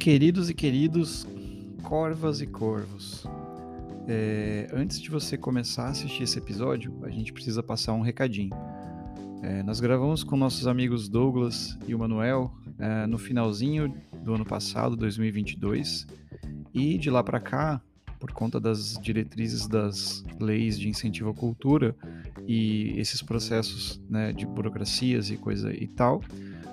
[0.00, 1.26] Queridos e queridos,
[1.82, 3.26] corvas e corvos,
[4.08, 8.56] é, antes de você começar a assistir esse episódio, a gente precisa passar um recadinho.
[9.42, 14.44] É, nós gravamos com nossos amigos Douglas e o Manuel é, no finalzinho do ano
[14.46, 16.06] passado, 2022,
[16.72, 17.82] e de lá para cá,
[18.18, 21.94] por conta das diretrizes das leis de incentivo à cultura
[22.48, 26.22] e esses processos né, de burocracias e coisa e tal,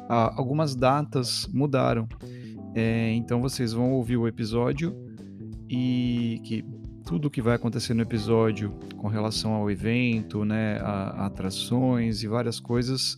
[0.08, 2.08] algumas datas mudaram.
[2.80, 4.96] É, então vocês vão ouvir o episódio
[5.68, 6.64] e que
[7.04, 12.28] tudo que vai acontecer no episódio com relação ao evento, né, a, a atrações e
[12.28, 13.18] várias coisas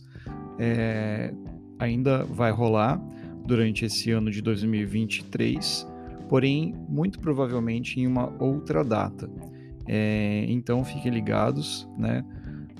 [0.58, 1.34] é,
[1.78, 2.98] ainda vai rolar
[3.44, 5.86] durante esse ano de 2023,
[6.26, 9.28] porém muito provavelmente em uma outra data.
[9.86, 12.24] É, então fiquem ligados, né?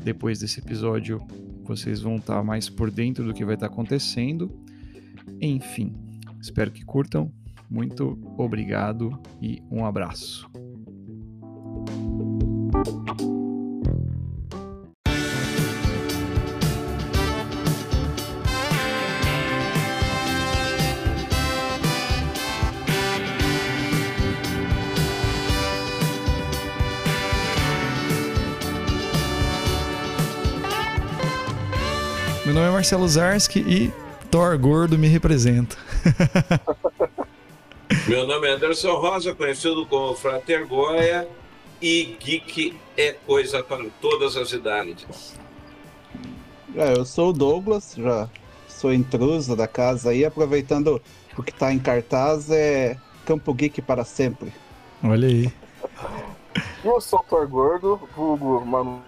[0.02, 1.21] Depois desse episódio
[1.62, 4.51] vocês vão estar mais por dentro do que vai estar acontecendo.
[5.43, 5.95] Enfim,
[6.41, 7.33] espero que curtam.
[7.69, 10.51] Muito obrigado e um abraço.
[32.51, 33.93] Meu nome é Marcelo Zarski e
[34.29, 35.77] Thor Gordo me representa.
[38.06, 41.29] Meu nome é Anderson Rosa, conhecido como Frater Goya,
[41.80, 45.37] e geek é coisa para todas as idades.
[46.74, 48.28] É, eu sou o Douglas, já
[48.68, 51.01] sou intruso da casa aí, aproveitando
[51.37, 54.52] o que está em cartaz é Campo Geek para sempre.
[55.02, 55.52] Olha aí.
[56.84, 59.02] Eu sou o Thor Gordo, vulgo Manuel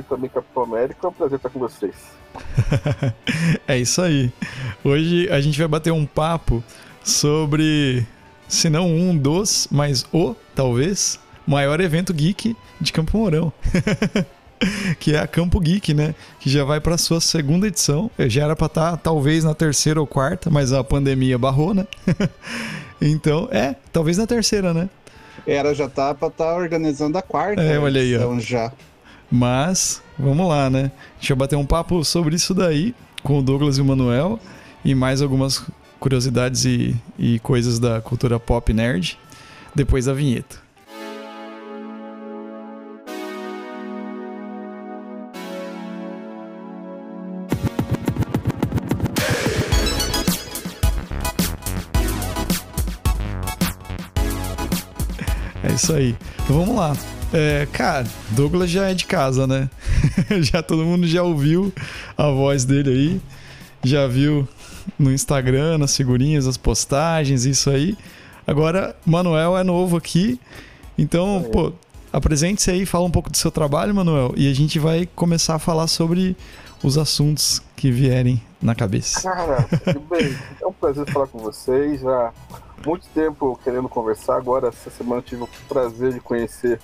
[0.00, 1.94] e também Capitão América, é um prazer estar com vocês.
[3.66, 4.32] é isso aí.
[4.82, 6.62] Hoje a gente vai bater um papo
[7.02, 8.06] sobre,
[8.48, 13.52] se não um dos, mas o, talvez, maior evento geek de Campo Mourão.
[14.98, 16.14] que é a Campo Geek, né?
[16.40, 18.10] Que já vai para sua segunda edição.
[18.18, 21.86] Já era para estar tá, talvez na terceira ou quarta, mas a pandemia barrou, né?
[23.00, 24.88] então, é, talvez na terceira, né?
[25.46, 27.62] Era já tá para estar tá organizando a quarta.
[27.62, 28.38] É, olha aí, ó.
[28.38, 28.72] já.
[29.30, 30.90] Mas, vamos lá, né?
[31.18, 34.38] Deixa eu bater um papo sobre isso daí com o Douglas e o Manuel
[34.84, 35.64] e mais algumas
[35.98, 39.18] curiosidades e, e coisas da cultura pop nerd
[39.74, 40.62] depois da vinheta.
[55.62, 56.14] É isso aí.
[56.44, 56.94] Então vamos lá.
[57.32, 59.68] É, cara, Douglas já é de casa, né?
[60.42, 61.72] já todo mundo já ouviu
[62.16, 63.20] a voz dele aí,
[63.82, 64.48] já viu
[64.98, 67.96] no Instagram, nas figurinhas, as postagens, isso aí.
[68.46, 70.38] Agora, Manuel é novo aqui,
[70.98, 71.72] então, pô,
[72.12, 75.58] apresente-se aí, fala um pouco do seu trabalho, Manuel, e a gente vai começar a
[75.58, 76.36] falar sobre
[76.82, 79.22] os assuntos que vierem na cabeça.
[79.22, 80.36] Cara, tudo bem.
[80.60, 82.00] É um prazer falar com vocês.
[82.00, 82.32] Já
[82.84, 84.36] muito tempo querendo conversar.
[84.36, 86.78] Agora, essa semana, tive o prazer de conhecer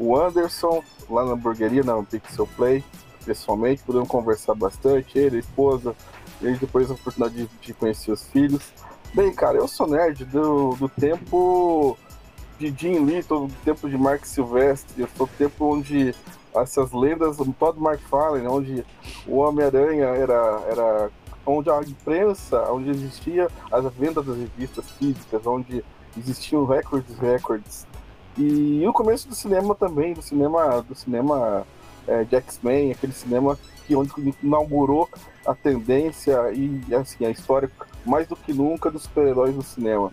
[0.00, 2.82] o Anderson, lá na hamburgueria, na Pixel Play,
[3.24, 5.94] pessoalmente, pudemos conversar bastante, ele, a esposa,
[6.40, 8.72] e depois a oportunidade de, de, conhecer os filhos.
[9.12, 11.98] Bem, cara, eu sou nerd do, do tempo
[12.58, 16.14] de Jim Lee, do tempo de Mark Silvestre, do tempo onde
[16.54, 18.84] essas lendas, Todd McFarlane, onde
[19.26, 21.10] o Homem-Aranha era, era
[21.44, 25.84] onde a imprensa, onde existia as vendas das revistas físicas, onde
[26.16, 27.86] existiam recordes recordes
[28.38, 31.66] e o começo do cinema também, do cinema, do cinema
[32.06, 35.08] é, de X-Men, aquele cinema que onde inaugurou
[35.46, 37.70] a tendência e assim a história
[38.04, 40.12] mais do que nunca dos super-heróis no cinema.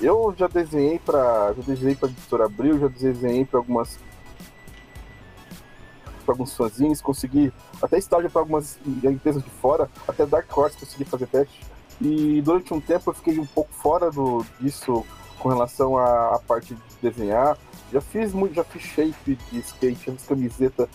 [0.00, 3.98] Eu já desenhei para, já desenhei para editora Abril, já desenhei para algumas
[6.24, 7.52] para alguns fãzinhos, consegui
[7.82, 11.60] até estágio para algumas empresas de fora, até Dark Horse consegui fazer teste.
[12.00, 15.04] E durante um tempo eu fiquei um pouco fora do, disso
[15.38, 17.56] com relação à, à parte de desenhar.
[17.92, 20.88] Já fiz muito, já fiz shape de skate, já fiz camiseta,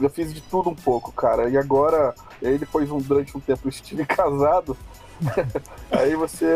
[0.00, 1.48] já fiz de tudo um pouco, cara.
[1.48, 4.76] E agora, aí depois um, durante um tempo estive casado,
[5.90, 6.46] aí você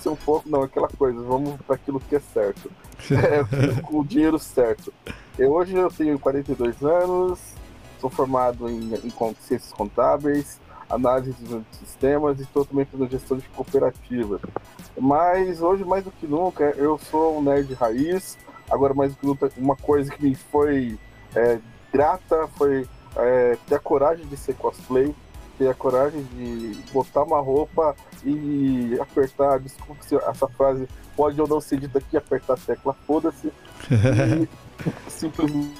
[0.00, 2.70] ser um pouco, não, aquela coisa, vamos para aquilo que é certo.
[3.10, 4.90] É, com o dinheiro certo.
[5.36, 7.38] Eu, hoje eu tenho 42 anos,
[8.00, 10.58] sou formado em, em ciências contábeis,
[10.88, 14.40] análise de sistemas e estou também fazendo gestão de cooperativa.
[14.98, 18.38] Mas hoje, mais do que nunca, eu sou um nerd raiz.
[18.70, 20.98] Agora, mais do que nunca, uma coisa que me foi
[21.34, 21.58] é,
[21.92, 22.86] grata foi
[23.16, 25.14] é, ter a coragem de ser cosplay.
[25.58, 27.94] ter a coragem de botar uma roupa
[28.24, 32.96] e apertar, desculpa se essa frase pode ou não ser dita aqui, apertar a tecla,
[33.06, 33.52] foda-se,
[35.06, 35.74] e simplesmente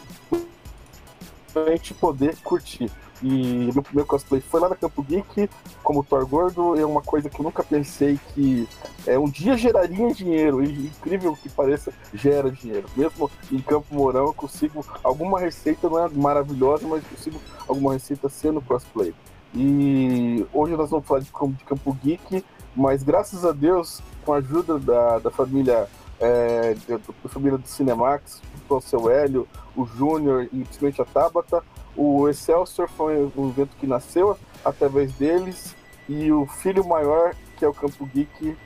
[1.94, 2.90] poder curtir.
[3.22, 5.48] E meu primeiro cosplay foi lá na Campo Geek,
[5.82, 8.68] como Thor Gordo, é uma coisa que eu nunca pensei que
[9.06, 12.86] é, um dia geraria dinheiro, e incrível que pareça, gera dinheiro.
[12.96, 18.28] Mesmo em Campo Mourão, eu consigo alguma receita, não é maravilhosa, mas consigo alguma receita
[18.28, 19.14] sendo cosplay.
[19.54, 22.44] E hoje nós vamos falar de, de Campo Geek,
[22.74, 25.88] mas graças a Deus, com a ajuda da, da família
[26.20, 29.46] é, da, família do Cinemax, o seu Hélio,
[29.76, 31.62] o Júnior e principalmente a Tabata,
[31.96, 35.74] o Excelsior foi um evento que nasceu através deles
[36.08, 38.56] e o filho maior, que é o Campo Geek,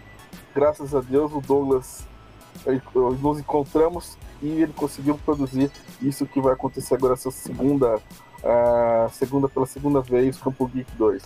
[0.55, 2.07] graças a Deus, o Douglas,
[3.21, 5.71] nos encontramos e ele conseguiu produzir
[6.01, 11.23] isso que vai acontecer agora, essa segunda, uh, segunda pela segunda vez, Campo Geek 2.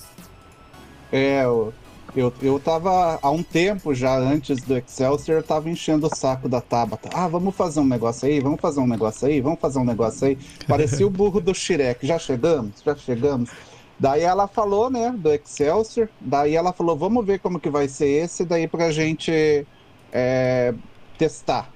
[1.10, 1.72] É, eu,
[2.14, 6.48] eu, eu tava há um tempo já antes do Excelsior, eu tava enchendo o saco
[6.48, 7.08] da Tabata.
[7.12, 10.26] Ah, vamos fazer um negócio aí, vamos fazer um negócio aí, vamos fazer um negócio
[10.26, 10.38] aí.
[10.68, 12.06] Parecia o burro do Shrek.
[12.06, 12.82] Já chegamos?
[12.84, 13.50] Já chegamos.
[13.98, 16.08] Daí ela falou, né, do Excelsior.
[16.20, 19.66] Daí ela falou, vamos ver como que vai ser esse, daí pra gente
[20.12, 20.74] é,
[21.16, 21.70] testar,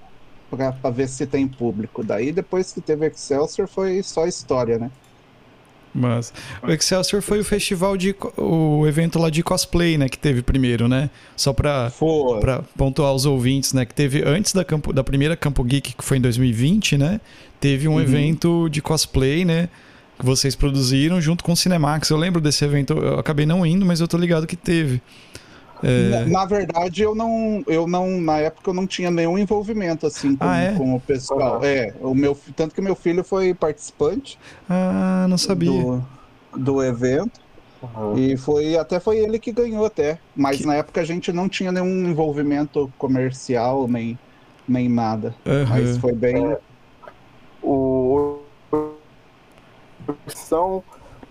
[0.50, 2.04] pra, pra ver se tem público.
[2.04, 4.90] Daí depois que teve Excelsior foi só história, né?
[5.96, 6.32] Mas
[6.62, 10.86] o Excelsior foi o festival de o evento lá de cosplay, né, que teve primeiro,
[10.86, 11.08] né?
[11.34, 11.90] Só para
[12.40, 16.04] para pontuar os ouvintes, né, que teve antes da campo, da primeira Campo Geek que
[16.04, 17.20] foi em 2020, né?
[17.58, 18.00] Teve um uhum.
[18.00, 19.68] evento de cosplay, né?
[20.18, 22.10] Que vocês produziram junto com o Cinemax.
[22.10, 25.00] Eu lembro desse evento, eu acabei não indo, mas eu tô ligado que teve.
[25.88, 26.08] É...
[26.08, 30.34] Na, na, verdade, eu não, eu não, na época eu não tinha nenhum envolvimento assim
[30.34, 30.74] com, ah, é?
[30.74, 31.60] com o pessoal.
[31.62, 34.36] É, o meu, tanto que meu filho foi participante.
[34.68, 35.70] Ah, não sabia.
[35.70, 36.04] Do,
[36.56, 37.40] do evento.
[37.80, 38.18] Uhum.
[38.18, 40.66] E foi até foi ele que ganhou até, mas que...
[40.66, 44.18] na época a gente não tinha nenhum envolvimento comercial nem
[44.66, 45.36] nem nada.
[45.46, 45.66] Uhum.
[45.68, 46.58] Mas foi bem é,
[47.62, 48.40] o
[50.34, 50.82] são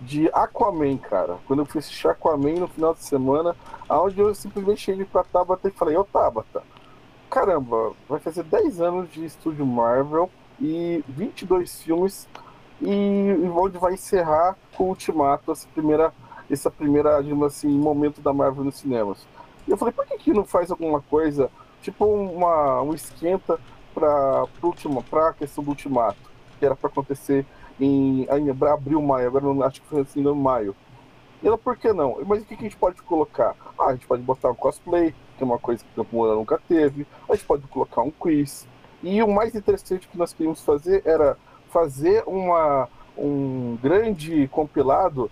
[0.05, 1.37] de Aquaman, cara.
[1.47, 3.55] Quando eu fui assistir Aquaman no final de semana,
[3.89, 6.63] onde eu simplesmente cheguei pra Tabata e falei, ô Tabata,
[7.29, 10.29] caramba, vai fazer 10 anos de estúdio Marvel
[10.61, 12.27] e 22 filmes
[12.81, 16.13] e, onde vai encerrar com o Ultimato essa primeira,
[16.49, 19.25] essa primeira, digamos assim, momento da Marvel nos cinemas.
[19.67, 21.49] E eu falei, por que que não faz alguma coisa,
[21.81, 23.59] tipo uma, um esquenta
[23.93, 24.45] para
[25.09, 26.19] para a questão do Ultimato,
[26.59, 27.45] que era para acontecer
[27.79, 30.75] em, em abril, maio, agora não acho que foi assim no maio.
[31.43, 32.17] E ela, por que não?
[32.25, 33.55] Mas o que, que a gente pode colocar?
[33.77, 36.35] Ah, a gente pode botar um cosplay, que é uma coisa que o Campo Moura
[36.35, 37.05] nunca teve.
[37.29, 38.67] A gente pode colocar um quiz.
[39.03, 41.37] E o mais interessante que nós queríamos fazer era
[41.69, 42.87] fazer uma,
[43.17, 45.29] um grande compilado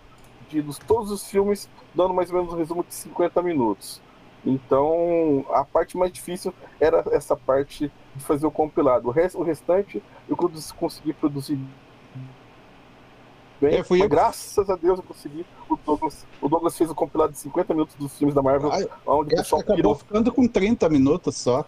[0.50, 4.02] de dos, todos os filmes, dando mais ou menos um resumo de 50 minutos.
[4.46, 9.08] Então, a parte mais difícil era essa parte de fazer o compilado.
[9.08, 10.36] O, rest, o restante eu
[10.78, 11.58] consegui produzir
[13.64, 13.76] bem.
[13.76, 14.10] É, eu...
[14.10, 15.46] Graças a Deus eu consegui.
[15.70, 18.70] O Douglas, o Douglas fez o compilado de 50 minutos dos filmes da Marvel.
[19.06, 19.96] Onde o pessoal acabou pirou.
[19.96, 21.66] ficando com 30 minutos só.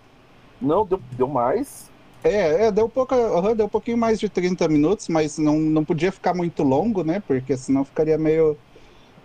[0.61, 1.89] Não, deu, deu mais.
[2.23, 5.85] É, é deu, pouca, uhum, deu um pouquinho mais de 30 minutos, mas não, não
[5.85, 7.21] podia ficar muito longo, né?
[7.25, 8.57] Porque senão ficaria meio,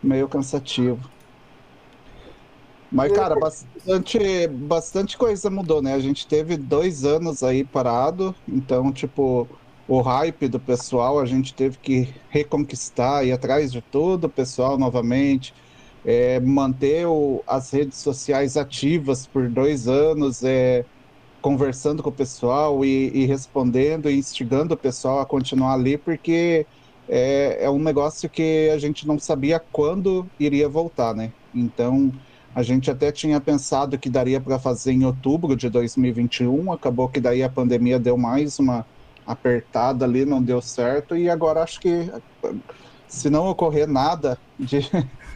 [0.03, 1.09] meio cansativo.
[2.93, 5.95] Mas, cara, bastante, bastante coisa mudou, né?
[5.95, 9.49] A gente teve dois anos aí parado, então, tipo,
[9.91, 14.79] o hype do pessoal, a gente teve que reconquistar, ir atrás de todo o pessoal
[14.79, 15.53] novamente,
[16.05, 20.85] é, manter o, as redes sociais ativas por dois anos, é,
[21.43, 26.65] conversando com o pessoal e, e, respondendo e instigando o pessoal a continuar ali, porque
[27.09, 31.33] é, é um negócio que a gente não sabia quando iria voltar, né?
[31.53, 32.13] Então,
[32.55, 37.19] a gente até tinha pensado que daria para fazer em outubro de 2021, acabou que
[37.19, 38.87] daí a pandemia deu mais uma
[39.27, 42.11] apertada ali, não deu certo, e agora acho que
[43.09, 44.89] se não ocorrer nada de,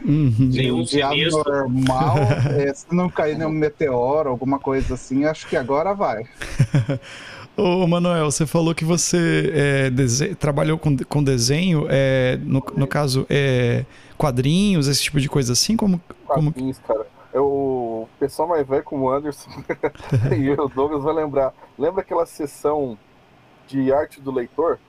[0.03, 0.49] uhum.
[0.49, 2.17] de, de anormal,
[2.57, 6.23] é, se não cair nenhum meteoro, alguma coisa assim, acho que agora vai.
[7.57, 13.25] Ô Manuel, você falou que você é, trabalhou com, com desenho, é, no, no caso,
[13.29, 13.85] é,
[14.17, 15.77] quadrinhos, esse tipo de coisa assim?
[15.77, 16.99] Como, quadrinhos, como...
[16.99, 17.15] cara.
[17.33, 19.49] Eu, o pessoal mais velho como o Anderson
[20.37, 21.53] e o Douglas vai lembrar.
[21.77, 22.97] Lembra aquela sessão
[23.67, 24.79] de arte do leitor,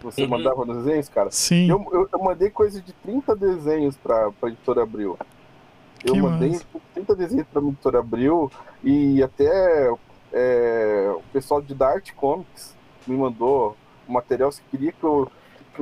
[0.00, 0.28] você uhum.
[0.28, 1.30] mandava nos desenhos, cara?
[1.30, 1.68] Sim.
[1.68, 5.18] Eu, eu, eu, mandei coisa de 30 desenhos pra, pra editora Abril.
[6.04, 6.66] Eu que mandei massa.
[6.94, 8.50] 30 desenhos pra editora Abril
[8.84, 9.90] e até
[10.32, 15.30] é, o pessoal de Dart Comics me mandou o material, se queria que eu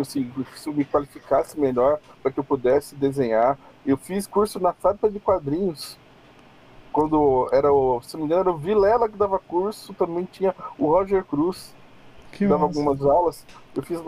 [0.00, 3.58] assim, se eu me qualificasse melhor para que eu pudesse desenhar.
[3.86, 5.98] Eu fiz curso na fábrica de quadrinhos.
[6.92, 10.54] Quando era o, se não me engano, era o Vilela que dava curso, também tinha
[10.78, 11.74] o Roger Cruz,
[12.34, 13.46] que, que dava algumas aulas.
[13.74, 14.00] Eu fiz.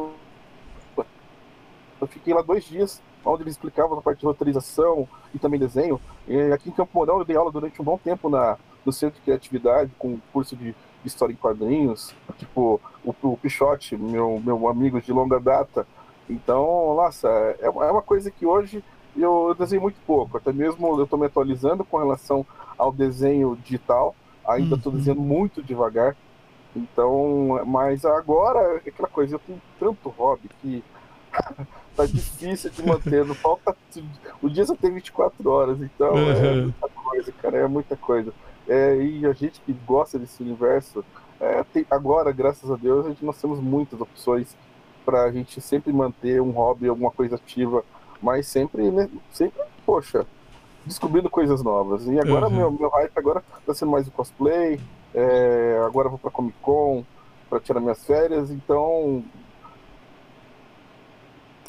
[1.98, 6.00] Eu fiquei lá dois dias, onde eles explicavam a parte de roteirização e também desenho.
[6.28, 9.18] E aqui em Campo Mourão eu dei aula durante um bom tempo na, no Centro
[9.18, 15.00] de Criatividade, com curso de história em quadrinhos, tipo o, o Pichote, meu, meu amigo
[15.00, 15.86] de longa data.
[16.28, 18.82] Então, nossa, é, é uma coisa que hoje
[19.16, 22.44] eu desenho muito pouco, até mesmo eu estou me atualizando com relação
[22.76, 24.14] ao desenho digital,
[24.46, 24.98] ainda estou uhum.
[24.98, 26.16] desenhando muito devagar.
[26.76, 30.84] Então, mas agora, é aquela coisa, eu tenho tanto hobby que
[31.96, 33.74] tá difícil de manter, não falta.
[34.42, 36.44] O dia só tem 24 horas, então é uhum.
[36.44, 38.34] é muita coisa, cara, é muita coisa.
[38.68, 41.02] É, e a gente que gosta desse universo,
[41.40, 44.54] é, tem, agora, graças a Deus, a gente, nós temos muitas opções
[45.06, 47.82] para a gente sempre manter um hobby, alguma coisa ativa,
[48.20, 50.26] mas sempre, né, sempre, poxa,
[50.84, 52.06] descobrindo coisas novas.
[52.06, 52.56] E agora, uhum.
[52.56, 54.78] meu, meu hype agora tá sendo mais o cosplay,
[55.16, 57.02] é, agora vou para Comic Con
[57.48, 59.24] para tirar minhas férias, então.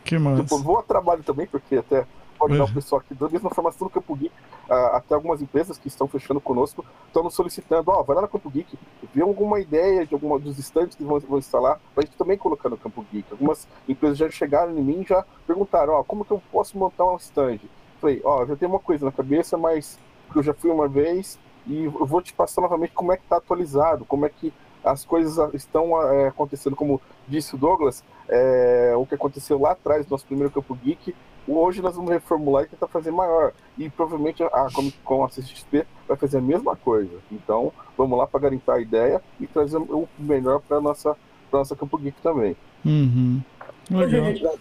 [0.04, 0.44] Que massa.
[0.44, 2.06] Tipo, vou a trabalho também, porque até
[2.38, 4.34] pode dar o pessoal aqui, da mesma formação do Campo Geek,
[4.70, 8.28] até algumas empresas que estão fechando conosco estão nos solicitando, ó, oh, vai lá no
[8.28, 8.78] Campo Geek,
[9.14, 12.38] vê alguma ideia de alguma dos estantes que vão, vão instalar, para a gente também
[12.38, 13.26] colocar no Campo Geek.
[13.32, 16.78] Algumas empresas já chegaram em mim e já perguntaram, ó, oh, como que eu posso
[16.78, 17.60] montar um stand?
[18.00, 19.98] Falei, ó, oh, já tenho uma coisa na cabeça, mas
[20.36, 23.38] eu já fui uma vez e eu vou te passar novamente como é que está
[23.38, 29.06] atualizado, como é que as coisas estão é, acontecendo, como disse o Douglas, é, o
[29.06, 31.14] que aconteceu lá atrás, no nosso primeiro Campo Geek,
[31.48, 33.54] Hoje nós vamos reformular e tentar fazer maior.
[33.78, 37.20] E provavelmente a Comic Con, a CXP, vai fazer a mesma coisa.
[37.32, 41.16] Então, vamos lá para garimpar a ideia e trazer o melhor para nossa
[41.50, 42.58] pra nossa Campo Geek também.
[42.84, 43.42] Uhum.
[43.90, 44.34] Legal.
[44.34, 44.60] Vou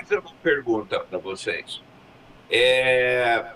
[0.00, 1.82] fazer uma pergunta para vocês.
[2.50, 3.52] É,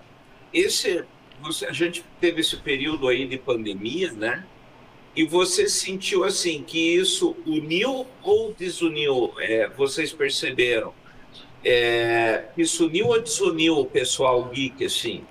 [0.53, 1.03] esse,
[1.41, 4.45] você, a gente teve esse período aí de pandemia, né?
[5.15, 9.31] E você sentiu assim que isso uniu ou desuniu?
[9.39, 10.93] É, vocês perceberam?
[11.63, 15.23] É, isso uniu ou desuniu o pessoal geek assim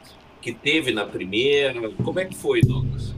[0.44, 1.90] que teve na primeira?
[2.04, 3.14] Como é que foi, Douglas?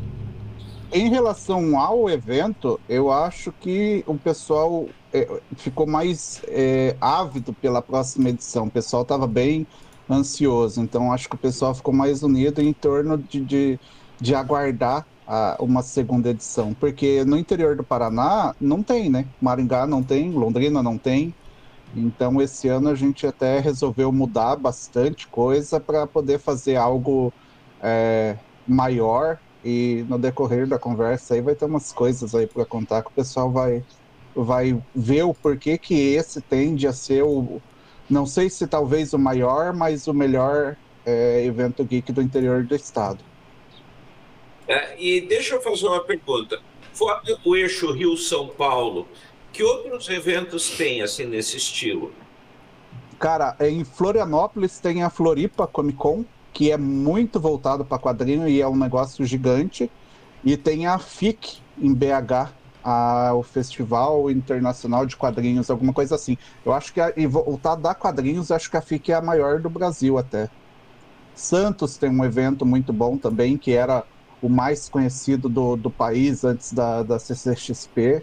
[0.93, 7.83] Em relação ao evento, eu acho que o pessoal é, ficou mais é, ávido pela
[7.83, 8.67] próxima edição.
[8.67, 9.67] O pessoal estava bem
[10.09, 13.81] ansioso, então acho que o pessoal ficou mais unido em torno de, de,
[14.21, 19.27] de aguardar a, uma segunda edição, porque no interior do Paraná não tem, né?
[19.41, 21.35] Maringá não tem, Londrina não tem.
[21.95, 27.33] Então esse ano a gente até resolveu mudar bastante coisa para poder fazer algo
[27.81, 28.37] é,
[28.67, 33.09] maior e no decorrer da conversa aí vai ter umas coisas aí para contar que
[33.09, 33.85] o pessoal vai
[34.35, 37.61] vai ver o porquê que esse tende a ser o
[38.09, 42.75] não sei se talvez o maior, mas o melhor é, evento geek do interior do
[42.75, 43.19] estado.
[44.69, 46.61] É, e deixa eu fazer uma pergunta.
[46.93, 49.07] Fora o eixo Rio-São Paulo,
[49.53, 52.13] que outros eventos tem assim nesse estilo?
[53.19, 58.61] Cara, em Florianópolis tem a Floripa Comic Con, que é muito voltado para quadrinho e
[58.61, 59.91] é um negócio gigante.
[60.45, 62.53] E tem a FIC em BH,
[62.87, 66.38] a, o Festival Internacional de Quadrinhos, alguma coisa assim.
[66.64, 69.59] Eu acho que, a, e voltado da quadrinhos, acho que a FIC é a maior
[69.61, 70.49] do Brasil até.
[71.35, 74.05] Santos tem um evento muito bom também, que era
[74.40, 78.23] o mais conhecido do, do país antes da, da CCXP.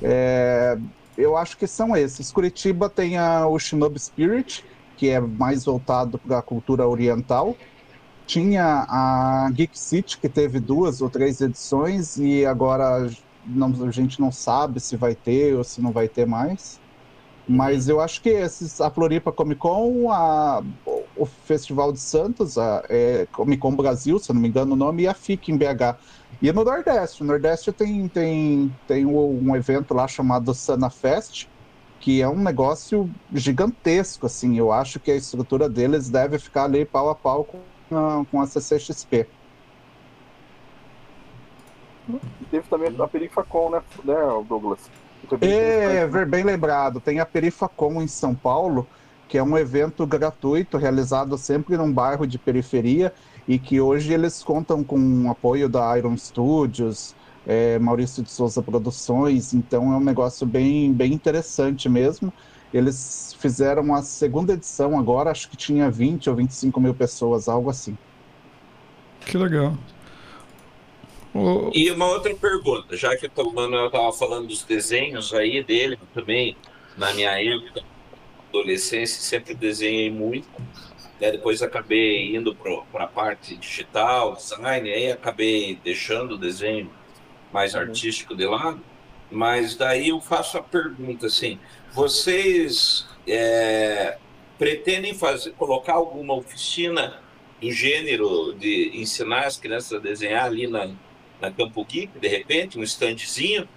[0.00, 0.78] É,
[1.18, 2.32] eu acho que são esses.
[2.32, 4.64] Curitiba tem a, o Shinobi Spirit,
[4.96, 7.54] que é mais voltado para a cultura oriental.
[8.26, 13.06] Tinha a Geek City, que teve duas ou três edições, e agora
[13.44, 16.80] não, a gente não sabe se vai ter ou se não vai ter mais.
[17.46, 20.62] Mas eu acho que esses, a Floripa Comic Con, a,
[21.16, 24.76] o Festival de Santos, a é, Comic Con Brasil, se eu não me engano o
[24.76, 25.98] nome, e a FIC em BH.
[26.40, 31.46] E no Nordeste, o Nordeste tem, tem, tem um evento lá chamado Sana Fest,
[32.00, 36.84] que é um negócio gigantesco, assim, eu acho que a estrutura deles deve ficar ali
[36.84, 37.60] pau a pau com
[37.96, 39.26] a, com a CCXP.
[42.50, 44.14] Teve também a Perifacon, né, né
[44.48, 44.90] Douglas?
[45.40, 47.00] É, ver bem lembrado.
[47.00, 48.86] Tem a Perifacom em São Paulo,
[49.28, 53.12] que é um evento gratuito realizado sempre num bairro de periferia
[53.46, 57.14] e que hoje eles contam com o apoio da Iron Studios,
[57.46, 62.32] é, Maurício de Souza Produções, então é um negócio bem, bem interessante mesmo.
[62.72, 67.68] Eles fizeram a segunda edição agora, acho que tinha 20 ou 25 mil pessoas, algo
[67.68, 67.96] assim.
[69.20, 69.76] Que legal.
[71.34, 71.70] O...
[71.72, 76.56] E uma outra pergunta, já que o Manuel estava falando dos desenhos aí dele, também,
[76.96, 77.82] na minha época,
[78.48, 80.48] adolescência, sempre desenhei muito.
[81.18, 81.30] Né?
[81.32, 86.90] Depois acabei indo para a parte digital, design, aí acabei deixando o desenho
[87.52, 87.80] mais uhum.
[87.80, 88.80] artístico de lado.
[89.30, 91.58] Mas daí eu faço a pergunta assim:
[91.92, 94.18] vocês é,
[94.58, 97.18] pretendem fazer, colocar alguma oficina
[97.60, 100.90] do gênero de ensinar as crianças a desenhar ali na,
[101.42, 103.68] na Campo Geek, de repente, um standzinho?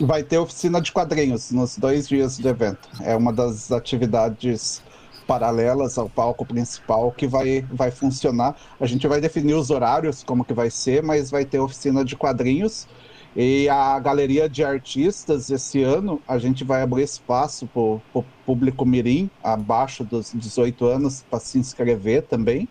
[0.00, 2.88] Vai ter oficina de quadrinhos nos dois dias do evento.
[3.02, 4.82] É uma das atividades
[5.26, 8.56] paralelas ao palco principal que vai, vai funcionar.
[8.80, 12.16] A gente vai definir os horários, como que vai ser, mas vai ter oficina de
[12.16, 12.88] quadrinhos.
[13.34, 17.82] E a galeria de artistas, esse ano, a gente vai abrir espaço para
[18.20, 22.66] o público mirim, abaixo dos 18 anos, para se inscrever também.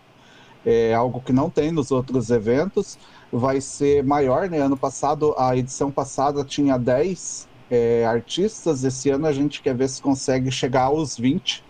[0.64, 2.98] É algo que não tem nos outros eventos.
[3.32, 4.58] Vai ser maior, né?
[4.60, 8.84] Ano passado, a edição passada tinha 10 é, artistas.
[8.84, 11.64] Esse ano a gente quer ver se consegue chegar aos 20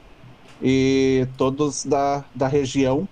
[0.63, 3.09] e todos da, da região,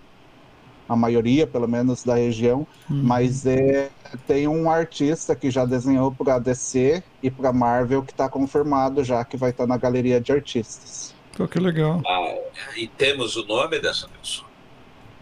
[0.89, 3.03] a maioria, pelo menos, da região, uhum.
[3.03, 3.91] mas é,
[4.27, 9.25] tem um artista que já desenhou para DC e para Marvel que está confirmado já
[9.25, 11.15] que vai estar tá na galeria de artistas.
[11.37, 12.01] Pô, que legal.
[12.07, 12.37] Ah,
[12.77, 14.54] e temos o nome dessa pessoa?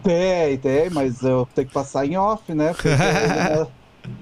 [0.03, 2.73] Tem, tem, mas eu tenho que passar em off, né?
[2.73, 3.67] Porque ele,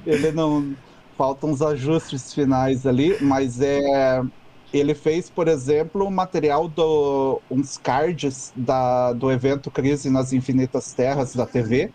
[0.28, 0.76] ele não.
[1.18, 4.22] Faltam uns ajustes finais ali, mas é
[4.74, 10.94] ele fez, por exemplo, o material do uns cards da, do evento Crise nas Infinitas
[10.94, 11.92] Terras da TV.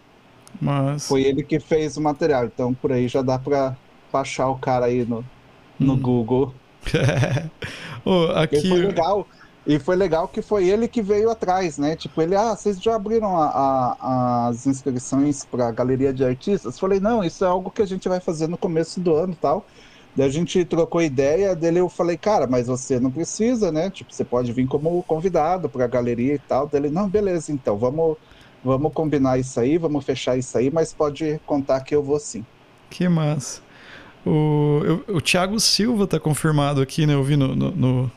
[0.60, 1.08] Mas...
[1.08, 3.76] Foi ele que fez o material, então por aí já dá para
[4.12, 5.24] baixar o cara aí no,
[5.78, 6.00] no hum.
[6.00, 6.54] Google.
[8.04, 8.68] oh, aqui...
[8.68, 9.26] Foi legal.
[9.66, 11.96] E foi legal que foi ele que veio atrás, né?
[11.96, 16.78] Tipo, ele, ah, vocês já abriram a, a, as inscrições para a galeria de artistas?
[16.78, 19.66] Falei, não, isso é algo que a gente vai fazer no começo do ano tal.
[20.14, 23.90] Daí a gente trocou ideia, dele eu falei, cara, mas você não precisa, né?
[23.90, 26.68] Tipo, você pode vir como convidado para a galeria e tal.
[26.68, 28.16] Dele, não, beleza, então, vamos,
[28.64, 32.46] vamos combinar isso aí, vamos fechar isso aí, mas pode contar que eu vou sim.
[32.88, 33.60] Que massa.
[34.24, 37.14] O, o, o Thiago Silva tá confirmado aqui, né?
[37.14, 37.56] Eu vi no.
[37.56, 38.10] no, no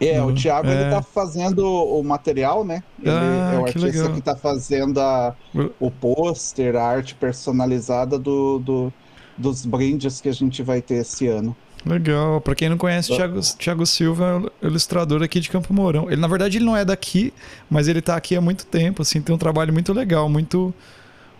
[0.00, 0.80] é, no, o Thiago é...
[0.80, 2.82] ele tá fazendo o material, né?
[3.00, 4.14] Ele ah, é o artista que, legal.
[4.14, 5.34] que tá fazendo a,
[5.80, 8.92] o pôster, a arte personalizada do, do
[9.38, 11.56] dos brindes que a gente vai ter esse ano.
[11.86, 12.40] Legal.
[12.40, 16.10] Para quem não conhece, Thiago, Thiago Silva é ilustrador aqui de Campo Mourão.
[16.10, 17.32] Ele, na verdade, ele não é daqui,
[17.70, 20.74] mas ele está aqui há muito tempo, assim, tem um trabalho muito legal, muito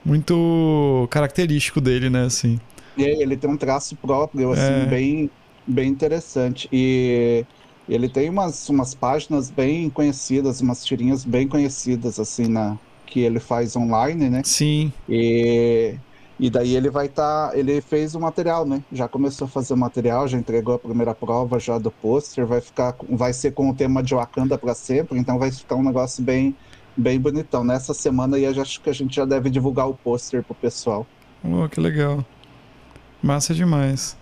[0.05, 2.59] muito característico dele, né, assim.
[2.97, 4.87] É, ele tem um traço próprio, assim, é...
[4.87, 5.31] bem,
[5.67, 6.69] bem interessante.
[6.73, 7.45] E
[7.89, 13.41] ele tem umas, umas páginas bem conhecidas, umas tirinhas bem conhecidas, assim, na, que ele
[13.41, 14.43] faz online, né?
[14.45, 14.93] Sim.
[15.09, 15.95] E
[16.41, 18.81] e daí ele vai estar, tá, ele fez o material, né?
[18.93, 22.61] Já começou a fazer o material, já entregou a primeira prova já do pôster, vai
[22.61, 26.23] ficar, vai ser com o tema de Wakanda para sempre, então vai ficar um negócio
[26.23, 26.55] bem,
[26.97, 27.65] bem bonitão.
[27.65, 31.05] Nessa semana aí eu acho que a gente já deve divulgar o pôster pro pessoal.
[31.43, 32.25] Oh, que legal.
[33.21, 34.17] Massa demais.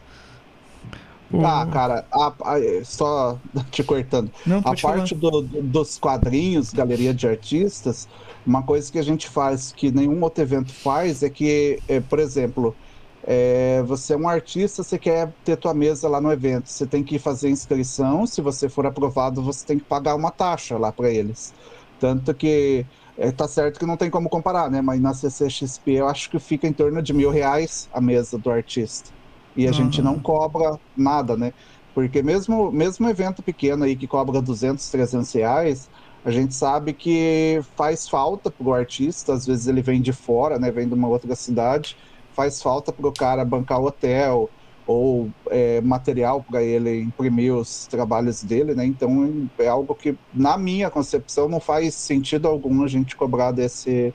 [1.34, 3.38] Ah, cara, a, a, só
[3.70, 4.30] te cortando.
[4.46, 8.08] Não, a parte do, do, dos quadrinhos, galeria de artistas,
[8.46, 12.20] uma coisa que a gente faz que nenhum outro evento faz é que, é, por
[12.20, 12.76] exemplo,
[13.24, 17.02] é, você é um artista, você quer ter tua mesa lá no evento, você tem
[17.02, 21.10] que fazer inscrição, se você for aprovado, você tem que pagar uma taxa lá para
[21.10, 21.52] eles.
[21.98, 22.86] Tanto que
[23.18, 24.80] é, tá certo que não tem como comparar, né?
[24.80, 28.50] Mas na CCXP eu acho que fica em torno de mil reais a mesa do
[28.50, 29.15] artista.
[29.56, 29.74] E a uhum.
[29.74, 31.52] gente não cobra nada, né?
[31.94, 35.88] Porque mesmo, mesmo evento pequeno aí que cobra 200, 300 reais,
[36.26, 40.58] a gente sabe que faz falta para o artista, às vezes ele vem de fora,
[40.58, 41.96] né, vem de uma outra cidade,
[42.34, 44.50] faz falta para o cara bancar hotel
[44.86, 48.84] ou é, material para ele imprimir os trabalhos dele, né?
[48.84, 54.12] Então é algo que, na minha concepção, não faz sentido algum a gente cobrar desse,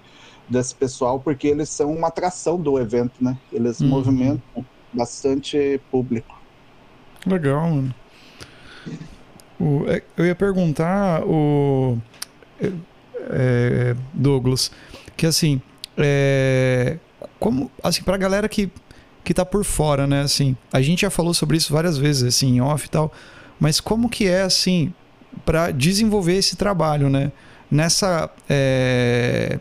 [0.47, 3.37] desse pessoal, porque eles são uma atração do evento, né?
[3.51, 3.87] Eles uhum.
[3.87, 6.39] movimentam bastante público.
[7.25, 7.95] Legal, mano.
[9.59, 11.97] O, é, eu ia perguntar, o
[12.59, 12.71] é,
[13.29, 14.71] é, Douglas,
[15.15, 15.61] que assim,
[15.97, 16.97] é,
[17.39, 18.71] como, assim, pra galera que,
[19.23, 22.55] que tá por fora, né, assim, a gente já falou sobre isso várias vezes, assim,
[22.55, 23.11] em off e tal,
[23.59, 24.91] mas como que é, assim,
[25.45, 27.31] para desenvolver esse trabalho, né,
[27.69, 29.59] nessa é,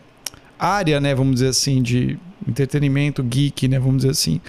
[0.57, 4.41] área, né, vamos dizer assim, de entretenimento geek, né, vamos dizer assim,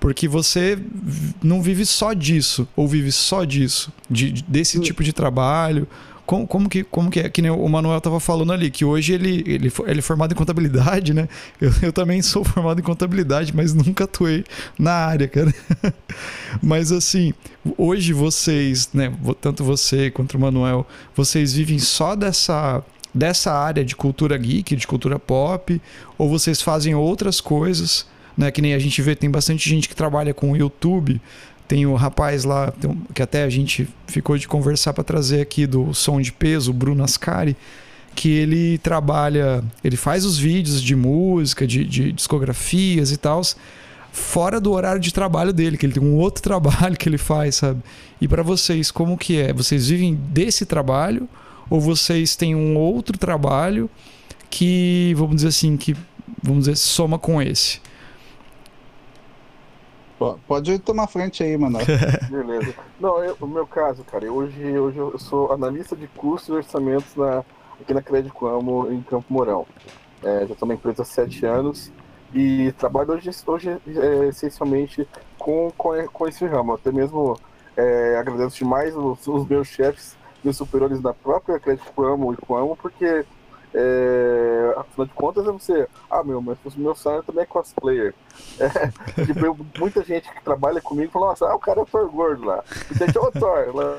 [0.00, 0.78] porque você
[1.42, 5.86] não vive só disso, ou vive só disso, de, desse tipo de trabalho.
[6.24, 7.28] como, como, que, como que é?
[7.28, 10.36] Que nem o Manuel estava falando ali, que hoje ele, ele, ele é formado em
[10.36, 11.28] contabilidade, né?
[11.60, 14.44] Eu, eu também sou formado em contabilidade, mas nunca atuei
[14.78, 15.54] na área, cara.
[16.62, 17.34] mas assim,
[17.76, 19.12] hoje vocês, né?
[19.40, 22.82] Tanto você quanto o Manuel, vocês vivem só dessa
[23.12, 25.82] dessa área de cultura geek, de cultura pop,
[26.16, 28.06] ou vocês fazem outras coisas,
[28.40, 28.50] né?
[28.50, 31.20] Que nem a gente vê, tem bastante gente que trabalha com o YouTube.
[31.68, 32.72] Tem o rapaz lá,
[33.14, 36.74] que até a gente ficou de conversar para trazer aqui do Som de Peso, o
[36.74, 37.56] Bruno Ascari,
[38.16, 43.40] que ele trabalha, ele faz os vídeos de música, de, de discografias e tal,
[44.10, 47.56] fora do horário de trabalho dele, que ele tem um outro trabalho que ele faz,
[47.56, 47.80] sabe?
[48.20, 49.52] E para vocês, como que é?
[49.52, 51.28] Vocês vivem desse trabalho
[51.68, 53.88] ou vocês têm um outro trabalho
[54.48, 55.94] que, vamos dizer assim, que
[56.42, 57.78] vamos dizer, soma com esse?
[60.46, 61.78] Pode tomar frente aí, mano.
[62.28, 62.74] Beleza.
[63.00, 67.16] Não, eu, o meu caso, cara, hoje, hoje eu sou analista de custos e orçamentos
[67.16, 67.42] na,
[67.80, 69.66] aqui na Crédito Amo, em Campo Mourão.
[70.22, 71.90] É, já estou na empresa há sete anos
[72.34, 76.74] e trabalho hoje, hoje é, essencialmente com, com, com esse ramo.
[76.74, 77.40] Até mesmo
[77.74, 82.76] é, agradeço demais os, os meus chefes meus superiores da própria Crédito Amo e Coamo,
[82.76, 83.24] porque
[83.72, 88.14] é, afinal de contas é você, ah meu, mas o meu salário também é cosplayer.
[88.58, 88.68] É,
[89.24, 92.08] tipo, eu, muita gente que trabalha comigo fala, nossa, ah, o cara é o Thor
[92.10, 92.64] gordo lá.
[92.90, 93.98] E tem ô Thor, lá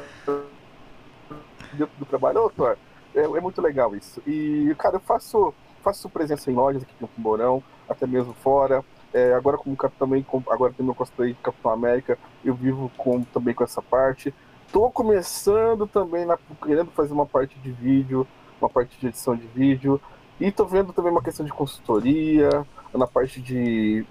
[1.74, 2.78] dentro do trabalho, ô Thor.
[3.16, 4.22] É, é, muito legal isso.
[4.26, 8.84] E, cara, eu faço, faço presença em lojas aqui no Cumborão, até mesmo fora.
[9.14, 13.54] É, agora como também agora tem meu cosplay de Capitão América, eu vivo com, também
[13.54, 14.34] com essa parte.
[14.72, 18.26] Tô começando também, na, querendo fazer uma parte de vídeo,
[18.62, 20.00] uma parte de edição de vídeo.
[20.40, 22.50] E tô vendo também uma questão de consultoria,
[22.94, 24.06] na parte de.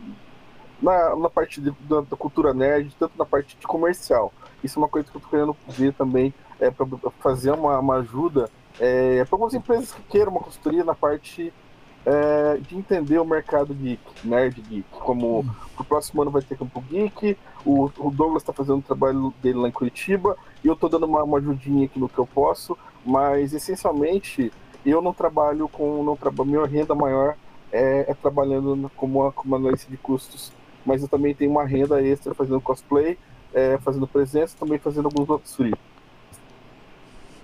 [0.81, 4.33] Na, na parte de, da, da, cultura nerd, tanto na parte de comercial.
[4.65, 6.87] Isso é uma coisa que eu tô querendo ver também, é para
[7.21, 11.53] fazer uma, uma ajuda é, para algumas empresas que queiram uma consultoria na parte
[12.07, 14.87] é, de entender o mercado geek, nerd geek.
[14.91, 15.45] Como
[15.79, 19.59] o próximo ano vai ter Campo Geek, o, o Douglas está fazendo o trabalho dele
[19.59, 22.77] lá em Curitiba, e eu estou dando uma, uma ajudinha aqui no que eu posso,
[23.05, 24.53] mas essencialmente
[24.85, 26.03] eu não trabalho com.
[26.03, 27.37] Não trabalho, minha renda maior
[27.73, 30.53] é, é trabalhando como, como analista de custos.
[30.85, 33.19] Mas eu também tenho uma renda extra fazendo cosplay,
[33.53, 35.75] é, fazendo presença, também fazendo alguns outros free.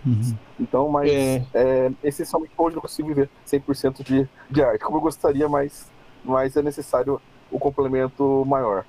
[0.07, 0.37] Uhum.
[0.59, 1.45] Então, mas é.
[1.53, 5.91] É, essencialmente hoje eu consigo viver 100% de, de arte, como eu gostaria, mas,
[6.25, 8.85] mas é necessário o complemento maior.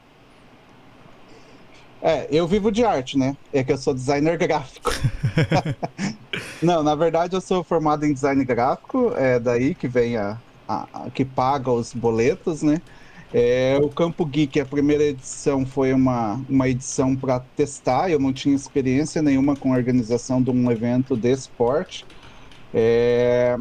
[2.02, 3.36] É, eu vivo de arte, né?
[3.52, 4.92] É que eu sou designer gráfico.
[6.62, 11.06] Não, na verdade eu sou formado em design gráfico, é daí que vem a, a,
[11.06, 12.82] a que paga os boletos, né?
[13.34, 18.32] É, o Campo Geek, a primeira edição foi uma, uma edição para testar, eu não
[18.32, 22.06] tinha experiência nenhuma com a organização de um evento de esporte.
[22.74, 23.58] É,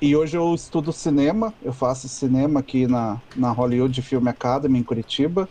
[0.00, 4.82] e hoje eu estudo cinema, eu faço cinema aqui na, na Hollywood Film Academy em
[4.82, 5.48] Curitiba.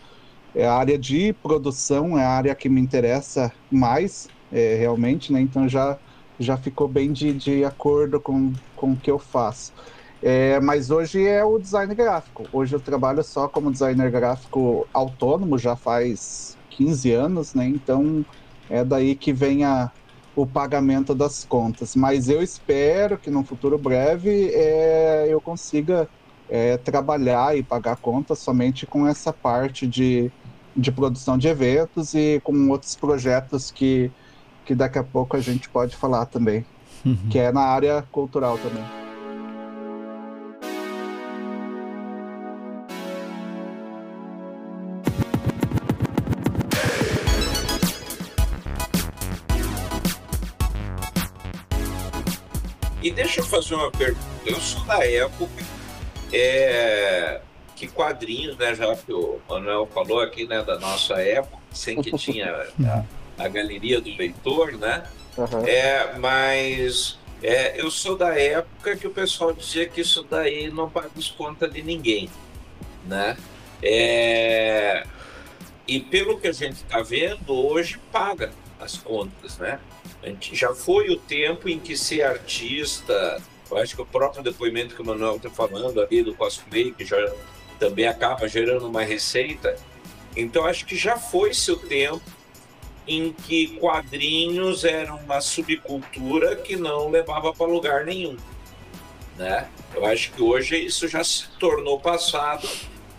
[0.54, 5.42] É a área de produção, é a área que me interessa mais, é, realmente, né?
[5.42, 6.00] Então já,
[6.40, 9.72] já ficou bem de, de acordo com, com o que eu faço.
[10.22, 12.50] É, mas hoje é o design gráfico.
[12.52, 17.68] Hoje eu trabalho só como designer gráfico autônomo, já faz 15 anos, né?
[17.68, 18.26] Então
[18.68, 19.92] é daí que vem a,
[20.36, 21.96] o pagamento das contas.
[21.96, 26.10] Mas eu espero que no futuro breve é, eu consiga
[26.48, 30.34] é, trabalhar e pagar contas somente com essa parte de,
[30.75, 34.12] de produção de eventos e com outros projetos que,
[34.65, 36.65] que daqui a pouco a gente pode falar também,
[37.05, 37.17] uhum.
[37.29, 38.84] que é na área cultural também.
[53.01, 54.19] E deixa eu fazer uma pergunta.
[54.45, 55.63] Eu sou da época
[56.34, 57.41] é,
[57.80, 62.12] que quadrinhos, né, já que o Manuel falou aqui, né, da nossa época, sem que
[62.18, 62.52] tinha
[63.39, 65.04] a, a galeria do leitor, né?
[65.38, 65.65] Uhum.
[65.65, 70.89] É, mas é, eu sou da época que o pessoal dizia que isso daí não
[70.89, 72.30] paga as contas de ninguém,
[73.06, 73.38] né?
[73.82, 75.08] É,
[75.88, 79.80] e pelo que a gente está vendo, hoje paga as contas, né?
[80.22, 84.44] A gente já foi o tempo em que ser artista, eu acho que o próprio
[84.44, 87.18] depoimento que o Manuel está falando ali do cosplay, que já
[87.80, 89.76] também acaba gerando uma receita.
[90.36, 92.22] Então acho que já foi seu tempo
[93.08, 98.38] em que quadrinhos eram uma subcultura que não levava para lugar nenhum,
[99.36, 99.68] né?
[99.96, 102.70] Eu acho que hoje isso já se tornou passado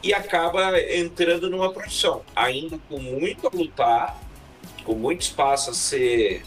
[0.02, 4.16] e acaba entrando numa profissão, ainda com muito a lutar,
[4.84, 6.42] com muito espaço a ser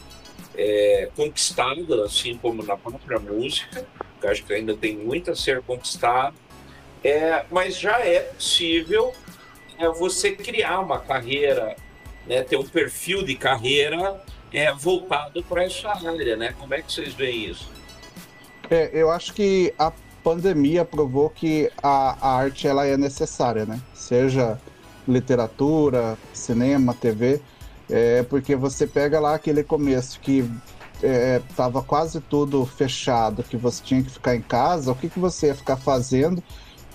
[0.55, 3.85] é, conquistado, assim como na própria música,
[4.21, 6.35] que acho que ainda tem muito a ser conquistado,
[7.03, 9.13] é, mas já é possível
[9.77, 11.75] é, você criar uma carreira,
[12.25, 16.53] né, ter um perfil de carreira é, voltado para essa área, né?
[16.59, 17.69] Como é que vocês veem isso?
[18.69, 19.91] É, eu acho que a
[20.23, 23.81] pandemia provou que a, a arte ela é necessária, né?
[23.93, 24.59] Seja
[25.07, 27.41] literatura, cinema, TV,
[27.89, 30.49] é, porque você pega lá aquele começo que
[31.49, 35.19] estava é, quase tudo fechado, que você tinha que ficar em casa, o que, que
[35.19, 36.41] você ia ficar fazendo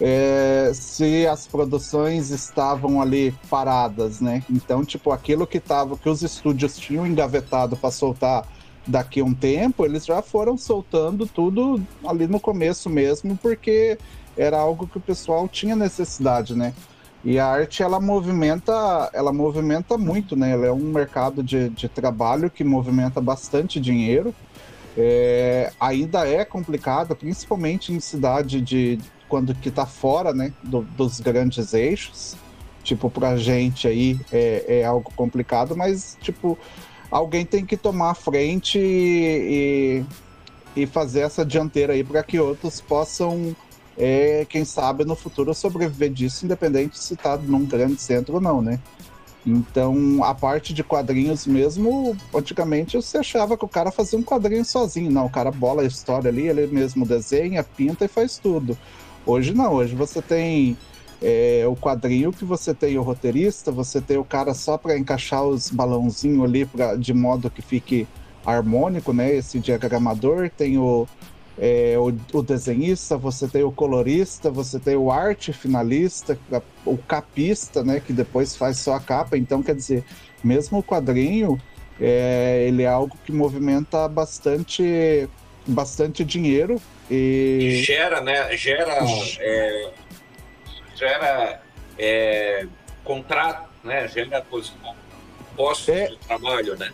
[0.00, 4.44] é, se as produções estavam ali paradas, né?
[4.48, 8.46] Então, tipo, aquilo que tava, que os estúdios tinham engavetado para soltar
[8.86, 13.98] daqui a um tempo, eles já foram soltando tudo ali no começo mesmo, porque
[14.36, 16.72] era algo que o pessoal tinha necessidade, né?
[17.24, 20.52] E a arte ela movimenta, ela movimenta muito, né?
[20.52, 24.32] Ela é um mercado de, de trabalho que movimenta bastante dinheiro.
[24.96, 31.20] É, ainda é complicado, principalmente em cidade de quando que tá fora, né, do, dos
[31.20, 32.36] grandes eixos.
[32.82, 36.58] Tipo, pra gente aí é, é algo complicado, mas tipo,
[37.10, 40.02] alguém tem que tomar a frente e,
[40.74, 43.54] e fazer essa dianteira aí para que outros possam
[43.96, 48.62] é, quem sabe no futuro sobreviver disso, independente se está num grande centro ou não,
[48.62, 48.78] né?
[49.44, 54.64] Então, a parte de quadrinhos mesmo, antigamente você achava que o cara fazia um quadrinho
[54.64, 55.10] sozinho.
[55.10, 58.76] Não, o cara bola a história ali, ele mesmo desenha, pinta e faz tudo.
[59.28, 60.74] Hoje não, hoje você tem
[61.20, 65.44] é, o quadrinho que você tem o roteirista, você tem o cara só para encaixar
[65.44, 68.08] os balãozinhos ali pra, de modo que fique
[68.46, 69.34] harmônico, né?
[69.34, 71.06] Esse diagramador, tem o,
[71.58, 72.06] é, o,
[72.38, 76.38] o, desenhista, você tem o colorista, você tem o arte finalista,
[76.86, 79.36] o capista, né, que depois faz só a capa.
[79.36, 80.04] Então, quer dizer,
[80.42, 81.60] mesmo o quadrinho,
[82.00, 85.28] é, ele é algo que movimenta bastante,
[85.66, 88.98] bastante dinheiro e, gera, né, gera,
[89.40, 89.90] é,
[90.94, 91.60] gera
[91.98, 92.66] é,
[93.04, 94.44] contrato, né, gera
[95.56, 96.92] postos é, de trabalho, né?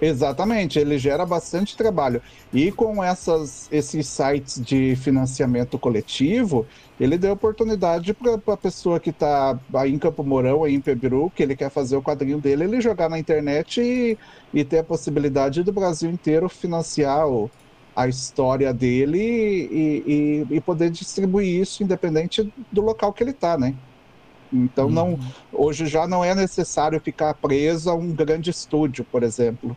[0.00, 2.20] Exatamente, ele gera bastante trabalho.
[2.52, 6.66] E com essas, esses sites de financiamento coletivo,
[7.00, 11.32] ele deu oportunidade para a pessoa que está aí em Campo Mourão, aí em Pebiru,
[11.34, 14.18] que ele quer fazer o quadrinho dele, ele jogar na internet e,
[14.52, 17.50] e ter a possibilidade do Brasil inteiro financiar o,
[17.94, 23.56] a história dele e, e, e, poder distribuir isso independente do local que ele está,
[23.56, 23.74] né?
[24.52, 25.30] Então não, uhum.
[25.52, 29.76] hoje já não é necessário ficar preso a um grande estúdio, por exemplo.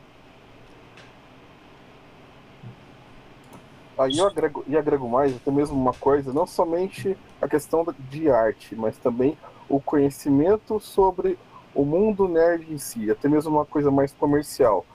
[3.98, 8.30] Aí eu agrego, e agrego mais, até mesmo uma coisa, não somente a questão de
[8.30, 9.36] arte, mas também
[9.68, 11.38] o conhecimento sobre
[11.74, 14.86] o mundo nerd em si, até mesmo uma coisa mais comercial.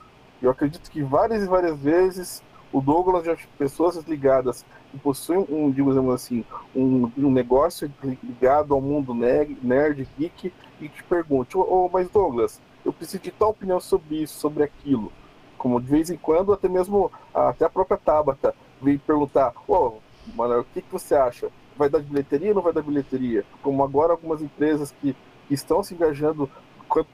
[0.41, 2.41] Eu acredito que várias e várias vezes
[2.73, 6.43] o Douglas já pessoas ligadas que possuem um, digamos assim,
[6.75, 7.89] um, um negócio
[8.23, 13.31] ligado ao mundo nerd, nerd geek e te pergunte, oh, mas Douglas, eu preciso de
[13.31, 15.11] tal opinião sobre isso, sobre aquilo.
[15.55, 19.93] Como de vez em quando, até mesmo até a própria Tabata vem perguntar, oh,
[20.35, 21.49] mano, o que, que você acha?
[21.77, 23.45] Vai dar bilheteria ou não vai dar bilheteria?
[23.61, 25.15] Como agora algumas empresas que,
[25.47, 26.49] que estão se engajando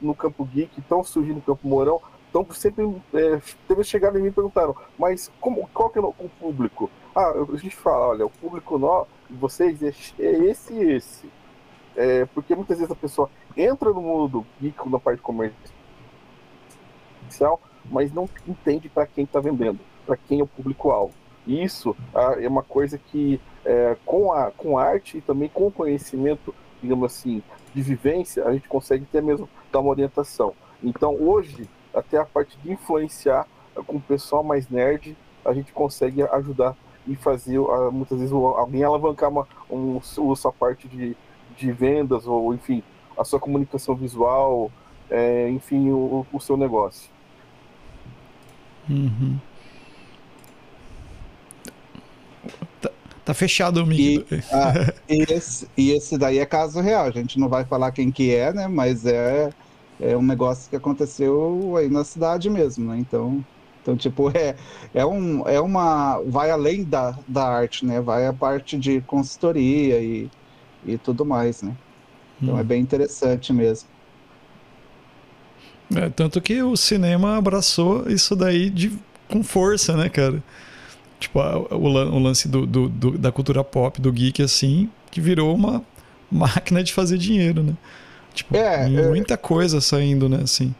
[0.02, 4.28] no campo geek, estão surgindo no campo Mourão, então sempre é, teve chegado em mim
[4.28, 6.90] e perguntaram, mas como, qual que é o público?
[7.16, 11.30] Ah, a gente fala, olha, o público nó, vocês é, é esse e esse.
[11.96, 15.60] É, porque muitas vezes a pessoa entra no mundo geek na parte comercial,
[17.86, 21.14] mas não entende para quem está vendendo, para quem é o público-alvo.
[21.48, 26.54] Isso ah, é uma coisa que, é, com, a, com arte e também com conhecimento,
[26.80, 27.42] digamos assim,
[27.74, 30.54] de vivência, a gente consegue ter mesmo dar uma orientação.
[30.84, 33.48] Então, hoje, até a parte de influenciar
[33.86, 36.76] com o pessoal mais nerd, a gente consegue ajudar
[37.08, 41.16] e fazer, ah, muitas vezes, alguém alavancar uma, um, sua parte de,
[41.58, 42.84] de vendas, ou enfim,
[43.18, 44.72] a sua comunicação visual,
[45.10, 47.10] é, enfim, o, o seu negócio.
[48.90, 49.38] Uhum.
[52.82, 52.90] Tá,
[53.26, 53.92] tá, fechado o.
[53.92, 54.74] E, ah,
[55.08, 57.06] e, esse, e esse daí é caso real.
[57.06, 58.68] A gente não vai falar quem que é, né?
[58.68, 59.52] Mas é,
[60.00, 62.98] é um negócio que aconteceu aí na cidade mesmo, né?
[63.00, 63.44] Então,
[63.82, 64.56] então tipo, é,
[64.94, 66.22] é, um, é uma...
[66.26, 68.00] Vai além da, da arte, né?
[68.00, 70.30] Vai a parte de consultoria e,
[70.86, 71.76] e tudo mais, né?
[72.42, 72.60] Então hum.
[72.60, 73.90] é bem interessante mesmo.
[75.96, 80.42] É, tanto que o cinema abraçou isso daí de, com força, né, cara?
[81.20, 85.20] Tipo, a, o, o, lance do, do, do, da cultura pop, do geek, assim, que
[85.20, 85.84] virou uma
[86.32, 87.74] máquina de fazer dinheiro, né?
[88.34, 89.08] Tipo, é, é.
[89.08, 89.38] muita é...
[89.38, 90.74] coisa saindo, né, assim.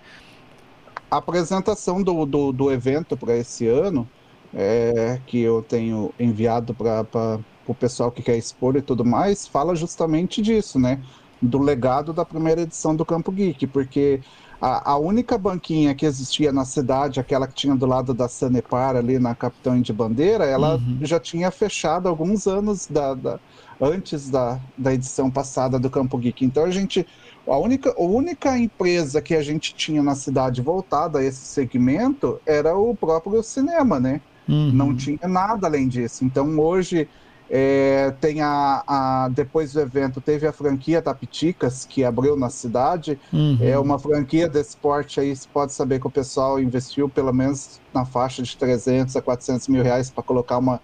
[1.10, 4.08] a apresentação do, do, do evento para esse ano,
[4.54, 9.76] é, que eu tenho enviado para o pessoal que quer expor e tudo mais, fala
[9.76, 11.00] justamente disso, né?
[11.42, 14.20] Do legado da primeira edição do Campo Geek, porque
[14.62, 18.96] a, a, única banquinha que existia na cidade, aquela que tinha do lado da Sanepar,
[18.96, 21.00] ali na Capitão de Bandeira, ela uhum.
[21.02, 23.40] já tinha fechado alguns anos da, da,
[23.80, 26.44] antes da, da edição passada do Campo Geek.
[26.44, 27.08] Então a gente.
[27.50, 32.40] A única, a única empresa que a gente tinha na cidade voltada a esse segmento
[32.46, 34.22] era o próprio cinema, né?
[34.48, 34.72] Uhum.
[34.72, 36.24] Não tinha nada além disso.
[36.24, 37.08] Então hoje
[37.50, 43.20] é, tem a, a, depois do evento teve a franquia Tapiticas que abriu na cidade.
[43.34, 43.58] Uhum.
[43.60, 47.82] É uma franquia desse porte aí, você pode saber que o pessoal investiu pelo menos
[47.92, 50.80] na faixa de 300 a 400 mil reais para colocar uma,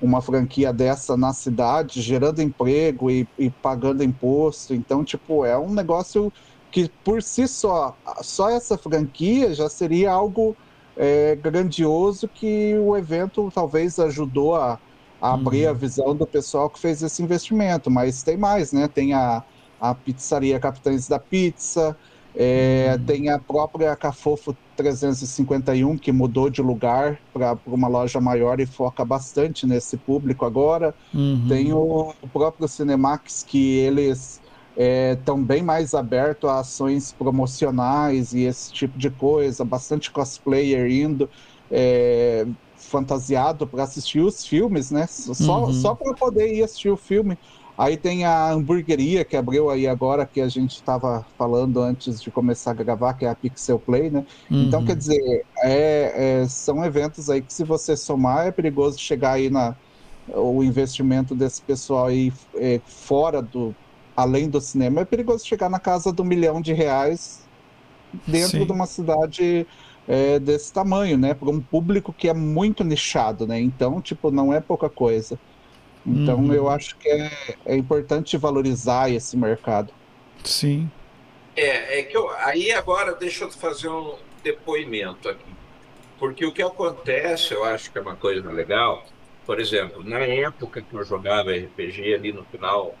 [0.00, 4.74] uma franquia dessa na cidade, gerando emprego e, e pagando imposto.
[4.74, 6.32] Então, tipo, é um negócio
[6.70, 10.56] que por si só, só essa franquia já seria algo
[10.96, 14.78] é, grandioso que o evento talvez ajudou a
[15.20, 15.70] abrir uhum.
[15.70, 17.90] a visão do pessoal que fez esse investimento.
[17.90, 18.88] Mas tem mais, né?
[18.88, 19.42] Tem a,
[19.80, 21.96] a pizzaria Capitães da Pizza,
[22.38, 28.66] é, tem a própria Cafofo 351, que mudou de lugar para uma loja maior e
[28.66, 30.94] foca bastante nesse público agora.
[31.14, 31.46] Uhum.
[31.48, 34.42] Tem o, o, próprio Cinemax, que eles
[35.18, 40.90] estão é, bem mais abertos a ações promocionais e esse tipo de coisa, bastante cosplayer
[40.90, 41.30] indo.
[41.70, 42.46] É,
[42.76, 45.06] fantasiado para assistir os filmes, né?
[45.08, 45.72] Só, uhum.
[45.72, 47.36] só para poder ir assistir o filme.
[47.78, 52.30] Aí tem a hamburgueria que abriu aí agora, que a gente estava falando antes de
[52.30, 54.24] começar a gravar, que é a Pixel Play, né?
[54.50, 54.64] Uhum.
[54.64, 59.32] Então, quer dizer, é, é, são eventos aí que se você somar, é perigoso chegar
[59.32, 59.76] aí na
[60.34, 63.72] o investimento desse pessoal aí é, fora do
[64.16, 67.46] além do cinema, é perigoso chegar na casa do milhão de reais
[68.26, 68.66] dentro Sim.
[68.66, 69.66] de uma cidade
[70.08, 71.34] é, desse tamanho, né?
[71.34, 73.60] Para um público que é muito nichado, né?
[73.60, 75.38] Então, tipo, não é pouca coisa.
[76.06, 76.52] Então, uhum.
[76.52, 77.30] eu acho que é,
[77.64, 79.92] é importante valorizar esse mercado.
[80.44, 80.88] Sim.
[81.56, 85.56] É, é que eu, aí agora deixa eu fazer um depoimento aqui.
[86.18, 89.04] Porque o que acontece, eu acho que é uma coisa legal,
[89.44, 92.94] por exemplo, na época que eu jogava RPG ali no final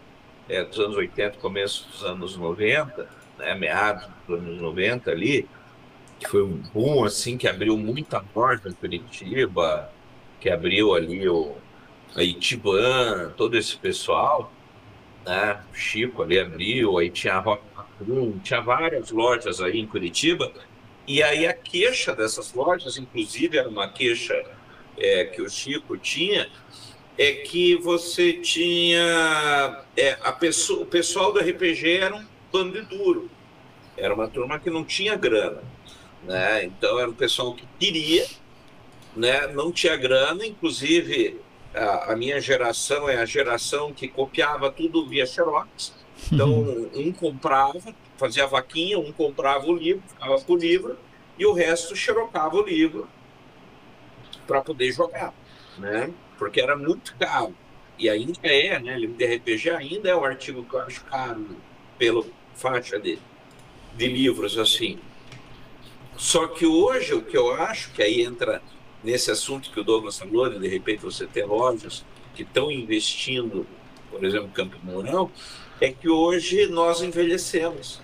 [0.48, 5.48] é, dos anos 80, começo dos anos 90, né, meados dos anos 90 ali,
[6.18, 9.90] que foi um boom assim que abriu muita loja em Curitiba,
[10.40, 11.56] que abriu ali o
[12.14, 14.52] a Itiban, todo esse pessoal,
[15.24, 15.60] né?
[15.72, 17.62] Chico ali abriu, aí tinha a Rock
[18.42, 20.52] tinha várias lojas aí em Curitiba.
[21.06, 24.34] E aí a queixa dessas lojas, inclusive era uma queixa
[24.98, 26.50] é, que o Chico tinha,
[27.16, 33.30] é que você tinha é, a pessoa, o pessoal do RPG era um bando duro,
[33.96, 35.62] era uma turma que não tinha grana
[36.26, 36.64] né?
[36.64, 38.26] Então era um pessoal que queria,
[39.14, 39.46] né?
[39.48, 41.40] Não tinha grana, inclusive
[41.76, 45.94] a, a minha geração é a geração que copiava tudo via xerox.
[46.32, 46.90] Então uhum.
[46.94, 50.96] um comprava, fazia vaquinha, um comprava o livro, ficava com o livro
[51.38, 53.08] e o resto xerocava o livro
[54.46, 55.34] para poder jogar,
[55.78, 56.10] né?
[56.38, 57.54] Porque era muito caro.
[57.98, 58.98] E ainda é, né?
[58.98, 61.46] Livro de RPG ainda é o artigo que eu acho caro
[61.98, 63.18] pela faixa de,
[63.94, 64.98] de livros assim.
[66.16, 68.62] Só que hoje o que eu acho que aí entra
[69.06, 73.64] nesse assunto que o Douglas falou, de repente você ter lojas que estão investindo,
[74.10, 75.30] por exemplo, Campo Mourão,
[75.80, 78.00] é que hoje nós envelhecemos.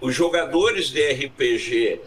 [0.00, 2.00] Os jogadores de RPG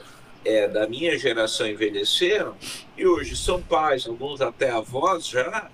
[0.44, 2.58] é, da minha geração envelheceram
[2.98, 5.72] e hoje são pais, alguns até avós já,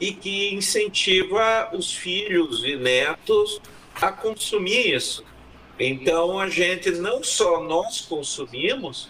[0.00, 3.60] e que incentiva os filhos e netos
[3.94, 5.24] a consumir isso.
[5.78, 9.08] Então a gente não só nós consumimos,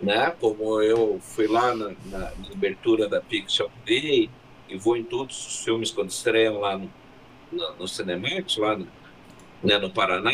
[0.00, 0.34] né?
[0.40, 4.30] Como eu fui lá na, na, na abertura da Pixel Day
[4.68, 6.90] e vou em todos os filmes quando estreiam lá no,
[7.52, 7.84] no, no
[8.58, 8.88] lá no,
[9.62, 10.32] né, no Paraná.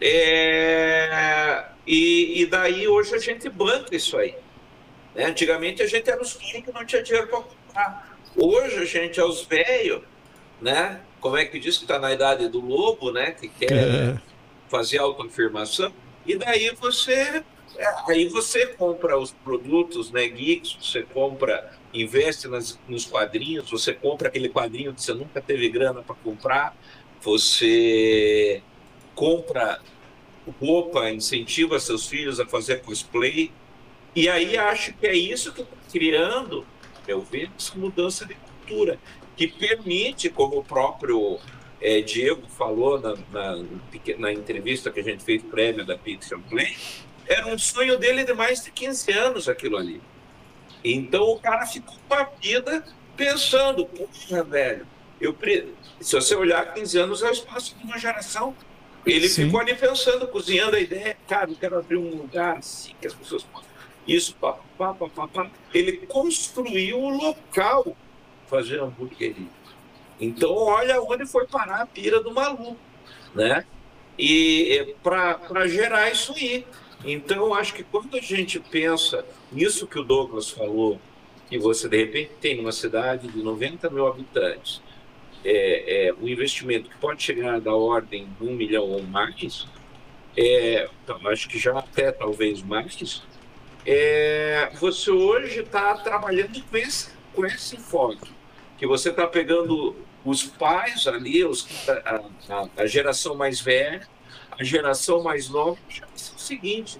[0.00, 4.34] É, e, e, daí hoje a gente banca isso aí.
[5.14, 5.26] Né?
[5.26, 8.18] Antigamente a gente era os filhos que não tinha dinheiro para comprar.
[8.36, 10.02] Hoje a gente é os velhos,
[10.60, 11.00] né?
[11.20, 13.30] Como é que diz que está na idade do lobo, né?
[13.30, 13.72] Que quer.
[13.72, 14.34] É
[14.74, 15.92] fazer autoafirmação,
[16.26, 17.44] e daí você
[18.08, 24.28] aí você compra os produtos né, geeks, você compra, investe nas, nos quadrinhos, você compra
[24.28, 26.76] aquele quadrinho que você nunca teve grana para comprar,
[27.20, 28.62] você
[29.14, 29.80] compra
[30.60, 33.50] roupa, incentiva seus filhos a fazer cosplay,
[34.14, 36.66] e aí acho que é isso que está criando,
[37.06, 38.98] meu ver, essa mudança de cultura,
[39.36, 41.40] que permite, como o próprio
[41.80, 43.64] é, Diego falou na, na,
[44.18, 46.76] na, entrevista que a gente fez prévia da Pixel Play,
[47.26, 50.00] era um sonho dele de mais de 15 anos aquilo ali.
[50.82, 52.84] Então o cara ficou com a vida
[53.16, 54.86] pensando, poxa, velho,
[55.20, 55.34] eu
[56.00, 58.54] se você olhar 15 anos é o espaço de uma geração.
[59.06, 59.46] Ele Sim.
[59.46, 63.14] ficou ali pensando, cozinhando a ideia, cara, eu quero abrir um lugar assim que as
[63.14, 63.68] pessoas possam.
[64.06, 65.50] Isso, pá, pá, pá, pá, pá.
[65.72, 67.96] Ele construiu o local
[68.46, 69.48] fazer hamburgueria.
[70.20, 72.76] Então, olha onde foi parar a pira do maluco,
[73.34, 73.64] né?
[74.18, 76.66] E para gerar isso aí.
[77.04, 80.98] Então, acho que quando a gente pensa nisso que o Douglas falou,
[81.48, 84.80] que você de repente tem uma cidade de 90 mil habitantes,
[85.44, 89.66] é, é, um investimento que pode chegar da ordem de um milhão ou mais,
[90.36, 93.22] é, então, acho que já até talvez mais,
[93.86, 98.32] é, você hoje está trabalhando com esse, com esse enfoque,
[98.78, 99.94] que você está pegando
[100.24, 104.08] os pais ali, os, a, a, a, geração mais velha,
[104.50, 105.78] a geração mais nova,
[106.32, 106.98] é o seguinte,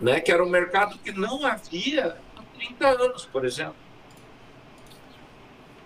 [0.00, 3.74] né, que era um mercado que não havia há 30 anos, por exemplo.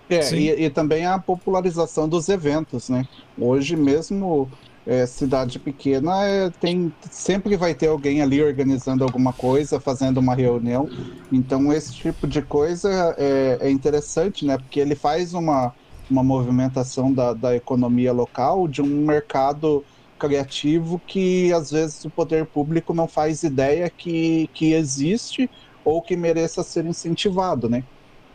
[0.08, 3.06] É, e, e, também a popularização dos eventos, né?
[3.36, 4.48] Hoje mesmo,
[4.86, 10.34] é, cidade pequena, é, tem, sempre vai ter alguém ali organizando alguma coisa, fazendo uma
[10.34, 10.88] reunião.
[11.32, 14.56] Então, esse tipo de coisa é, é interessante, né?
[14.56, 15.74] Porque ele faz uma,
[16.08, 19.84] uma movimentação da, da economia local, de um mercado
[20.18, 25.48] criativo que às vezes o poder público não faz ideia que, que existe
[25.84, 27.84] ou que mereça ser incentivado, né?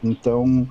[0.04, 0.68] Então,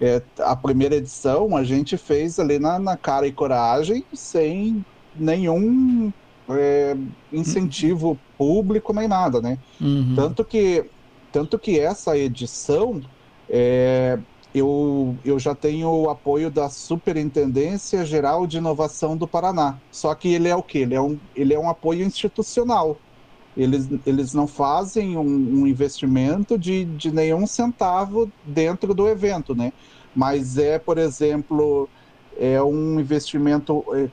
[0.00, 4.84] é, a primeira edição a gente fez ali na, na cara e coragem, sem
[5.14, 6.12] nenhum
[6.50, 6.96] é,
[7.32, 9.58] incentivo público nem nada, né?
[9.80, 10.14] Uhum.
[10.14, 10.84] Tanto que
[11.32, 13.02] tanto que essa edição
[13.48, 14.18] é,
[14.56, 19.78] eu, eu já tenho o apoio da Superintendência Geral de Inovação do Paraná.
[19.92, 20.78] Só que ele é o quê?
[20.78, 22.96] Ele é um, ele é um apoio institucional.
[23.54, 29.74] Eles, eles não fazem um, um investimento de, de nenhum centavo dentro do evento, né?
[30.14, 31.86] Mas é, por exemplo,
[32.38, 34.08] é um investimento é,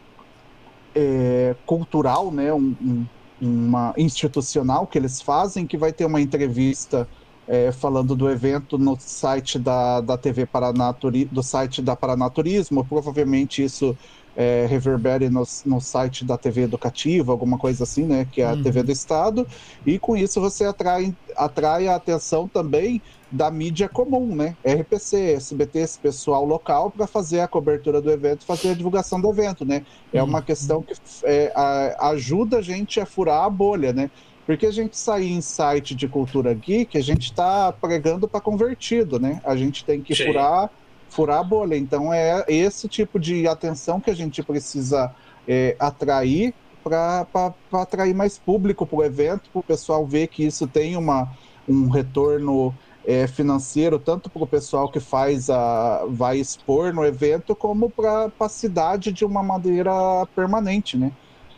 [0.93, 2.53] é, cultural, né?
[2.53, 3.05] Um, um,
[3.41, 7.07] uma institucional que eles fazem, que vai ter uma entrevista
[7.47, 10.93] é, falando do evento no site da, da TV Paraná,
[11.31, 13.97] do site da Paranaturismo, provavelmente isso
[14.35, 18.53] é, reverbere no, no site da TV Educativa, alguma coisa assim, né, que é a
[18.53, 18.63] uhum.
[18.63, 19.47] TV do Estado,
[19.85, 25.79] e com isso você atrai, atrai a atenção também da mídia comum, né, RPC, SBT,
[25.79, 29.85] esse pessoal local, para fazer a cobertura do evento, fazer a divulgação do evento, né,
[30.11, 30.45] é uma uhum.
[30.45, 34.09] questão que é, a, ajuda a gente a furar a bolha, né,
[34.45, 39.19] porque a gente sair em site de cultura geek, a gente está pregando para convertido,
[39.19, 39.41] né?
[39.43, 40.69] A gente tem que furar,
[41.09, 41.75] furar a bolha.
[41.75, 45.13] Então é esse tipo de atenção que a gente precisa
[45.47, 47.25] é, atrair para
[47.71, 51.31] atrair mais público para o evento, para o pessoal ver que isso tem uma,
[51.67, 52.75] um retorno
[53.05, 58.29] é, financeiro, tanto para o pessoal que faz a, vai expor no evento, como para
[58.37, 59.91] a cidade de uma maneira
[60.35, 61.11] permanente, né?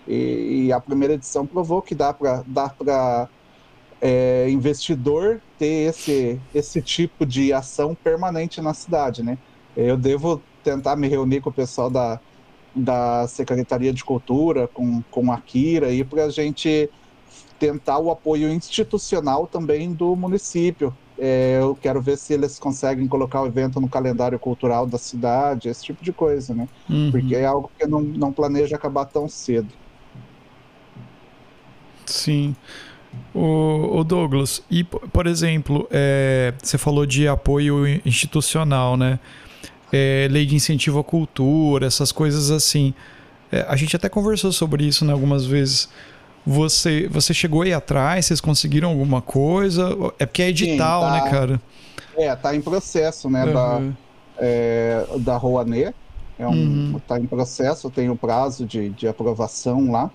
[0.08, 3.30] E, e a primeira edição provou que dá para dá para
[4.01, 9.38] é, investidor ter esse, esse tipo de ação permanente na cidade, né?
[9.76, 12.20] Eu devo tentar me reunir com o pessoal da,
[12.76, 16.89] da Secretaria de Cultura, com, com a Kira, para a gente
[17.58, 20.95] tentar o apoio institucional também do município.
[21.18, 25.70] É, eu quero ver se eles conseguem colocar o evento no calendário cultural da cidade,
[25.70, 26.68] esse tipo de coisa, né?
[26.89, 27.10] Uhum.
[27.12, 29.70] Porque é algo que não, não planeja acabar tão cedo.
[32.06, 32.56] Sim.
[33.34, 39.20] O, o Douglas, e por exemplo, é, você falou de apoio institucional, né?
[39.91, 42.93] É, lei de incentivo à cultura, essas coisas assim.
[43.51, 45.89] É, a gente até conversou sobre isso né, algumas vezes.
[46.45, 49.89] Você, você chegou aí atrás, vocês conseguiram alguma coisa?
[50.20, 51.62] É porque é edital, Sim, tá, né, cara?
[52.16, 53.53] É, tá em processo, né, uhum.
[53.53, 53.82] da,
[54.38, 55.93] é, da Rouanet.
[56.38, 57.01] É um, uhum.
[57.08, 60.12] Tá em processo, tem o prazo de, de aprovação lá.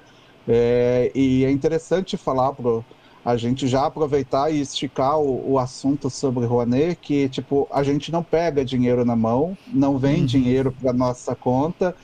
[0.52, 2.80] É, e é interessante falar para
[3.24, 8.10] a gente já aproveitar e esticar o, o, assunto sobre Rouanet, que tipo, a gente
[8.10, 10.26] não pega dinheiro na mão, não vem uhum.
[10.26, 11.94] dinheiro para nossa conta.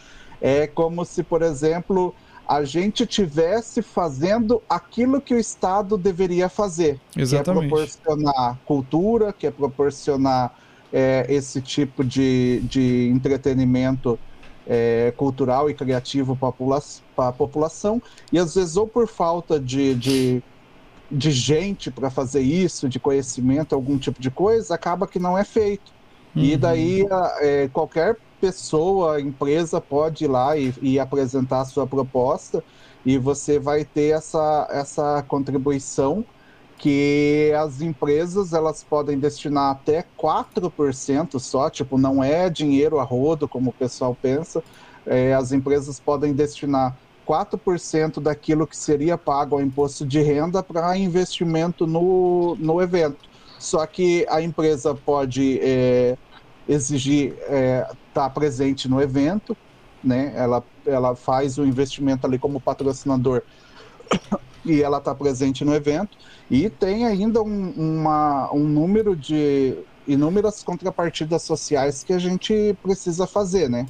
[0.41, 2.15] É como se, por exemplo,
[2.47, 7.01] a gente tivesse fazendo aquilo que o Estado deveria fazer.
[7.17, 7.63] Exatamente.
[7.63, 10.55] Que é proporcionar cultura, que é proporcionar
[10.93, 14.17] é, esse tipo de, de entretenimento
[14.67, 18.03] é, cultural e criativo para a população,
[18.33, 20.43] e às vezes ou por falta de, de,
[21.11, 25.45] de gente para fazer isso, de conhecimento, algum tipo de coisa, acaba que não é
[25.45, 25.93] feito.
[26.35, 26.43] Uhum.
[26.43, 27.07] E daí
[27.41, 32.63] é, qualquer pessoa, empresa pode ir lá e, e apresentar a sua proposta,
[33.05, 36.25] e você vai ter essa, essa contribuição
[36.79, 43.49] que as empresas elas podem destinar até 4% só, tipo, não é dinheiro a rodo,
[43.49, 44.63] como o pessoal pensa.
[45.07, 46.97] É, as empresas podem destinar
[47.27, 53.29] 4% daquilo que seria pago ao imposto de renda para investimento no, no evento.
[53.59, 56.17] Só que a empresa pode é,
[56.69, 59.57] exigir estar é, tá presente no evento,
[60.05, 60.33] né?
[60.37, 63.43] Ela, ela faz o investimento ali como patrocinador
[64.67, 66.17] e ela está presente no evento.
[66.51, 73.27] E tem ainda um, uma, um número de inúmeras contrapartidas sociais que a gente precisa
[73.27, 73.87] fazer, né?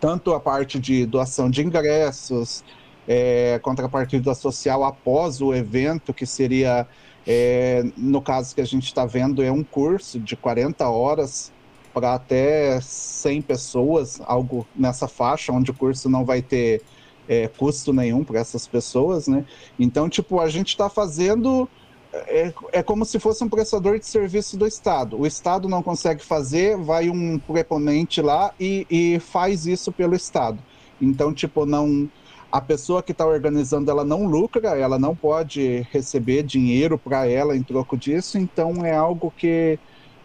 [0.00, 2.64] Tanto a parte de doação de ingressos,
[3.06, 6.86] é, contrapartida social após o evento, que seria,
[7.26, 11.52] é, no caso que a gente está vendo, é um curso de 40 horas
[11.92, 16.82] para até 100 pessoas, algo nessa faixa, onde o curso não vai ter
[17.28, 19.44] é, custo nenhum para essas pessoas, né?
[19.78, 21.68] Então, tipo, a gente está fazendo.
[22.12, 25.18] É, é como se fosse um prestador de serviço do Estado.
[25.18, 30.58] O Estado não consegue fazer, vai um preponente lá e, e faz isso pelo Estado.
[31.00, 32.08] Então, tipo, não.
[32.52, 37.56] A pessoa que está organizando, ela não lucra, ela não pode receber dinheiro para ela
[37.56, 39.76] em troco disso, então é algo que,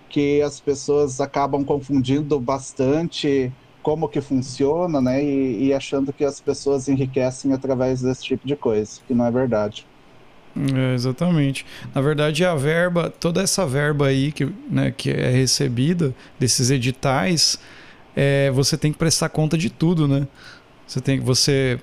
[0.07, 3.51] que as pessoas acabam confundindo bastante
[3.89, 5.23] como que funciona, né?
[5.23, 9.31] E, e, achando que as pessoas enriquecem através desse tipo de coisa, que não é
[9.31, 9.83] verdade.
[10.55, 11.65] É, exatamente.
[11.95, 17.59] Na verdade, a verba, toda essa verba aí que, né, que é recebida desses editais,
[18.15, 20.27] é, você tem que prestar conta de tudo, né?
[20.85, 21.79] Você tem você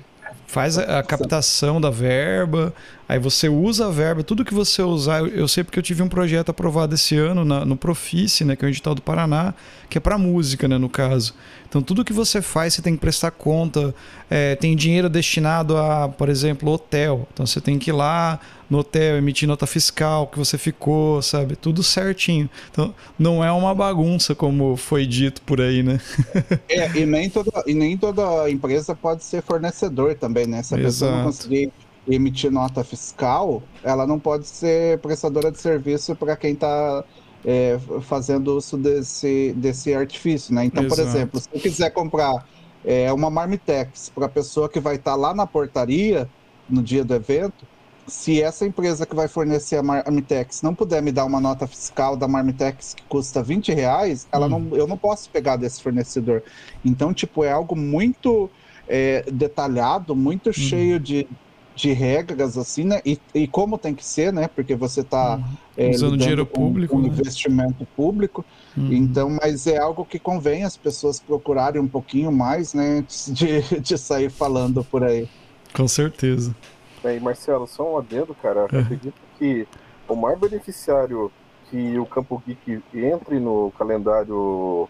[0.46, 2.72] faz a, a captação da verba,
[3.08, 6.08] Aí você usa a verba, tudo que você usar, eu, sei porque eu tive um
[6.08, 9.54] projeto aprovado esse ano na, no Profice, né, que é o edital do Paraná,
[9.88, 11.32] que é para música, né, no caso.
[11.68, 13.94] Então tudo que você faz, você tem que prestar conta.
[14.28, 17.28] É, tem dinheiro destinado a, por exemplo, hotel.
[17.32, 21.54] Então você tem que ir lá no hotel, emitir nota fiscal que você ficou, sabe?
[21.54, 22.48] Tudo certinho.
[22.70, 26.00] Então não é uma bagunça como foi dito por aí, né?
[26.68, 30.62] é, e nem toda, e nem toda empresa pode ser fornecedor também, né?
[30.62, 30.86] Se a Exato.
[30.86, 31.72] pessoa não conseguir
[32.08, 37.04] emitir nota fiscal, ela não pode ser prestadora de serviço para quem está
[37.44, 40.64] é, fazendo uso desse, desse artifício, né?
[40.64, 41.02] Então, Exato.
[41.02, 42.46] por exemplo, se eu quiser comprar
[42.84, 46.28] é, uma Marmitex para a pessoa que vai estar tá lá na portaria
[46.68, 47.66] no dia do evento,
[48.06, 52.16] se essa empresa que vai fornecer a Marmitex não puder me dar uma nota fiscal
[52.16, 54.60] da Marmitex que custa 20 reais, ela hum.
[54.60, 56.42] não, eu não posso pegar desse fornecedor.
[56.84, 58.48] Então, tipo, é algo muito
[58.88, 60.52] é, detalhado, muito hum.
[60.52, 61.28] cheio de,
[61.76, 63.02] de regras, assim, né?
[63.04, 64.48] E, e como tem que ser, né?
[64.48, 65.44] Porque você está uhum.
[65.76, 67.08] é, usando dinheiro público, um né?
[67.08, 68.42] investimento público.
[68.74, 68.90] Uhum.
[68.90, 73.00] Então, mas é algo que convém as pessoas procurarem um pouquinho mais, né?
[73.00, 75.28] Antes de, de sair falando por aí.
[75.74, 76.56] Com certeza.
[77.02, 78.66] Bem, Marcelo, só um adendo, cara.
[78.72, 78.78] É.
[78.78, 79.68] acredito que
[80.08, 81.30] o maior beneficiário
[81.70, 84.88] que o Campo Geek entre no calendário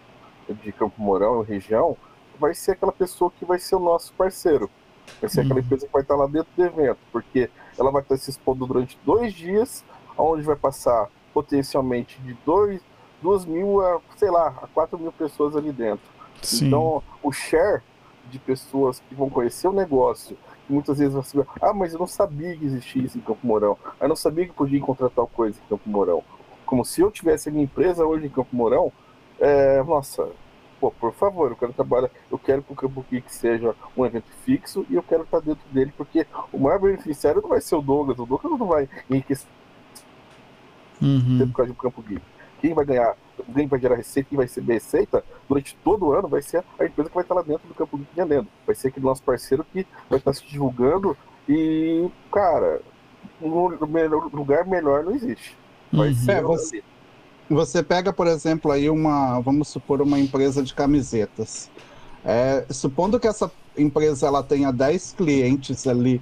[0.63, 1.97] de Campo Mourão, região,
[2.39, 4.71] vai ser aquela pessoa que vai ser o nosso parceiro.
[5.21, 5.61] Vai ser aquela uhum.
[5.61, 8.99] empresa que vai estar lá dentro do evento, porque ela vai estar se expondo durante
[9.05, 9.85] dois dias,
[10.17, 12.81] onde vai passar potencialmente de dois,
[13.21, 16.07] duas mil a, sei lá, a quatro mil pessoas ali dentro.
[16.43, 16.67] Sim.
[16.67, 17.83] Então, o share
[18.31, 20.37] de pessoas que vão conhecer o negócio,
[20.67, 23.79] que muitas vezes você ah, mas eu não sabia que existia isso em Campo Mourão,
[24.01, 26.23] eu não sabia que podia encontrar tal coisa em Campo Mourão.
[26.65, 28.93] Como se eu tivesse a minha empresa hoje em Campo Mourão,
[29.39, 30.29] é, nossa,
[30.81, 34.31] pô, por favor, eu quero trabalhar, eu quero que o Campo Geek seja um evento
[34.45, 37.83] fixo e eu quero estar dentro dele, porque o maior beneficiário não vai ser o
[37.83, 39.49] Douglas, o Douglas não vai enriquecer
[41.01, 41.49] uhum.
[41.49, 42.23] por causa do Campo Geek.
[42.61, 43.15] Quem vai ganhar,
[43.55, 46.85] quem vai gerar receita, quem vai receber receita durante todo o ano vai ser a
[46.85, 48.49] empresa que vai estar lá dentro do Campo Geek vendendo.
[48.67, 51.17] Vai ser aquele nosso parceiro que vai estar se divulgando
[51.49, 52.81] e, cara,
[53.41, 53.69] um
[54.33, 55.57] lugar melhor não existe.
[55.93, 56.15] Vai uhum.
[56.15, 56.83] ser é, você
[57.55, 61.71] você pega, por exemplo, aí uma, vamos supor, uma empresa de camisetas.
[62.25, 66.21] É, supondo que essa empresa ela tenha 10 clientes ali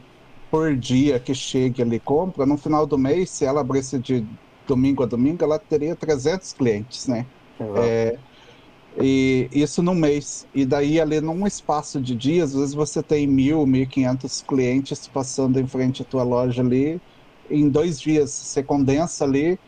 [0.51, 4.25] por dia que chegue ali compra, no final do mês, se ela abrisse de
[4.67, 7.27] domingo a domingo, ela teria 300 clientes, né?
[7.73, 8.19] É,
[9.01, 10.47] e isso no mês.
[10.55, 15.09] E daí ali num espaço de dias, às vezes você tem mil, mil quinhentos clientes
[15.09, 17.01] passando em frente à tua loja ali.
[17.51, 19.59] Em dois dias, você condensa ali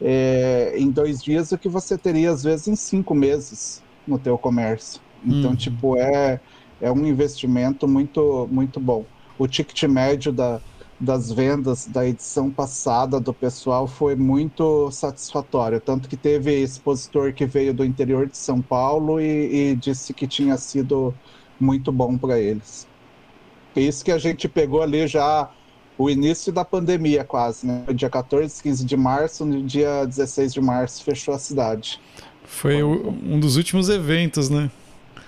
[0.00, 4.36] é, em dois dias o que você teria às vezes em cinco meses no teu
[4.36, 5.00] comércio.
[5.24, 5.56] Então, hum.
[5.56, 6.40] tipo, é,
[6.80, 9.04] é um investimento muito, muito bom.
[9.38, 10.60] O ticket médio da,
[10.98, 15.80] das vendas da edição passada do pessoal foi muito satisfatório.
[15.80, 20.26] Tanto que teve expositor que veio do interior de São Paulo e, e disse que
[20.26, 21.14] tinha sido
[21.58, 22.86] muito bom para eles.
[23.74, 25.50] Isso que a gente pegou ali já
[25.98, 27.84] o início da pandemia quase, né?
[27.94, 32.00] Dia 14, 15 de março, no dia 16 de março fechou a cidade.
[32.44, 34.70] Foi o, um dos últimos eventos, né?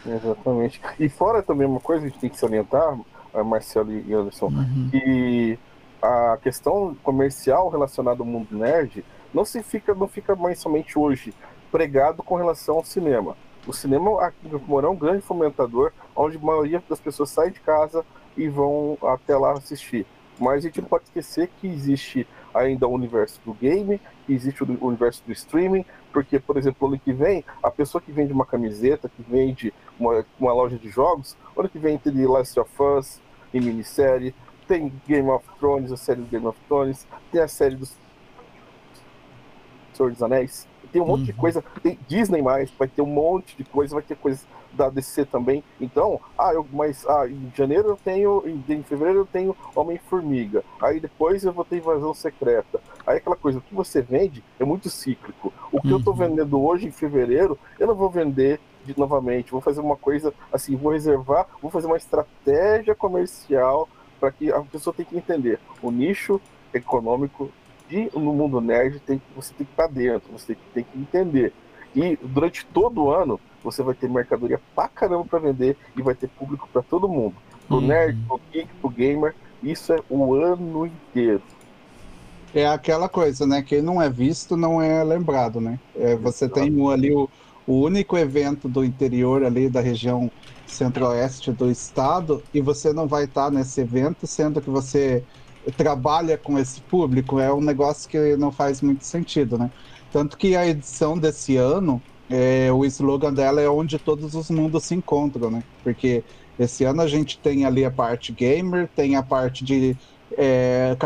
[0.06, 0.80] Exatamente.
[0.98, 2.98] E fora também uma coisa que a gente tem que salientar,
[3.44, 4.88] Marcelo e Anderson, uhum.
[4.90, 5.58] que
[6.00, 9.04] a questão comercial relacionada ao mundo nerd
[9.34, 11.34] não se fica não fica mais somente hoje
[11.70, 13.36] pregado com relação ao cinema.
[13.66, 17.50] O cinema aqui em Morão é um grande fomentador, onde a maioria das pessoas sai
[17.50, 18.04] de casa
[18.36, 20.06] e vão até lá assistir.
[20.38, 24.86] Mas a gente não pode esquecer que existe ainda o universo do game, existe o
[24.86, 29.08] universo do streaming, porque, por exemplo, ano que vem, a pessoa que vende uma camiseta,
[29.08, 33.20] que vende uma, uma loja de jogos, ano que vem tem Last of Us
[33.52, 34.34] em minissérie,
[34.66, 37.86] tem Game of Thrones, a série do Game of Thrones, tem a série do
[39.94, 41.26] Senhor dos Anéis, tem um monte uhum.
[41.26, 44.88] de coisa, tem Disney mais, vai ter um monte de coisa, vai ter coisas da
[44.88, 45.62] DC também.
[45.80, 50.64] Então, ah, eu, mas ah, em janeiro eu tenho, em, em fevereiro eu tenho Homem-Formiga.
[50.80, 52.80] Aí depois eu vou ter Invasão Secreta.
[53.06, 55.52] Aí aquela coisa, o que você vende é muito cíclico.
[55.72, 55.98] O que uhum.
[55.98, 59.50] eu tô vendendo hoje em fevereiro, eu não vou vender de, novamente.
[59.52, 63.88] Vou fazer uma coisa assim, vou reservar, vou fazer uma estratégia comercial
[64.20, 65.58] para que a pessoa tenha que entender.
[65.82, 66.40] O nicho
[66.72, 67.50] econômico
[67.88, 71.52] de, no mundo nerd tem, você tem que estar dentro, você tem tem que entender.
[71.94, 76.14] E durante todo o ano, você vai ter mercadoria pra caramba pra vender e vai
[76.14, 77.34] ter público para todo mundo.
[77.66, 77.86] Pro uhum.
[77.86, 81.42] nerd, pro geek, pro gamer, isso é o ano inteiro.
[82.54, 83.62] É aquela coisa, né?
[83.62, 85.78] Quem não é visto não é lembrado, né?
[85.94, 87.28] É, você tem ali o,
[87.66, 90.30] o único evento do interior ali da região
[90.66, 95.22] centro-oeste do estado e você não vai estar nesse evento, sendo que você
[95.76, 99.70] trabalha com esse público, é um negócio que não faz muito sentido, né?
[100.12, 102.00] Tanto que a edição desse ano,
[102.30, 105.62] é, o slogan dela é onde todos os mundos se encontram, né?
[105.82, 106.22] Porque
[106.58, 109.96] esse ano a gente tem ali a parte gamer, tem a parte de
[110.36, 110.96] é,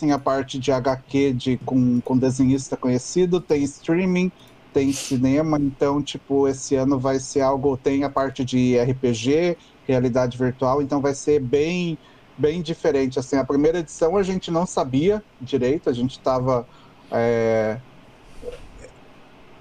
[0.00, 4.30] tem a parte de HQ de, com, com desenhista conhecido, tem streaming,
[4.72, 9.56] tem cinema, então, tipo, esse ano vai ser algo, tem a parte de RPG,
[9.86, 11.96] realidade virtual, então vai ser bem
[12.36, 16.66] bem diferente, assim, a primeira edição a gente não sabia direito, a gente estava
[17.12, 17.78] é,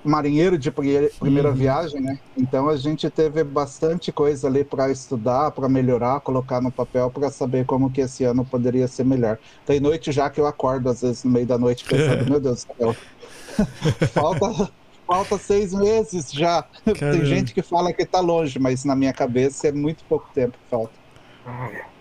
[0.04, 1.56] marinheiro de primeira uhum.
[1.56, 2.20] viagem, né?
[2.38, 7.30] Então a gente teve bastante coisa ali para estudar, para melhorar, colocar no papel para
[7.30, 9.38] saber como que esse ano poderia ser melhor.
[9.66, 12.66] Tem noite já que eu acordo às vezes no meio da noite pensando, meu Deus
[12.66, 12.96] do céu,
[14.14, 14.72] falta
[15.06, 16.64] falta seis meses já.
[16.98, 17.18] Caramba.
[17.18, 20.58] Tem gente que fala que tá longe, mas na minha cabeça é muito pouco tempo
[20.58, 20.94] que falta.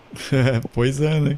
[0.73, 1.37] pois é, né?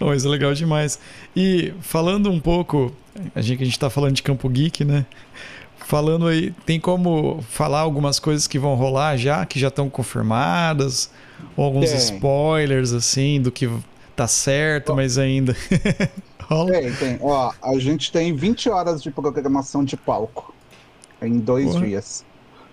[0.00, 0.98] Mas é legal demais.
[1.36, 2.92] E falando um pouco,
[3.34, 5.04] a gente, a gente tá falando de Campo Geek, né?
[5.76, 11.10] Falando aí, tem como falar algumas coisas que vão rolar já, que já estão confirmadas?
[11.56, 13.68] Ou alguns spoilers, assim, do que
[14.14, 15.56] tá certo, mas ainda.
[16.44, 16.72] Rola?
[16.72, 17.18] Tem, tem.
[17.20, 20.54] Ó, a gente tem 20 horas de programação de palco
[21.22, 22.24] em dois dias.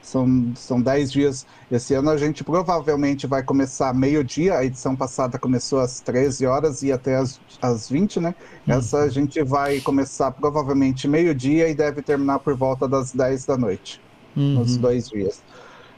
[0.08, 1.46] São, são 10 dias.
[1.70, 4.58] Esse ano a gente provavelmente vai começar meio-dia.
[4.58, 8.34] A edição passada começou às 13 horas e até às, às 20, né?
[8.66, 8.74] Uhum.
[8.76, 13.58] Essa a gente vai começar provavelmente meio-dia e deve terminar por volta das 10 da
[13.58, 14.00] noite.
[14.34, 14.60] Uhum.
[14.60, 15.44] Nos dois dias.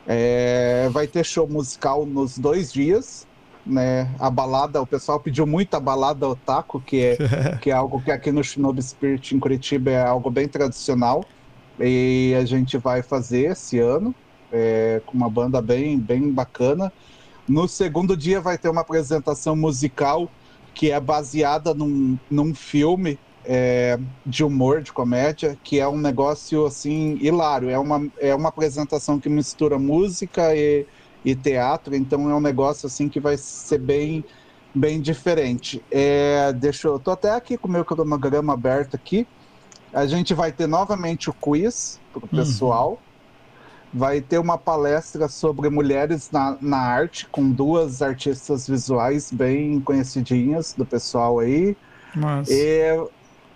[0.07, 3.27] É, vai ter show musical nos dois dias.
[3.63, 7.17] Né, a balada, o pessoal pediu muito a balada otaku, que é,
[7.61, 11.23] que é algo que aqui no Shinobi Spirit em Curitiba é algo bem tradicional.
[11.79, 14.13] E a gente vai fazer esse ano,
[14.51, 16.91] é, com uma banda bem, bem bacana.
[17.47, 20.29] No segundo dia vai ter uma apresentação musical
[20.73, 26.65] que é baseada num, num filme é, de humor, de comédia, que é um negócio
[26.65, 27.69] assim hilário.
[27.69, 30.85] É uma, é uma apresentação que mistura música e,
[31.23, 34.23] e teatro, então é um negócio assim que vai ser bem
[34.73, 35.83] bem diferente.
[35.89, 39.25] É, deixa eu, tô até aqui com o meu cronograma aberto aqui.
[39.93, 42.29] A gente vai ter novamente o quiz para o uhum.
[42.29, 42.89] pessoal.
[42.91, 42.97] Uhum.
[43.91, 50.73] Vai ter uma palestra sobre mulheres na, na arte, com duas artistas visuais bem conhecidinhas
[50.77, 51.75] do pessoal aí.
[52.47, 53.07] E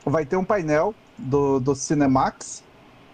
[0.03, 2.63] vai ter um painel do, do Cinemax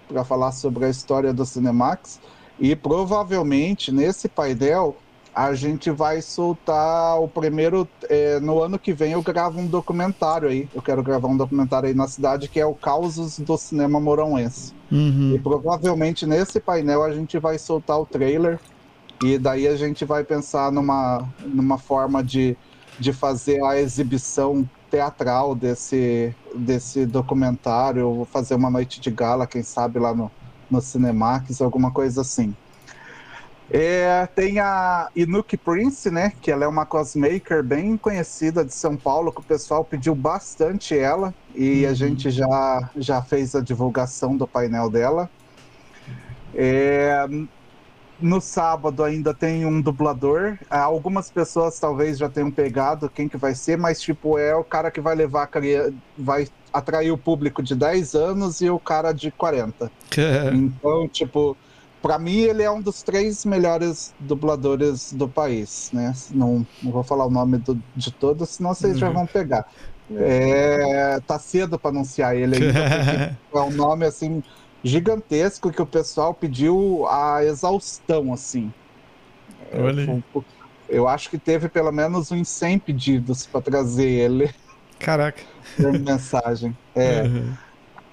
[0.07, 2.21] para falar sobre a história do Cinemax.
[2.57, 4.95] E provavelmente nesse painel
[5.39, 7.87] a gente vai soltar o primeiro.
[8.09, 10.67] É, no ano que vem eu gravo um documentário aí.
[10.75, 14.73] Eu quero gravar um documentário aí na cidade que é o Causos do Cinema Moronense.
[14.91, 15.33] Uhum.
[15.33, 18.59] E provavelmente nesse painel a gente vai soltar o trailer.
[19.23, 22.57] E daí a gente vai pensar numa, numa forma de,
[22.99, 28.13] de fazer a exibição teatral desse, desse documentário.
[28.13, 30.29] Vou fazer uma noite de gala, quem sabe lá no,
[30.69, 32.53] no Cinemax, alguma coisa assim.
[33.71, 36.33] É, tem a Inuki Prince, né?
[36.41, 40.97] Que ela é uma cosmaker bem conhecida de São Paulo, que o pessoal pediu bastante
[40.97, 41.33] ela.
[41.53, 45.29] E a gente já, já fez a divulgação do painel dela.
[46.55, 47.27] É,
[48.19, 50.57] no sábado ainda tem um dublador.
[50.69, 54.89] Algumas pessoas talvez já tenham pegado quem que vai ser, mas tipo, é o cara
[54.91, 59.11] que vai levar a cria- vai atrair o público de 10 anos e o cara
[59.11, 59.91] de 40.
[60.53, 61.55] Então, tipo,
[62.01, 66.13] pra mim ele é um dos três melhores dubladores do país, né?
[66.31, 69.13] Não, não vou falar o nome do- de todos, senão vocês já Uhum.
[69.13, 69.65] vão pegar.
[70.11, 74.43] É, tá cedo pra anunciar ele ainda, é um nome assim
[74.83, 78.73] gigantesco que o pessoal pediu a exaustão, assim.
[79.73, 80.47] Olha um pouco-
[80.87, 84.49] Eu acho que teve pelo menos uns 100 pedidos pra trazer ele
[84.97, 85.43] Caraca.
[85.77, 86.75] mensagem.
[86.95, 87.21] É.
[87.21, 87.53] Uhum.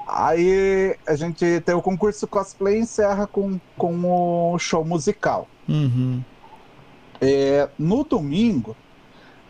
[0.06, 5.48] Aí a gente tem o concurso cosplay e encerra com, com o show musical.
[5.68, 6.22] Uhum.
[7.20, 8.76] É, no domingo,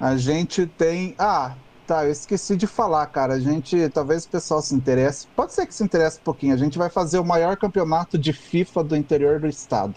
[0.01, 1.15] a gente tem.
[1.19, 1.55] Ah,
[1.87, 3.35] tá, eu esqueci de falar, cara.
[3.35, 3.89] A gente.
[3.91, 5.27] Talvez o pessoal se interesse.
[5.37, 6.55] Pode ser que se interesse um pouquinho.
[6.55, 9.95] A gente vai fazer o maior campeonato de FIFA do interior do estado.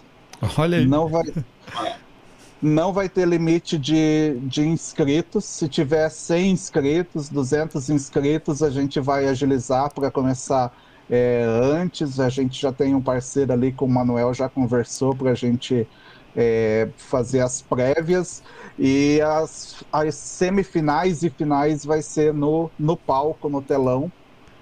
[0.57, 0.86] Olha aí.
[0.86, 1.24] Não vai.
[2.62, 5.45] Não vai ter limite de, de inscritos.
[5.45, 10.76] Se tiver 100 inscritos, 200 inscritos, a gente vai agilizar para começar
[11.10, 12.20] é, antes.
[12.20, 15.88] A gente já tem um parceiro ali com o Manuel, já conversou para a gente
[16.36, 18.43] é, fazer as prévias.
[18.78, 24.12] E as, as semifinais e finais vai ser no, no palco, no telão.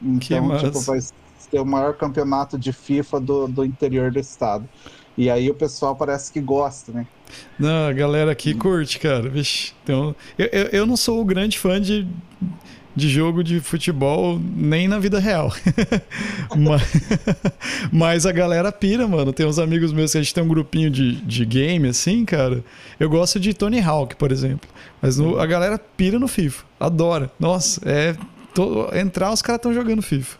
[0.01, 4.67] Então, tipo, vai ser o maior campeonato de FIFA do, do interior do estado.
[5.17, 7.07] E aí o pessoal parece que gosta, né?
[7.57, 9.27] Não, a galera aqui curte, cara.
[9.29, 12.07] Vixe, então, eu, eu, eu não sou o grande fã de,
[12.95, 15.51] de jogo de futebol nem na vida real.
[16.55, 16.81] mas,
[17.91, 19.33] mas a galera pira, mano.
[19.33, 22.63] Tem uns amigos meus que a gente tem um grupinho de, de game, assim, cara.
[22.99, 24.69] Eu gosto de Tony Hawk, por exemplo.
[25.01, 26.63] Mas no- a galera pira no FIFA.
[26.79, 27.31] Adora.
[27.39, 28.15] Nossa, é.
[28.53, 30.37] to- entrar, os caras estão jogando FIFA.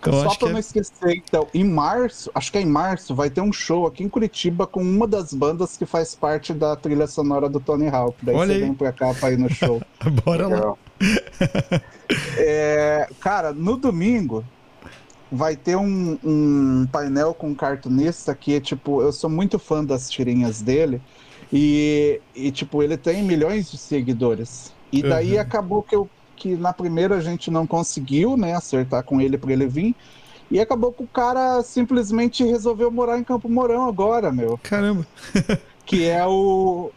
[0.00, 2.66] Então Só acho que pra é- não esquecer, então, em março, acho que é em
[2.66, 6.54] março, vai ter um show aqui em Curitiba com uma das bandas que faz parte
[6.54, 8.16] da trilha sonora do Tony Hawk.
[8.22, 8.60] Daí Olha você aí.
[8.60, 9.82] vem pra cá pra ir no show.
[10.24, 10.74] Bora lá.
[12.36, 14.44] É, cara, no domingo
[15.30, 20.08] vai ter um, um painel com um cartunista que, tipo, eu sou muito fã das
[20.10, 21.00] tirinhas dele.
[21.52, 24.72] E, e, tipo, ele tem milhões de seguidores.
[24.92, 25.40] E daí Uhum.
[25.40, 26.08] acabou que, eu,
[26.38, 29.94] que na primeira a gente não conseguiu, né, acertar com ele pra ele vir.
[30.50, 34.58] E acabou que o cara simplesmente resolveu morar em Campo Mourão agora, meu.
[34.62, 35.06] Caramba.
[35.84, 36.90] Que é o.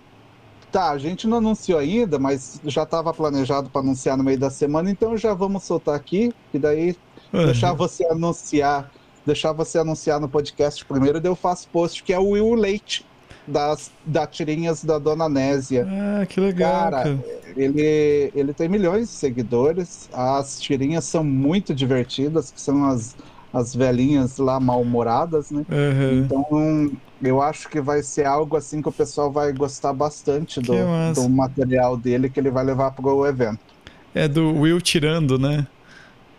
[0.69, 4.49] Tá, a gente não anunciou ainda, mas já estava planejado para anunciar no meio da
[4.49, 6.97] semana, então já vamos soltar aqui, e daí
[7.31, 8.91] deixar você anunciar,
[9.25, 13.05] deixar você anunciar no podcast primeiro, daí eu faço post, que é o Will Leite,
[13.45, 15.89] das, da tirinhas da Dona Nésia.
[15.89, 17.23] Ah, que legal, Cara, cara.
[17.55, 23.15] Ele, ele tem milhões de seguidores, as tirinhas são muito divertidas, que são as,
[23.51, 25.65] as velhinhas lá mal-humoradas, né?
[25.69, 26.29] Aham.
[26.29, 26.43] Então,
[27.21, 31.29] eu acho que vai ser algo assim que o pessoal vai gostar bastante do, do
[31.29, 33.75] material dele que ele vai levar pro evento.
[34.13, 35.67] É do Will tirando, né?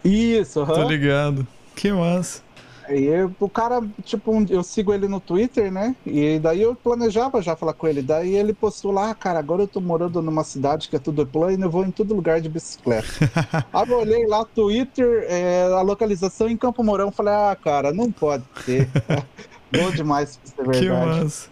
[0.05, 0.83] Isso, Tô aham.
[0.83, 1.47] ligado.
[1.75, 2.43] Que massa.
[2.89, 3.09] E
[3.39, 5.95] o cara, tipo, um- eu sigo ele no Twitter, né?
[6.05, 8.03] E daí eu planejava já falar com ele.
[8.03, 11.27] Daí ele postou lá, "Ah, cara, agora eu tô morando numa cidade que é tudo
[11.27, 13.07] plano e eu vou em todo lugar de bicicleta.
[13.73, 17.11] Aí eu olhei lá, Twitter, é, a localização em Campo Mourão.
[17.13, 18.89] Falei, ah, cara, não pode ser.
[19.73, 21.21] Bom demais pra ser Que verdade.
[21.25, 21.49] massa.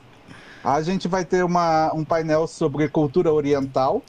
[0.63, 4.03] A gente vai ter uma, um painel sobre cultura oriental.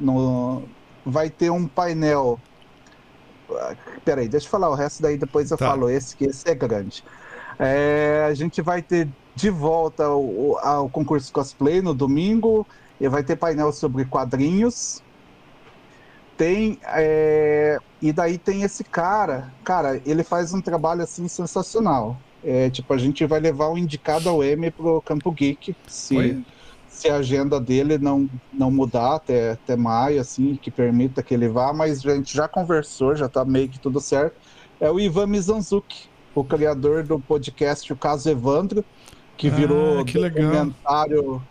[0.00, 0.62] No,
[1.04, 2.38] vai ter um painel.
[4.04, 5.66] Peraí, deixa eu falar o resto, daí depois eu Tá.
[5.68, 7.02] falo esse, que esse é grande.
[7.58, 12.66] É, a gente vai ter de volta o, o- ao concurso cosplay no domingo.
[13.00, 15.00] E vai ter painel sobre quadrinhos.
[16.36, 16.78] Tem.
[16.84, 19.52] é, e daí tem esse cara.
[19.64, 22.16] Cara, ele faz um trabalho assim sensacional.
[22.44, 26.44] É, tipo, a gente vai levar o indicado ao M pro Campo Geek, se, Oi?
[26.98, 31.48] Se a agenda dele não, não mudar até, até maio, assim, que permita que ele
[31.48, 34.34] vá, mas a gente já conversou, já tá meio que tudo certo.
[34.80, 38.84] É o Ivan Mizanzuki, o criador do podcast O Caso Evandro,
[39.36, 40.50] que Ah, virou que legal.
[40.50, 41.42] documentário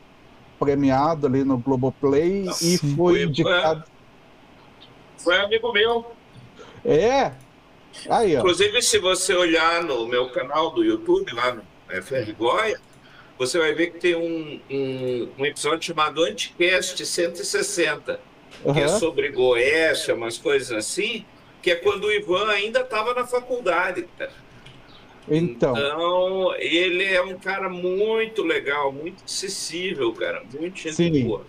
[0.59, 2.95] premiado ali no Globoplay e Sim.
[2.95, 3.83] foi Ivan- indicado.
[5.17, 6.11] Foi amigo meu.
[6.83, 7.31] É!
[8.09, 8.39] Aí, ó.
[8.39, 12.79] Inclusive, se você olhar no meu canal do YouTube, lá no FR Goia,
[13.37, 18.19] você vai ver que tem um, um, um episódio chamado Anticast 160,
[18.73, 21.25] que é sobre Goécia, umas coisas assim,
[21.61, 24.07] que é quando o Ivan ainda estava na faculdade.
[24.17, 24.31] cara.
[25.29, 25.75] Então.
[25.75, 30.41] então, ele é um cara muito legal, muito acessível, cara.
[30.57, 31.25] Muito gente Sim.
[31.25, 31.45] boa.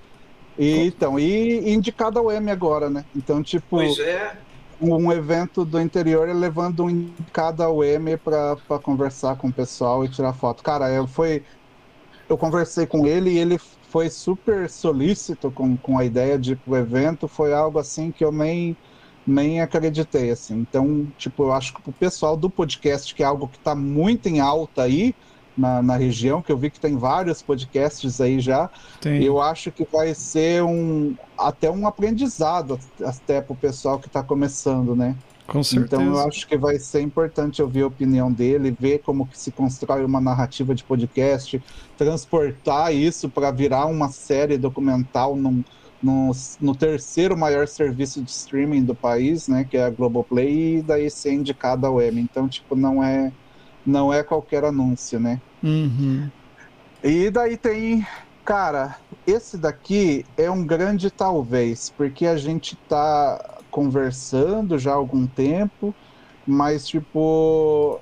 [0.59, 3.05] E, então, e indicado ao M agora, né?
[3.15, 4.37] Então, tipo, Pois é.
[4.81, 10.05] um evento do interior levando um indicado ao M pra, pra conversar com o pessoal
[10.05, 10.63] e tirar foto.
[10.65, 11.45] Cara, eu foi.
[12.29, 13.59] Eu conversei com ele e ele
[13.91, 17.27] foi super solícito com, com a ideia de ir pro evento.
[17.27, 18.77] Foi algo assim que eu nem,
[19.27, 20.59] nem acreditei, assim.
[20.59, 24.29] Então, tipo, eu acho que pro pessoal do podcast, que é algo que tá muito
[24.29, 25.15] em alta aí
[25.57, 28.71] na, na região, que eu vi que tem vários podcasts aí já,
[29.01, 29.23] Tem.
[29.25, 34.23] eu acho que vai ser um até um aprendizado até para o pessoal que está
[34.23, 35.17] começando, né?
[35.49, 36.03] Com certeza.
[36.03, 39.51] Então eu acho que vai ser importante ouvir a opinião dele, ver como que se
[39.51, 41.61] constrói uma narrativa de podcast,
[41.97, 45.65] transportar isso para virar uma série documental num,
[46.03, 49.65] no, no terceiro maior serviço de streaming do país, né?
[49.65, 52.21] Que é a Globoplay, e daí ser indicado ao Emmy.
[52.21, 53.33] Então, tipo, não é,
[53.87, 55.41] não é qualquer anúncio, né?
[55.63, 56.31] Uhum.
[57.03, 58.07] E daí tem,
[58.45, 65.25] cara, esse daqui é um grande talvez, porque a gente tá conversando já há algum
[65.25, 65.95] tempo,
[66.45, 68.01] mas tipo,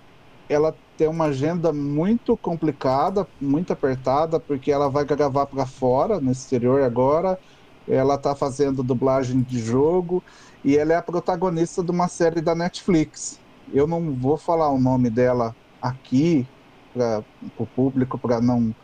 [0.48, 6.32] ela tem uma agenda muito complicada, muito apertada, porque ela vai gravar para fora, no
[6.32, 7.38] exterior agora.
[7.86, 10.24] Ela tá fazendo dublagem de jogo
[10.64, 13.38] e ela é a protagonista de uma série da Netflix.
[13.70, 16.48] Eu não vou falar o nome dela aqui
[16.94, 17.22] para
[17.58, 18.74] o público para não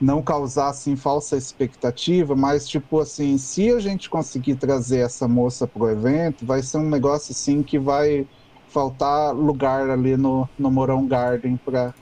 [0.00, 5.66] não causar assim falsa expectativa, mas tipo assim, se a gente conseguir trazer essa moça
[5.66, 8.26] pro evento, vai ser um negócio assim que vai
[8.68, 11.94] faltar lugar ali no, no Morão Garden para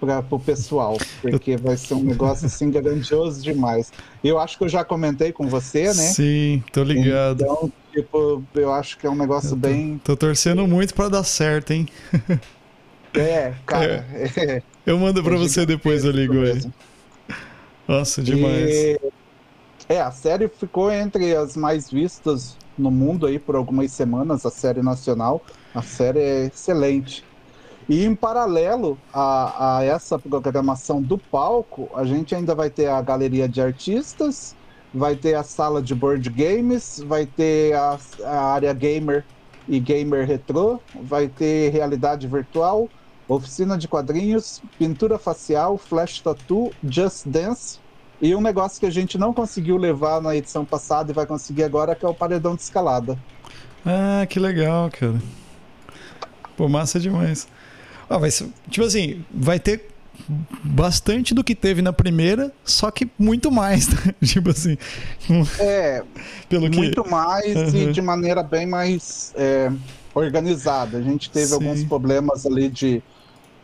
[0.00, 3.90] para o pessoal, porque vai ser um negócio assim grandioso demais.
[4.22, 5.92] Eu acho que eu já comentei com você, né?
[5.92, 7.42] Sim, tô ligado.
[7.42, 11.24] Então, tipo, eu acho que é um negócio tô, bem tô torcendo muito pra dar
[11.24, 11.86] certo, hein?
[13.16, 14.06] é, cara.
[14.12, 16.54] É, Eu mando pra é você depois, eu ligo aí.
[16.54, 16.72] mesmo.
[17.88, 18.70] Nossa, demais.
[18.70, 19.00] E,
[19.88, 24.50] é, a série ficou entre as mais vistas no mundo aí por algumas semanas, a
[24.50, 25.42] série nacional.
[25.74, 27.24] A série é excelente.
[27.88, 33.00] E em paralelo a, a essa programação do palco, a gente ainda vai ter a
[33.00, 34.54] galeria de artistas,
[34.92, 39.24] vai ter a sala de board games, vai ter a, a área gamer
[39.66, 42.90] e gamer retrô, vai ter realidade virtual,
[43.28, 47.78] oficina de quadrinhos, pintura facial, flash tattoo, just dance
[48.20, 51.62] e um negócio que a gente não conseguiu levar na edição passada e vai conseguir
[51.64, 53.16] agora, que é o paredão de escalada.
[53.86, 55.20] Ah, que legal, cara.
[56.56, 57.46] Pô, massa demais.
[58.10, 59.88] Ah, vai ser, tipo assim, vai ter
[60.64, 64.14] bastante do que teve na primeira, só que muito mais, né?
[64.24, 64.76] tipo assim,
[65.60, 66.02] É,
[66.48, 67.88] pelo que muito mais Uhum.
[67.88, 69.70] e de maneira bem mais é,
[70.14, 70.98] organizada.
[70.98, 71.54] A gente teve Sim.
[71.54, 73.00] alguns problemas ali de,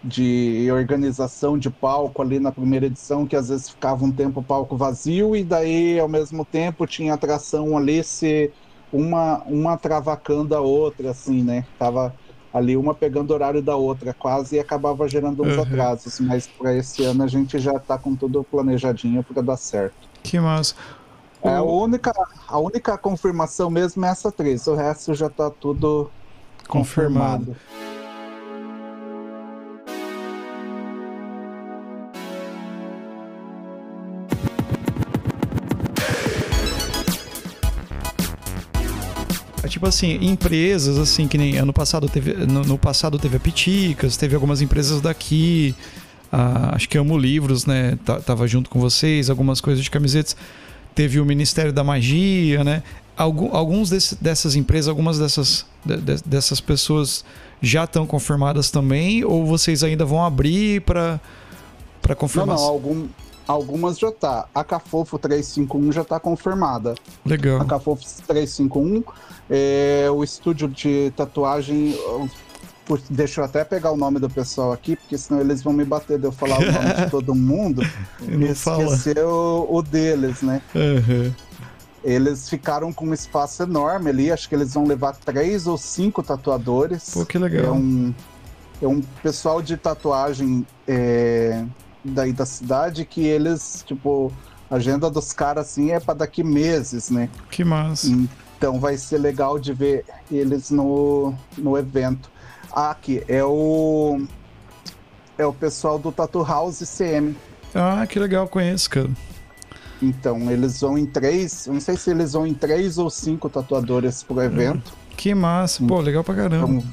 [0.05, 4.45] de organização de palco ali na primeira edição, que às vezes ficava um tempo o
[4.45, 8.55] palco vazio e daí ao mesmo tempo tinha atração ali se
[8.93, 11.67] uma, uma travacando a outra, assim, né?
[11.79, 12.15] Tava
[12.53, 15.59] ali uma pegando o horário da outra quase e acabava gerando uns Uhum.
[15.59, 20.09] atrasos, mas para esse ano a gente já tá com tudo planejadinho para dar certo.
[20.23, 20.75] que massa.
[21.43, 22.11] É, a única,
[22.49, 24.67] a única confirmação mesmo é essa atriz.
[24.67, 26.15] O resto já tá tudo
[26.69, 27.47] Confirmado.
[27.47, 27.61] confirmado.
[39.85, 44.17] Tipo assim, empresas assim que nem ano passado teve no, no passado teve a Piticas,
[44.17, 45.75] teve algumas empresas daqui,
[46.33, 50.37] a- acho que Amo Livros, né, tava junto com vocês, algumas coisas de camisetas.
[50.95, 52.83] Teve o Ministério da Magia, né?
[53.17, 57.25] Algum, alguns desse- dessas empresas, algumas dessas de- de- dessas pessoas
[57.61, 61.21] já estão confirmadas também ou vocês ainda vão abrir para
[62.01, 62.57] para Não, confirmar?
[62.57, 63.07] não, algum,
[63.47, 64.47] algumas já tá.
[64.55, 66.95] A Cafofo 351 já tá confirmada.
[67.25, 67.65] A Legal.
[67.67, 69.03] Cafofo 351
[69.51, 71.99] é o estúdio de tatuagem.
[72.87, 75.85] por- Deixa eu até pegar o nome do pessoal aqui, porque senão eles vão me
[75.85, 77.83] bater de eu falar o nome de todo mundo
[78.21, 80.61] E esquecer o, o deles, né?
[80.75, 81.35] Aham.
[82.03, 86.23] Eles ficaram com um espaço enorme ali, acho que eles vão levar três ou cinco
[86.23, 87.09] tatuadores.
[87.15, 87.73] Pô, que É legal.
[87.75, 88.13] um,
[88.83, 91.65] é um pessoal de tatuagem é,
[92.05, 94.33] daí da cidade que eles, tipo,
[94.71, 97.29] a agenda dos caras assim é para daqui meses, né?
[97.51, 98.09] Que massa.
[98.57, 102.31] Então vai ser legal de ver eles no, no evento.
[102.73, 104.21] Ah, aqui é o
[105.37, 107.37] é o pessoal do Tattoo House CM.
[107.75, 109.11] Ah, que legal, conheço, cara.
[110.03, 114.23] Então eles vão em três, não sei se eles vão em três ou cinco tatuadores
[114.23, 114.93] pro evento.
[115.17, 115.85] Que massa.
[115.87, 116.67] Pô, legal pra caramba.
[116.67, 116.85] Então,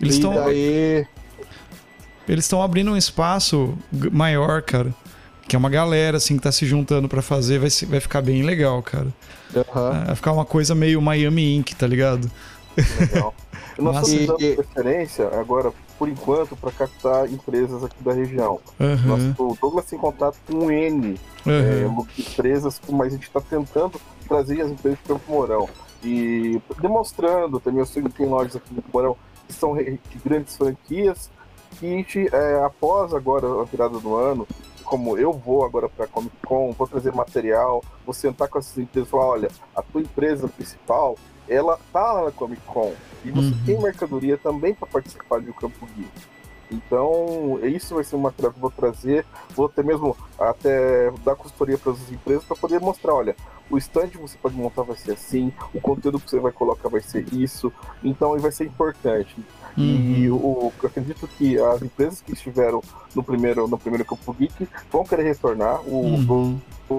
[0.00, 0.34] Eles e estão.
[0.34, 1.06] daí
[2.28, 3.76] eles estão abrindo um espaço
[4.12, 4.92] maior, cara.
[5.48, 8.42] Que é uma galera, assim, que tá se juntando para fazer, vai, vai ficar bem
[8.42, 9.06] legal, cara.
[9.54, 10.04] Uhum.
[10.06, 12.30] Vai ficar uma coisa meio Miami Ink, tá ligado?
[12.98, 13.34] Legal.
[13.78, 18.58] Nós Nossa, estamos dando preferência agora, por enquanto, para captar empresas aqui da região.
[18.80, 18.96] Uhum.
[19.06, 21.52] Nós, o Douglas tem contato com N uhum.
[21.52, 25.68] é, empresas, mas a gente está tentando trazer as empresas para o Mourão.
[26.02, 29.16] E demonstrando, também eu sei que tem lojas aqui no Mourão
[29.46, 31.30] que são de grandes franquias,
[31.80, 34.46] gente, é, após agora a virada do ano,
[34.84, 38.78] como eu vou agora para a Comic Con, vou trazer material, vou sentar com essas
[38.78, 41.16] empresas e falar, olha, a tua empresa principal,
[41.48, 42.92] ela tá lá na Comic Con
[43.24, 43.64] e você uhum.
[43.64, 46.36] tem mercadoria também para participar do Campo Geek.
[46.70, 49.24] Então, isso vai ser uma material que eu vou trazer,
[49.54, 53.36] vou até mesmo até dar consultoria para as empresas para poder mostrar, olha,
[53.70, 56.88] o stand que você pode montar vai ser assim, o conteúdo que você vai colocar
[56.88, 57.72] vai ser isso,
[58.02, 59.36] então vai ser importante.
[59.76, 59.84] Uhum.
[59.84, 62.82] E o, eu acredito que as empresas que estiveram
[63.14, 65.80] no primeiro, no primeiro Campo Geek vão querer retornar.
[65.82, 66.60] O, uhum.
[66.88, 66.94] o,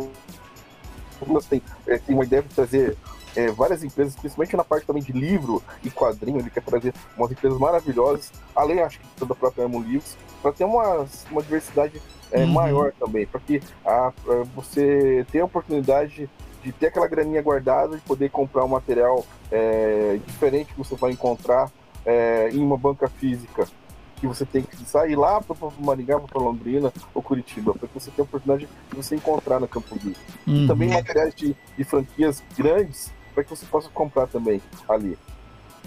[1.21, 2.95] o, tem, é, tem uma ideia de trazer
[3.35, 7.31] é, várias empresas, principalmente na parte também de livro e quadrinho, ele quer trazer umas
[7.31, 12.01] empresas maravilhosas, além, acho que, da própria Emo Livros, para ter uma, uma diversidade
[12.31, 12.47] é, uhum.
[12.47, 14.11] maior também, para que a,
[14.55, 16.27] você tenha a oportunidade
[16.63, 21.11] de ter aquela graninha guardada e poder comprar um material é, diferente que você vai
[21.11, 21.71] encontrar
[22.07, 23.67] é, em uma banca física
[24.15, 28.09] que você tem que sair lá para Maringá, para Londrina ou Curitiba, para que você
[28.09, 30.15] tenha a oportunidade de você encontrar na Campo Rio.
[30.47, 30.63] Uhum.
[30.63, 35.17] E também materiais de, de, franquias grandes para que você possa comprar também ali.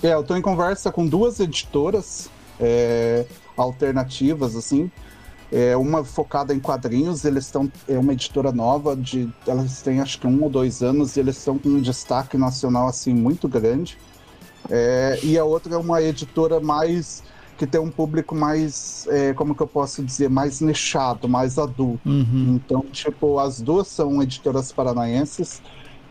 [0.03, 4.91] É, eu estou em conversa com duas editoras é, alternativas, assim.
[5.51, 7.71] É, uma focada em quadrinhos, eles estão.
[7.89, 11.37] É uma editora nova, de, elas têm acho que um ou dois anos, e eles
[11.37, 13.99] estão com um destaque nacional assim muito grande.
[14.69, 17.23] É, e a outra é uma editora mais
[17.61, 22.09] que tem um público mais, é, como que eu posso dizer, mais nichado, mais adulto.
[22.09, 22.55] Uhum.
[22.57, 25.61] Então, tipo, as duas são editoras paranaenses,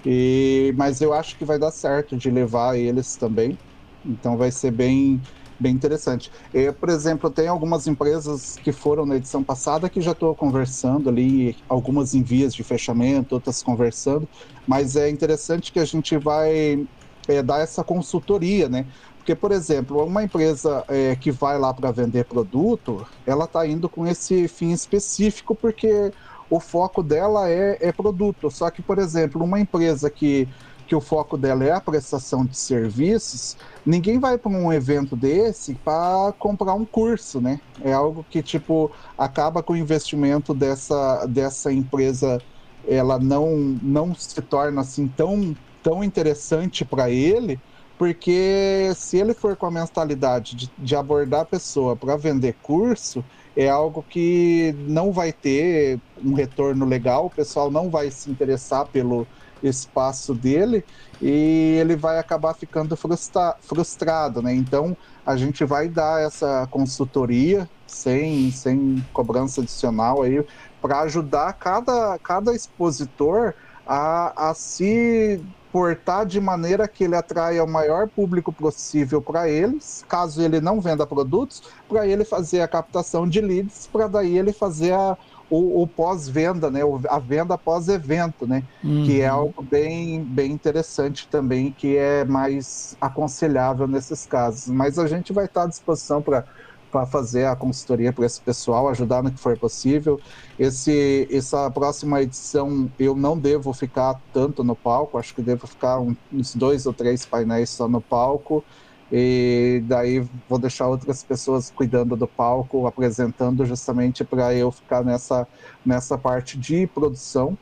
[0.05, 3.57] e, mas eu acho que vai dar certo de levar eles também.
[4.05, 5.19] Então vai ser bem,
[5.59, 6.31] bem interessante.
[6.53, 11.09] Eu, por exemplo, tem algumas empresas que foram na edição passada que já estou conversando
[11.09, 14.29] ali, algumas em vias de fechamento, outras conversando,
[14.67, 16.87] mas é interessante que a gente vai
[17.29, 18.87] é, dar essa consultoria, né?
[19.17, 23.87] Porque, por exemplo, uma empresa é, que vai lá para vender produto, ela está indo
[23.87, 26.11] com esse fim específico porque
[26.49, 28.49] o foco dela é, é produto.
[28.49, 30.49] Só que, por exemplo, uma empresa que,
[30.87, 33.55] que o foco dela é a prestação de serviços,
[33.85, 37.61] ninguém vai para um evento desse para comprar um curso, né?
[37.83, 42.41] É algo que, tipo, acaba com o investimento dessa, dessa empresa,
[42.87, 47.59] ela não, não se torna assim tão tão interessante para ele,
[47.97, 53.23] porque se ele for com a mentalidade de, de abordar a pessoa para vender curso,
[53.55, 58.85] é algo que não vai ter um retorno legal, o pessoal não vai se interessar
[58.87, 59.27] pelo
[59.61, 60.85] espaço dele
[61.21, 64.53] e ele vai acabar ficando frustra frustrado, né?
[64.53, 70.45] Então a gente vai dar essa consultoria sem, sem cobrança adicional aí
[70.81, 73.53] para ajudar cada, cada expositor
[73.85, 80.03] a, a se portar de maneira que ele atraia o maior público possível para eles,
[80.07, 84.51] caso ele não venda produtos, para ele fazer a captação de leads, para daí ele
[84.51, 85.17] fazer a,
[85.49, 89.05] o, o pós-venda, né, a venda pós-evento, né, uhum.
[89.05, 94.67] que é algo bem, bem interessante também, que é mais aconselhável nesses casos.
[94.67, 96.45] Mas a gente vai estar à disposição para
[96.91, 100.19] para fazer a consultoria para esse pessoal, ajudar no que for possível.
[100.57, 105.99] Esse, essa próxima edição eu não devo ficar tanto no palco, acho que devo ficar
[105.99, 108.63] uns dois ou três painéis só no palco.
[109.11, 115.47] E daí vou deixar outras pessoas cuidando do palco, apresentando justamente para eu ficar nessa,
[115.83, 117.57] nessa parte de produção.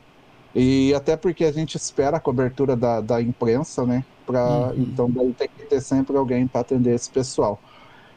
[0.54, 4.04] E até porque a gente espera a cobertura da, da imprensa, né?
[4.26, 4.74] Pra, uhum.
[4.76, 7.58] Então daí tem que ter sempre alguém para atender esse pessoal.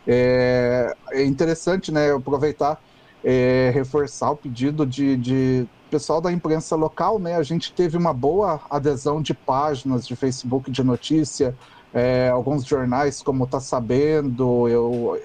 [0.07, 2.81] É, é interessante, né, aproveitar,
[3.23, 7.35] é, reforçar o pedido de, de pessoal da imprensa local, né?
[7.35, 11.55] A gente teve uma boa adesão de páginas de Facebook de notícia,
[11.93, 15.21] é, alguns jornais como Tá Sabendo, eu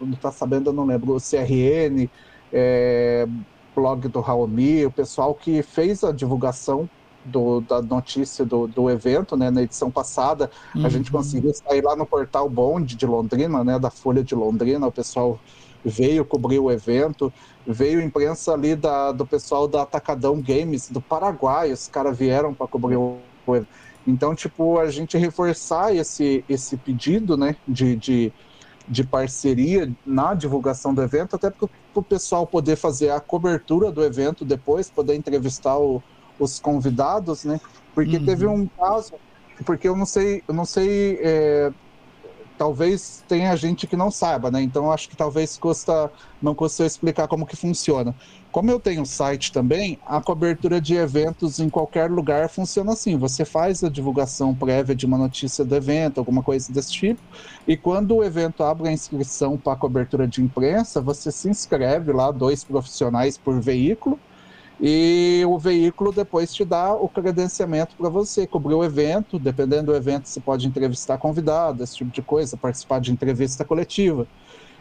[0.00, 2.08] não Tá Sabendo, eu não lembro, o CRN,
[2.52, 3.26] é,
[3.74, 6.88] blog do Raoni, o pessoal que fez a divulgação
[7.24, 9.50] do, da notícia do, do evento, né?
[9.50, 10.84] Na edição passada, uhum.
[10.84, 11.18] a gente uhum.
[11.18, 13.78] conseguiu sair lá no portal Bond de Londrina, né?
[13.78, 15.38] Da Folha de Londrina, o pessoal
[15.84, 17.32] veio cobrir o evento,
[17.66, 22.66] veio imprensa ali da, do pessoal da Atacadão Games do Paraguai, os caras vieram para
[22.66, 23.18] cobrir o
[23.48, 23.68] evento.
[24.06, 28.32] Então, tipo, a gente reforçar esse, esse pedido, né, de, de,
[28.86, 34.04] de parceria na divulgação do evento, até para o pessoal poder fazer a cobertura do
[34.04, 36.02] evento depois, poder entrevistar o,
[36.38, 37.60] os convidados, né?
[37.94, 38.24] Porque uhum.
[38.24, 39.14] teve um caso,
[39.64, 41.72] porque eu não sei, eu não sei é,
[42.56, 44.62] talvez tenha gente que não saiba, né?
[44.62, 46.10] Então acho que talvez custa
[46.40, 48.14] não custa eu explicar como que funciona.
[48.52, 53.18] Como eu tenho site também, a cobertura de eventos em qualquer lugar funciona assim.
[53.18, 57.20] Você faz a divulgação prévia de uma notícia do evento, alguma coisa desse tipo,
[57.66, 62.12] e quando o evento abre a inscrição para a cobertura de imprensa, você se inscreve
[62.12, 64.20] lá, dois profissionais por veículo,
[64.80, 69.38] e o veículo depois te dá o credenciamento para você cobrir o evento.
[69.38, 74.26] Dependendo do evento, você pode entrevistar convidado, esse tipo de coisa, participar de entrevista coletiva.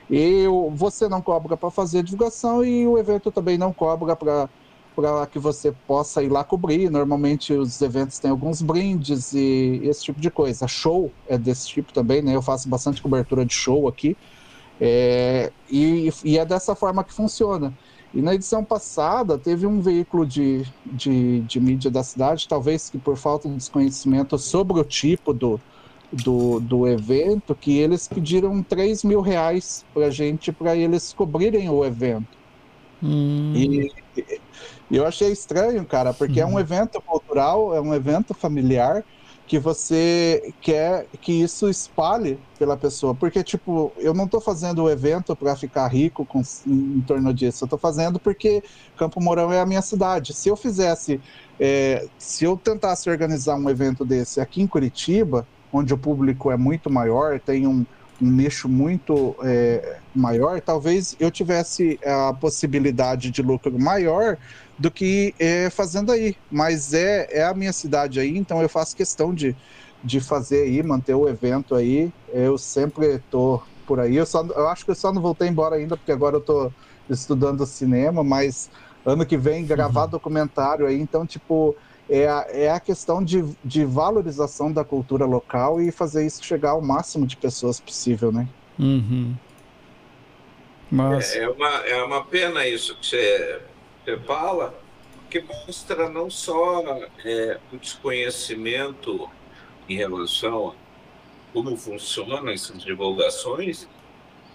[0.10, 4.50] E você não cobra para fazer divulgação e o evento também não cobra para
[4.96, 6.90] para que você possa ir lá cobrir.
[6.90, 10.68] Normalmente os eventos têm alguns brindes e esse tipo de coisa.
[10.68, 12.36] Show é desse tipo também, né?
[12.36, 14.16] Eu faço bastante cobertura de show aqui.
[14.80, 17.74] É, e, e, é dessa forma que funciona.
[18.14, 22.98] E na edição passada teve um veículo de, de, de mídia da cidade, talvez que
[22.98, 25.60] por falta de desconhecimento sobre o tipo do,
[26.12, 31.84] do, do evento, que eles pediram 3 mil reais para gente, para eles cobrirem o
[31.84, 32.38] evento.
[33.02, 33.54] Hum.
[33.56, 34.40] E, e,
[34.92, 36.44] eu achei estranho, cara, porque hum.
[36.44, 36.60] é um uhum.
[36.60, 39.04] evento cultural, é um evento familiar,
[39.46, 43.14] que você quer que isso espalhe pela pessoa.
[43.14, 47.34] Porque, tipo, eu não estou fazendo o evento para ficar rico com, em, em, torno
[47.34, 47.64] disso.
[47.64, 48.64] Eu estou fazendo porque
[48.98, 50.34] Campo Mourão é a minha cidade.
[50.34, 51.20] Se eu fizesse,
[51.60, 56.58] é, se eu tentasse organizar um evento desse aqui em Curitiba, onde o público é
[56.58, 57.86] muito maior, tem um,
[58.24, 64.38] um nicho muito é, maior, talvez eu tivesse a possibilidade de lucro maior
[64.80, 66.36] do que é, fazendo aí.
[66.50, 69.56] Mas é, é a minha cidade aí, então eu faço questão de,
[70.02, 72.12] de fazer aí, manter o evento aí.
[72.30, 74.16] Eu sempre tô por aí.
[74.16, 76.72] Eu, só, eu acho que eu só não voltei embora ainda, porque agora eu tô
[77.10, 78.70] estudando cinema, mas
[79.06, 80.12] ano que vem gravar uhum.
[80.12, 81.76] documentário aí, então, tipo,
[82.10, 86.72] é a, é a questão de, de valorização da cultura local e fazer isso chegar
[86.72, 88.48] ao máximo de pessoas possível, né?
[88.78, 89.36] Uhum.
[90.92, 91.36] Mas...
[91.36, 93.62] É, é, uma, é uma pena isso que você
[94.04, 94.78] você fala,
[95.30, 96.84] que mostra não só
[97.24, 99.30] é, o desconhecimento
[99.88, 100.84] em relação a
[101.54, 103.88] como funcionam essas divulgações,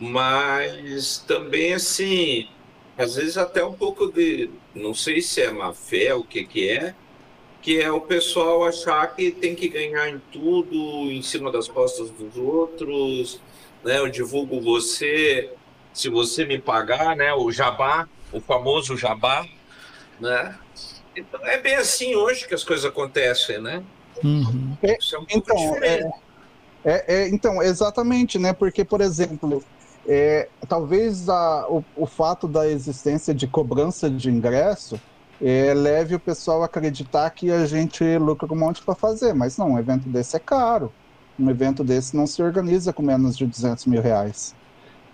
[0.00, 2.48] mas também, assim,
[2.96, 6.68] às vezes até um pouco de, não sei se é má fé, o que que
[6.68, 6.94] é,
[7.60, 10.76] que é o pessoal achar que tem que ganhar em tudo,
[11.10, 13.40] em cima das costas dos outros,
[13.84, 13.98] né?
[13.98, 15.50] Eu divulgo você,
[15.92, 17.32] se você me pagar, né?
[17.34, 19.46] O jabá, o famoso jabá,
[20.20, 20.56] né?
[21.16, 23.82] Então é bem assim hoje que as coisas acontecem, né?
[24.22, 24.76] Uhum.
[24.82, 26.14] É, Isso é um pouco então, diferente.
[26.84, 28.52] É, é, é, então, exatamente, né?
[28.52, 29.62] Porque, por exemplo,
[30.06, 35.00] é, talvez a, o, o, fato da existência de cobrança de ingresso
[35.40, 39.56] é, leve o pessoal a acreditar que a gente lucra um monte para fazer, mas
[39.56, 40.92] não, um evento desse é caro.
[41.38, 44.54] Um evento desse não se organiza com menos de 200 mil reais.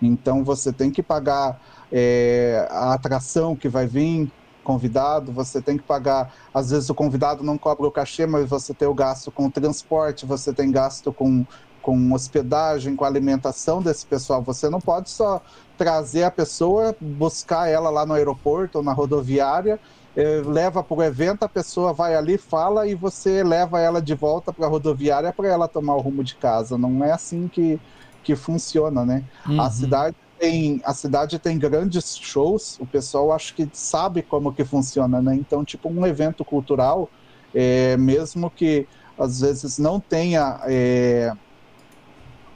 [0.00, 1.60] Então você tem que pagar
[1.92, 4.30] é, a atração que vai vir
[4.62, 6.34] convidado, você tem que pagar.
[6.52, 9.50] Às vezes o convidado não cobra o cachê, mas você tem o gasto com o
[9.50, 11.44] transporte, você tem gasto com,
[11.82, 14.42] com hospedagem, com alimentação desse pessoal.
[14.42, 15.42] Você não pode só
[15.76, 19.78] trazer a pessoa, buscar ela lá no aeroporto ou na rodoviária,
[20.16, 24.52] leva para o evento, a pessoa vai ali, fala e você leva ela de volta
[24.52, 26.78] para a rodoviária para ela tomar o rumo de casa.
[26.78, 27.80] Não é assim que,
[28.22, 29.24] que funciona, né?
[29.46, 29.60] Uhum.
[29.60, 34.64] A cidade tem a cidade tem grandes shows, o pessoal acho que sabe como que
[34.64, 35.34] funciona, né?
[35.34, 37.09] Então, tipo um evento cultural,
[37.55, 38.86] é, mesmo que
[39.18, 41.32] às vezes não tenha é,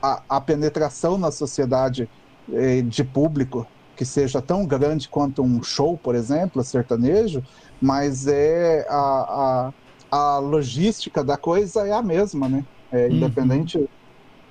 [0.02, 2.08] a, a, penetração na sociedade
[2.52, 3.66] é, de público
[3.98, 7.42] que seja tão grande quanto um show, por exemplo, sertanejo,
[7.80, 9.72] mas é a,
[10.12, 12.64] a, a logística da coisa é a mesma, né?
[12.92, 13.16] É, uhum.
[13.16, 13.90] Independente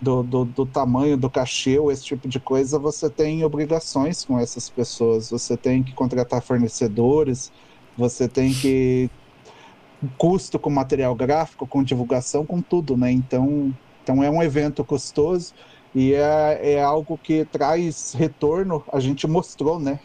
[0.02, 4.38] do, do, do, tamanho do cachê ou esse tipo de coisa, você tem obrigações com
[4.38, 5.30] essas pessoas.
[5.30, 7.49] Você tem que contratar fornecedores,
[7.98, 9.10] você tem que.
[10.18, 13.10] custo com material gráfico, com divulgação, com tudo, né?
[13.14, 15.53] Então, então é um evento custoso
[15.93, 18.84] e é, é algo que traz retorno.
[18.91, 19.99] A gente mostrou, né?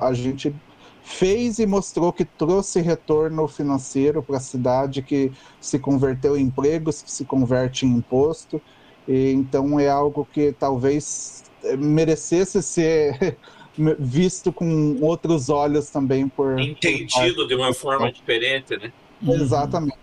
[0.00, 0.54] A gente
[1.02, 5.30] fez e mostrou que trouxe retorno financeiro para a cidade, que
[5.60, 8.60] se converteu em empregos, que se converte em imposto.
[9.06, 13.36] E, então é algo que talvez eh, merecesse ser
[13.98, 18.92] visto com outros olhos também por entendido por de uma forma diferente, né?
[19.22, 19.96] Exatamente.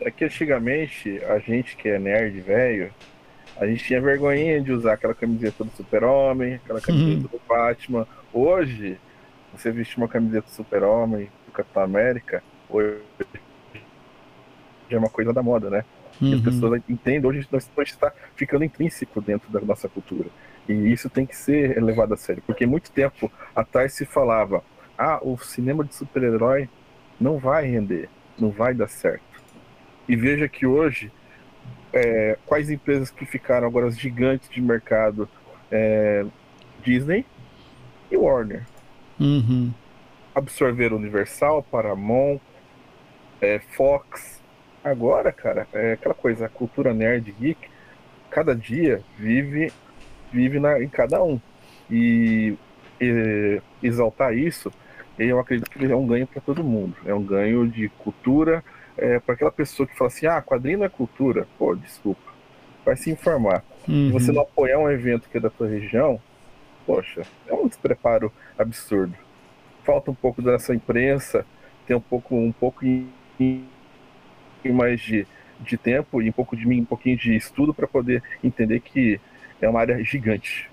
[0.00, 2.92] É que antigamente a gente que é nerd velho
[3.56, 8.06] A gente tinha vergonha de usar aquela camiseta do Super-Homem, aquela camiseta do Batman.
[8.32, 8.98] Hoje,
[9.52, 12.98] você vestir uma camiseta do Super-Homem, do Capitão América, hoje
[14.90, 15.84] é uma coisa da moda, né?
[16.20, 16.42] E as Uhum.
[16.44, 20.28] pessoas entendem, hoje nós está ficando intrínseco dentro da nossa cultura.
[20.68, 24.62] E isso tem que ser levado a sério, porque muito tempo atrás se falava:
[24.96, 26.68] ah, o cinema de super-herói
[27.20, 28.08] não vai render,
[28.38, 29.22] não vai dar certo.
[30.08, 31.10] E veja que hoje,
[31.92, 35.28] é, quais empresas que ficaram agora as gigantes de mercado?
[35.70, 36.24] É,
[36.82, 37.24] Disney
[38.10, 38.62] e Warner.
[39.18, 39.72] Uhum.
[40.34, 42.40] Absorveram Universal, Paramount,
[43.40, 44.40] é, Fox.
[44.82, 47.68] Agora, cara, é aquela coisa, a cultura nerd geek,
[48.30, 49.72] cada dia vive
[50.32, 51.38] vive na, em cada um.
[51.90, 52.56] E,
[53.00, 54.72] e exaltar isso,
[55.18, 56.96] eu acredito que é um ganho para todo mundo.
[57.04, 58.64] É um ganho de cultura,
[58.96, 61.46] é, para aquela pessoa que fala assim, ah, quadrinho não é cultura.
[61.58, 62.32] Pô, desculpa.
[62.84, 63.64] Vai se informar.
[63.88, 64.06] Uhum.
[64.06, 66.20] Se você não apoiar um evento que é da tua região,
[66.86, 69.14] poxa, é um despreparo absurdo.
[69.84, 71.44] Falta um pouco dessa imprensa,
[71.86, 72.84] ter um pouco, um pouco
[74.64, 75.26] mais de,
[75.60, 79.20] de tempo e um pouco de mim, um pouquinho de estudo para poder entender que
[79.60, 80.70] é uma área gigante.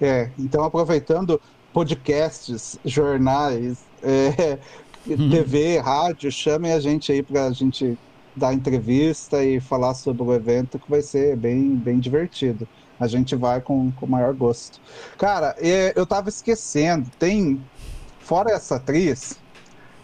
[0.00, 1.40] É, então aproveitando
[1.72, 4.58] podcasts, jornais, é,
[5.06, 5.30] Uhum.
[5.30, 7.98] TV, rádio, chamem a gente aí para a gente
[8.34, 12.66] dar entrevista e falar sobre o evento, que vai ser bem, bem divertido.
[12.98, 14.80] A gente vai com com o maior gosto.
[15.18, 15.56] Cara,
[15.96, 17.60] eu tava esquecendo, tem,
[18.20, 19.38] fora essa atriz,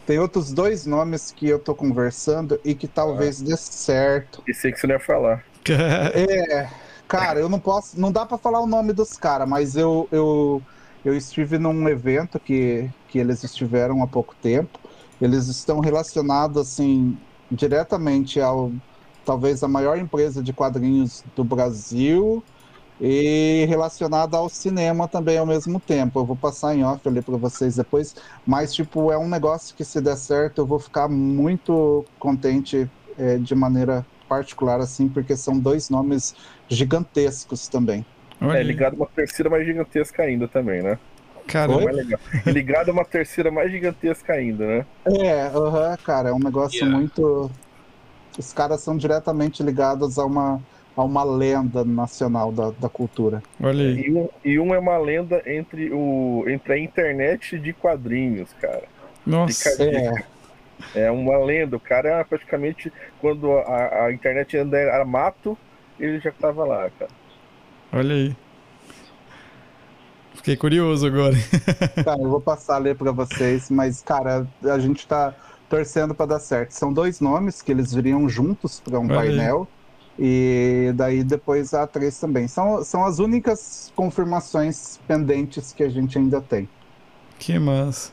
[0.08, 4.42] tem outros dois nomes que eu tô conversando e que talvez dê certo.
[4.48, 5.44] E sei que você não ia falar.
[5.70, 6.66] É,
[7.06, 10.62] cara, eu não posso, não dá pra falar o nome dos caras, mas eu, eu,
[11.04, 14.78] eu estive num evento que, que eles estiveram há pouco tempo.
[15.20, 17.16] Eles estão relacionados assim
[17.50, 18.72] diretamente ao
[19.24, 22.42] talvez a maior empresa de quadrinhos do Brasil
[23.00, 26.18] e relacionada ao cinema também ao mesmo tempo.
[26.20, 28.16] Eu vou passar em off ali para vocês depois,
[28.46, 33.36] mas tipo é um negócio que se der certo eu vou ficar muito contente é,
[33.36, 36.34] de maneira particular assim, porque são dois nomes
[36.68, 38.04] gigantescos também.
[38.40, 40.98] É ligado a uma terceira mais gigantesca ainda também, né?
[41.48, 41.72] Cara?
[41.80, 42.20] Mais legal.
[42.46, 44.86] Ligado a uma terceira mais gigantesca ainda, né?
[45.06, 46.96] É, aham, cara, é um negócio Yeah.
[46.96, 47.50] muito.
[48.38, 50.60] Os caras são diretamente ligados a uma,
[50.96, 53.42] a uma lenda nacional da, da cultura.
[53.60, 54.06] olha aí.
[54.06, 58.84] E um, e um é uma lenda entre, o, entre a internet de quadrinhos, cara.
[59.26, 59.70] Nossa.
[59.70, 59.84] Fica-
[60.94, 61.76] É, É uma lenda.
[61.76, 65.58] O cara praticamente, quando a, a internet ainda era mato,
[65.98, 67.10] ele já tava lá, cara.
[67.92, 68.36] Olha aí.
[70.48, 71.34] Fiquei curioso agora.
[72.02, 75.34] cara, eu vou passar a ler pra vocês, mas, cara, a gente tá
[75.68, 76.70] torcendo pra dar certo.
[76.70, 79.28] São dois nomes que eles viriam juntos pra um Olha aí.
[79.28, 79.68] painel.
[80.18, 82.48] E daí depois a atriz também.
[82.48, 86.66] São, são as únicas confirmações pendentes que a gente ainda tem.
[87.38, 88.10] Que massa.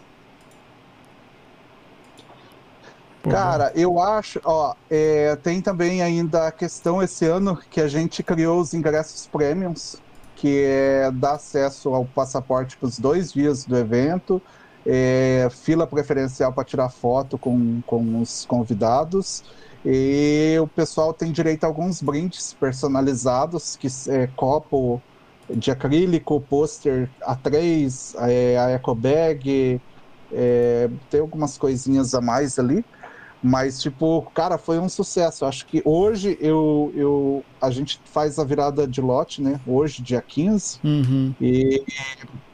[3.30, 8.22] Cara, eu acho, ó, é, tem também ainda a questão esse ano que a gente
[8.22, 10.00] criou os ingressos premiums,
[10.36, 14.42] que é dar acesso ao passaporte para os dois dias do evento,
[14.86, 19.44] é, fila preferencial para tirar foto com, com os convidados,
[19.86, 25.02] e o pessoal tem direito a alguns brindes personalizados, que é copo
[25.50, 29.80] de acrílico, pôster A3, é, a eco bag,
[30.32, 32.84] é, tem algumas coisinhas a mais ali.
[33.48, 35.46] Mas, tipo, cara, foi um sucesso.
[35.46, 39.60] Acho que hoje eu, eu, a gente faz a virada de lote, né?
[39.68, 41.32] Hoje, dia 15, Uhum.
[41.40, 41.84] e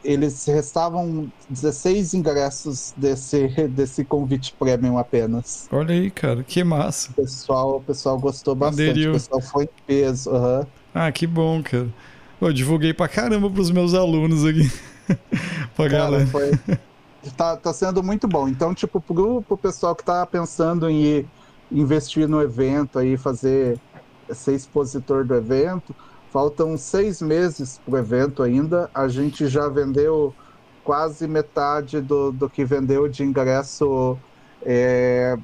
[0.04, 5.70] eles restavam 16 ingressos desse, desse convite premium apenas.
[5.72, 6.44] Olha aí, cara.
[6.44, 7.12] Que massa.
[7.12, 8.90] O pessoal, o pessoal gostou bastante.
[8.90, 9.12] Aderiu.
[9.12, 10.30] O pessoal foi em peso.
[10.30, 10.68] aham.
[10.94, 11.88] Ah, que bom, cara.
[12.42, 14.70] Eu divulguei pra caramba pros meus alunos aqui.
[15.74, 16.28] pra Cara, galera.
[16.28, 16.52] foi.
[17.38, 18.48] Tá, tá sendo muito bom.
[18.48, 21.28] Então, tipo, pro, pro pessoal que tá pensando em ir
[21.72, 23.80] investir no evento aí, fazer
[24.30, 25.96] ser expositor do evento,
[26.32, 28.90] faltam seis meses pro evento ainda.
[28.94, 30.34] A gente já vendeu
[30.84, 34.18] quase metade do, do que vendeu de ingresso
[34.64, 35.38] é,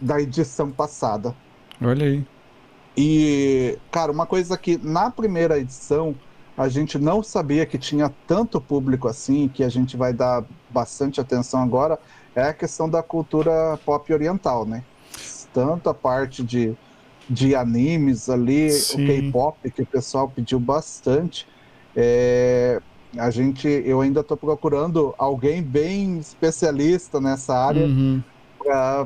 [0.00, 1.34] da edição passada.
[1.80, 2.26] Olha aí.
[2.96, 6.14] E, cara, uma coisa que na primeira edição
[6.56, 11.20] a gente não sabia que tinha tanto público assim, que a gente vai dar bastante
[11.20, 11.98] atenção agora,
[12.34, 14.82] é a questão da cultura pop oriental, né?
[15.52, 16.74] Tanto a parte de,
[17.28, 19.04] de animes ali, Sim.
[19.04, 21.46] o K-pop, que o pessoal pediu bastante.
[21.94, 22.80] É,
[23.18, 28.22] a gente, eu ainda estou procurando alguém bem especialista nessa área Uhum.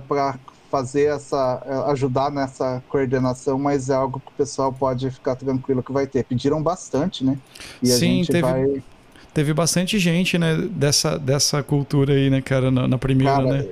[0.09, 0.39] para
[0.77, 5.83] fazer essa, é, ajudar nessa coordenação, mas é algo que o pessoal pode ficar tranquilo
[5.83, 6.23] que vai ter.
[6.25, 7.39] Pediram bastante, né?
[7.83, 8.43] E Sim, a gente teve...
[8.43, 8.83] vai
[9.33, 13.67] teve bastante gente, né, dessa, dessa cultura aí, né, cara, na, na primeira, cara, né?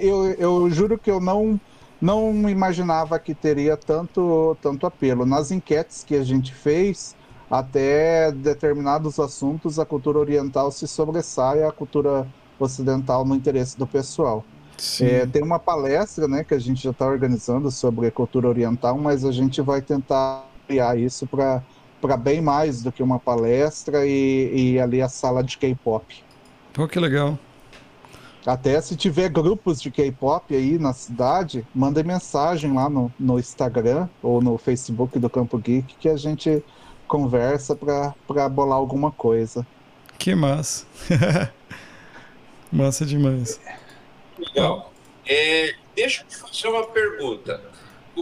[0.00, 1.60] Eu, eu juro que eu não
[2.00, 5.24] não imaginava que teria tanto, tanto apelo.
[5.24, 7.14] Nas enquetes que a gente fez,
[7.50, 12.26] até determinados assuntos, a cultura oriental se sobressai à cultura
[12.58, 14.44] ocidental no interesse do pessoal.
[15.00, 19.24] É, tem uma palestra né, que a gente já está organizando sobre cultura oriental, mas
[19.24, 24.80] a gente vai tentar criar isso para bem mais do que uma palestra e, e
[24.80, 26.22] ali a sala de K-pop.
[26.72, 27.38] Pô, que legal.
[28.46, 34.08] Até se tiver grupos de K-pop aí na cidade, mandem mensagem lá no, no Instagram
[34.22, 36.62] ou no Facebook do Campo Geek que a gente
[37.08, 39.66] conversa para bolar alguma coisa.
[40.18, 40.86] Que massa.
[42.70, 43.60] massa demais.
[44.38, 44.92] Legal.
[45.26, 47.60] É, deixa eu te fazer uma pergunta.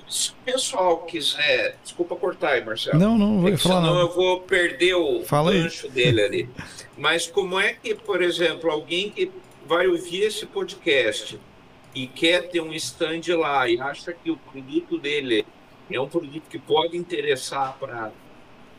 [0.09, 1.79] Se o pessoal quiser.
[1.83, 2.99] Desculpa cortar aí, Marcelo.
[2.99, 3.83] Não, não, vou é falar.
[3.83, 4.01] Senão não.
[4.01, 6.49] eu vou perder o Fala gancho dele ali.
[6.99, 9.31] Mas como é que, por exemplo, alguém que
[9.67, 11.39] vai ouvir esse podcast
[11.95, 15.47] e quer ter um stand lá e acha que o produto dele
[15.91, 18.11] é um produto que pode interessar para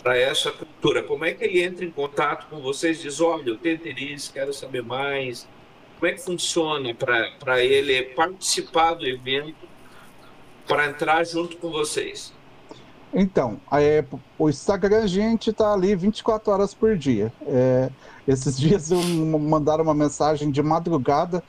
[0.06, 3.02] para essa cultura, como é que ele entra em contato com vocês?
[3.02, 5.48] Diz, olha, eu tenho interesse, quero saber mais.
[6.00, 9.56] Como é que funciona para ele participar do evento,
[10.68, 12.34] para entrar junto com vocês?
[13.14, 14.04] Então, é,
[14.38, 17.32] o Instagram a gente está ali 24 horas por dia.
[17.48, 17.90] É,
[18.28, 19.02] esses dias eu
[19.40, 21.42] mandaram uma mensagem de madrugada,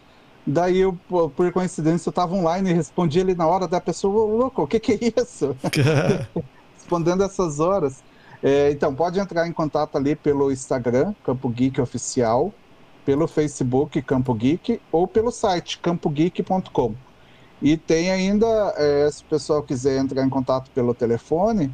[0.47, 4.63] daí eu, por coincidência, eu estava online e respondi ele na hora da pessoa, louco,
[4.63, 5.57] o que, que é isso?
[6.79, 8.01] Respondendo essas horas.
[8.41, 12.53] É, então, pode entrar em contato ali pelo Instagram, Campo Geek Oficial,
[13.07, 16.95] pelo Facebook Campo Geek ou pelo site campogeek.com.
[17.63, 21.73] E tem ainda, é, se o pessoal quiser entrar em contato pelo telefone,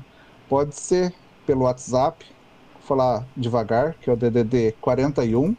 [0.48, 1.12] pode ser
[1.46, 2.26] pelo WhatsApp,
[2.74, 5.56] vou falar devagar, que é o DDD 41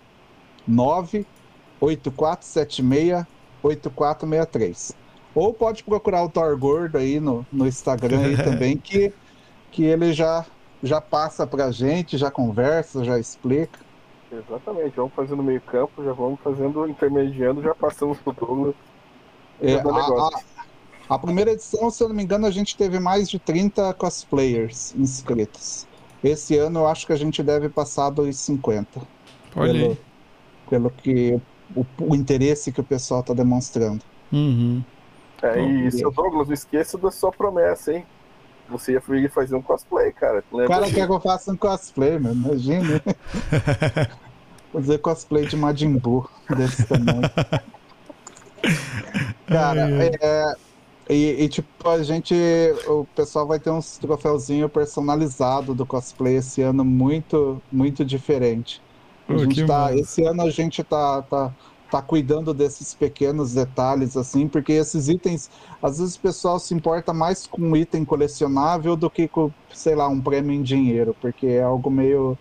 [0.67, 3.25] 98476
[3.63, 4.95] 8463.
[5.33, 9.11] Ou pode procurar o Thor Gordo aí no, no Instagram aí também, que,
[9.71, 10.45] que ele já
[10.83, 13.79] já passa pra gente, já conversa, já explica.
[14.33, 18.75] Exatamente, vamos fazendo meio campo, já vamos fazendo, intermediando, já passamos pro Douglas.
[19.61, 23.29] É, a, a, a, primeira edição, se eu não me engano, a gente teve mais
[23.29, 25.87] de 30 cosplayers inscritos.
[26.23, 29.01] Esse ano eu acho que a gente deve passar dos 50.
[29.55, 29.97] Olha pelo,
[30.69, 31.39] pelo que
[31.75, 34.03] o, o, interesse que o pessoal está demonstrando.
[34.31, 34.83] Uhum.
[35.43, 38.05] É, e seu Douglas, não esqueça da sua promessa, hein?
[38.73, 40.43] Você ia fazer um cosplay, cara.
[40.51, 42.33] O cara quer que eu faça um cosplay, meu.
[42.33, 43.01] Imagina.
[44.73, 46.27] fazer cosplay de Majin Buu
[46.57, 47.21] desse tamanho.
[49.45, 49.89] cara,
[50.19, 50.55] é,
[51.09, 52.33] e, e, tipo, a gente.
[52.87, 58.81] O pessoal vai ter uns troféuzinho personalizado do cosplay esse ano muito, muito diferente.
[59.29, 61.51] A gente tá, esse ano a gente tá, tá
[61.93, 65.47] tá cuidando desses pequenos detalhes, assim, porque esses itens,
[65.79, 69.93] às vezes o pessoal se importa mais com um item colecionável do que com, sei
[69.93, 72.35] lá, um prêmio em dinheiro, porque é algo meio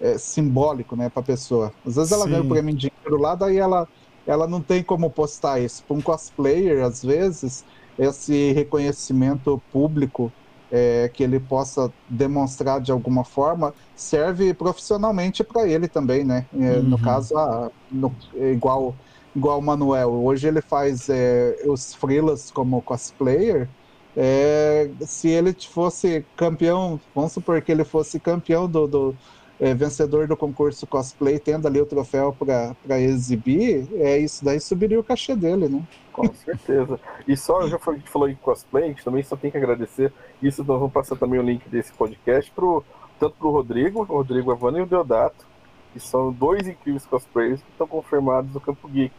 [0.00, 1.72] é, simbólico, né, pra pessoa.
[1.86, 3.86] Às vezes ela ganha o prêmio em dinheiro lá, daí ela,
[4.26, 5.84] ela não tem como postar isso.
[5.84, 7.64] Para um cosplayer, às vezes,
[7.96, 10.32] esse reconhecimento público
[10.70, 16.46] é, que ele possa demonstrar de alguma forma serve profissionalmente para ele também, né?
[16.54, 16.82] É, uhum.
[16.82, 18.94] No caso, a, no, igual
[19.34, 23.68] igual o Manuel, hoje ele faz é, os freelas como cosplayer.
[24.16, 29.16] É, se ele fosse campeão, vamos supor que ele fosse campeão do, do
[29.58, 35.00] é, vencedor do concurso cosplay, tendo ali o troféu para exibir, é isso daí subiria
[35.00, 35.82] o cachê dele, né?
[36.12, 37.00] Com certeza.
[37.26, 40.12] E só, já foi, falou em cosplay, a gente também só tem que agradecer.
[40.42, 42.84] Isso nós vamos passar também o link desse podcast pro,
[43.18, 45.46] tanto para o Rodrigo, o Rodrigo Avani e o Deodato,
[45.92, 49.14] que são dois incríveis cosplayers que estão confirmados no Campo Geek.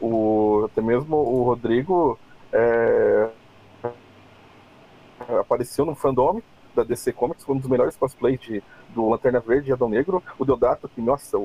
[0.00, 2.18] O, até mesmo o Rodrigo
[2.52, 3.28] é,
[5.38, 6.40] apareceu no fandom
[6.74, 8.62] da DC Comics, foi um dos melhores cosplays de,
[8.94, 10.22] do Lanterna Verde e Adão Negro.
[10.38, 11.38] O Deodato, que, nossa,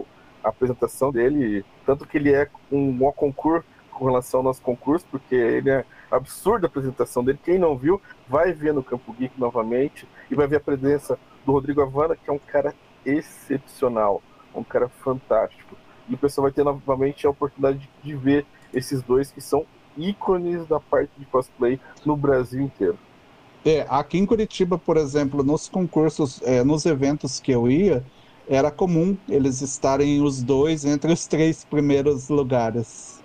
[0.44, 5.06] a apresentação dele, tanto que ele é um, um concurso com relação ao nosso concurso,
[5.10, 7.40] porque ele é absurda a apresentação dele.
[7.44, 11.52] Quem não viu, vai ver no Campo Geek novamente e vai ver a presença do
[11.54, 12.74] Rodrigo Havana, que é um cara
[13.06, 14.22] excepcional,
[14.54, 15.78] um cara fantástico.
[16.10, 19.66] E o pessoal vai ter novamente a oportunidade de ver esses dois que são
[19.98, 22.98] ícones da parte de cosplay no Brasil inteiro.
[23.66, 28.06] É, aqui em Curitiba, por exemplo, nos concursos, é, nos eventos que eu ia,
[28.48, 33.24] era comum eles estarem os dois entre os três primeiros lugares.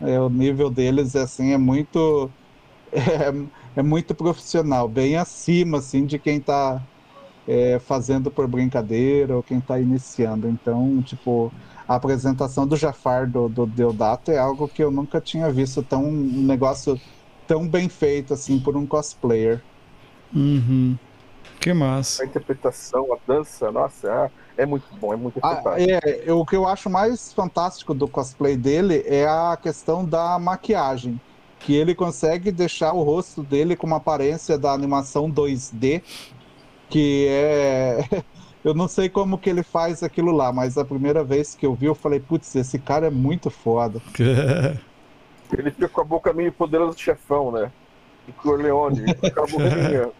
[0.00, 2.30] É, o nível deles assim é muito
[2.92, 6.82] é, é muito profissional, bem acima assim de quem está
[7.46, 10.48] é, fazendo por brincadeira ou quem está iniciando.
[10.48, 11.52] Então, tipo,
[11.86, 16.04] a apresentação do Jafar do, do Deodato é algo que eu nunca tinha visto tão
[16.06, 17.00] um negócio
[17.48, 19.60] tão bem feito assim por um cosplayer.
[20.32, 20.96] Uhum.
[21.58, 22.22] Que massa.
[22.22, 26.54] A interpretação, a dança, nossa, é, é muito bom, é muito ah, é, O que
[26.54, 31.20] eu acho mais fantástico do cosplay dele é a questão da maquiagem.
[31.58, 36.02] Que ele consegue deixar o rosto dele com uma aparência da animação 2D,
[36.88, 38.22] que é.
[38.64, 41.74] Eu não sei como que ele faz aquilo lá, mas a primeira vez que eu
[41.74, 44.02] vi, eu falei, putz, esse cara é muito foda.
[45.56, 47.70] ele fica com a boca meio poderoso chefão, né?
[48.28, 50.10] de Corleone, com a boquinha,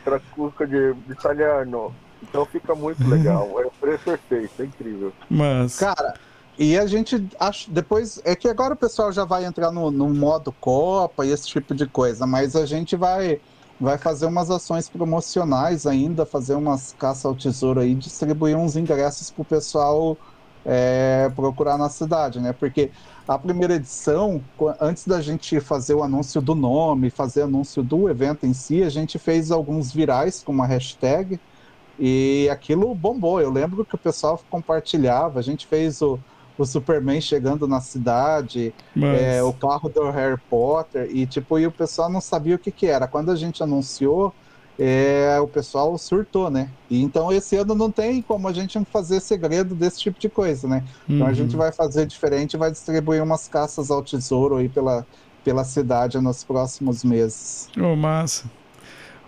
[0.00, 1.92] aquela cuca de, de italiano.
[2.22, 3.50] Então fica muito legal.
[3.60, 5.12] É, é perfeito, é incrível.
[5.28, 5.78] Mas.
[5.78, 6.14] Cara,
[6.58, 7.70] e a gente acha.
[7.70, 8.20] Depois.
[8.24, 11.74] É que agora o pessoal já vai entrar no, no modo Copa e esse tipo
[11.74, 13.40] de coisa, mas a gente vai.
[13.78, 19.30] Vai fazer umas ações promocionais ainda, fazer umas caça ao tesouro aí, distribuir uns ingressos
[19.30, 20.16] pro pessoal
[20.64, 22.54] é, procurar na cidade, né?
[22.54, 22.90] Porque
[23.26, 24.40] a primeira edição,
[24.80, 28.88] antes da gente fazer o anúncio do nome, fazer anúncio do evento em si, a
[28.88, 31.40] gente fez alguns virais com uma hashtag
[31.98, 33.40] e aquilo bombou.
[33.40, 36.18] Eu lembro que o pessoal compartilhava, a gente fez o,
[36.56, 39.20] o Superman chegando na cidade, Mas...
[39.20, 42.70] é, o carro do Harry Potter, e tipo, e o pessoal não sabia o que,
[42.70, 43.08] que era.
[43.08, 44.32] Quando a gente anunciou,
[44.78, 46.70] é, o pessoal surtou, né?
[46.90, 50.68] E então esse ano não tem como a gente fazer segredo desse tipo de coisa,
[50.68, 50.84] né?
[51.08, 51.16] Uhum.
[51.16, 51.58] Então a gente uhum.
[51.58, 55.06] vai fazer diferente, vai distribuir umas caças ao tesouro aí pela,
[55.42, 57.68] pela cidade nos próximos meses.
[57.78, 58.44] Oh, massa.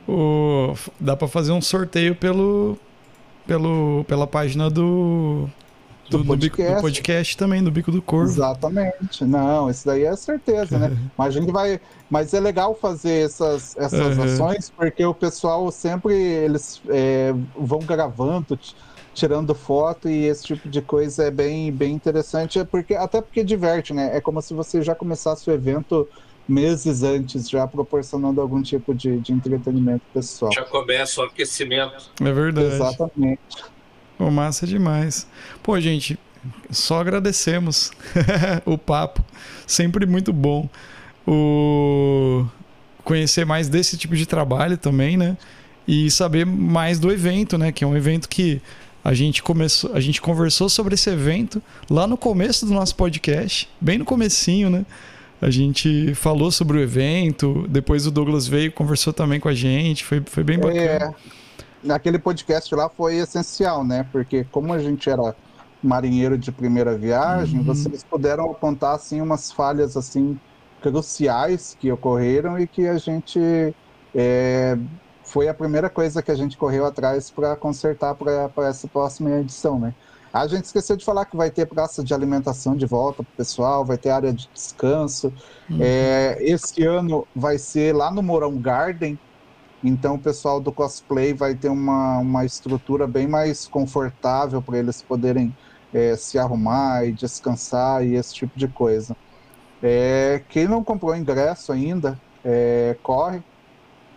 [0.06, 2.78] O, dá para fazer um sorteio pelo,
[3.46, 5.48] pelo, pela página do
[6.10, 6.72] do, do, podcast.
[6.72, 8.30] Do, do, podcast também, do Bico do Corvo.
[8.30, 9.24] Exatamente.
[9.24, 10.96] Não, isso daí é certeza, né?
[11.16, 11.80] Mas a gente vai.
[12.10, 14.24] Mas é legal fazer essas, essas uhum.
[14.24, 18.58] ações, porque o pessoal sempre eles é, vão gravando,
[19.12, 23.44] tirando foto e esse tipo de coisa é bem, bem interessante, é porque, até porque
[23.44, 24.16] diverte, né?
[24.16, 26.08] É como se você já começasse o evento
[26.48, 30.50] meses antes, já proporcionando algum tipo de, de entretenimento pessoal.
[30.50, 32.10] Já começa o aquecimento.
[32.20, 32.68] É verdade.
[32.68, 33.40] Exatamente.
[34.18, 35.26] Pô, massa demais.
[35.62, 36.18] Pô, gente,
[36.70, 37.92] só agradecemos
[38.66, 39.24] o papo.
[39.66, 40.68] Sempre muito bom.
[41.26, 42.44] O
[43.04, 45.36] conhecer mais desse tipo de trabalho também, né?
[45.86, 47.72] E saber mais do evento, né?
[47.72, 48.60] Que é um evento que
[49.02, 53.66] a gente começou, a gente conversou sobre esse evento lá no começo do nosso podcast,
[53.80, 54.84] bem no comecinho, né?
[55.40, 60.04] A gente falou sobre o evento, depois o Douglas veio, conversou também com a gente,
[60.04, 60.80] foi, foi bem bacana.
[60.80, 61.14] É,
[61.82, 64.06] naquele podcast lá foi essencial, né?
[64.10, 65.34] Porque como a gente era
[65.82, 67.64] marinheiro de primeira viagem, uhum.
[67.64, 70.38] vocês puderam apontar assim umas falhas assim
[70.80, 73.74] cruciais que ocorreram e que a gente
[74.14, 74.76] é,
[75.24, 79.78] foi a primeira coisa que a gente correu atrás para consertar para essa próxima edição,
[79.78, 79.94] né?
[80.32, 83.36] A gente esqueceu de falar que vai ter praça de alimentação de volta para o
[83.36, 85.32] pessoal, vai ter área de descanso.
[85.70, 85.78] Uhum.
[85.80, 89.18] É, esse ano vai ser lá no Morão Garden,
[89.82, 95.02] então o pessoal do cosplay vai ter uma, uma estrutura bem mais confortável para eles
[95.02, 95.54] poderem
[95.92, 99.16] é, se arrumar e descansar e esse tipo de coisa.
[99.82, 103.42] É, quem não comprou ingresso ainda, é, corre,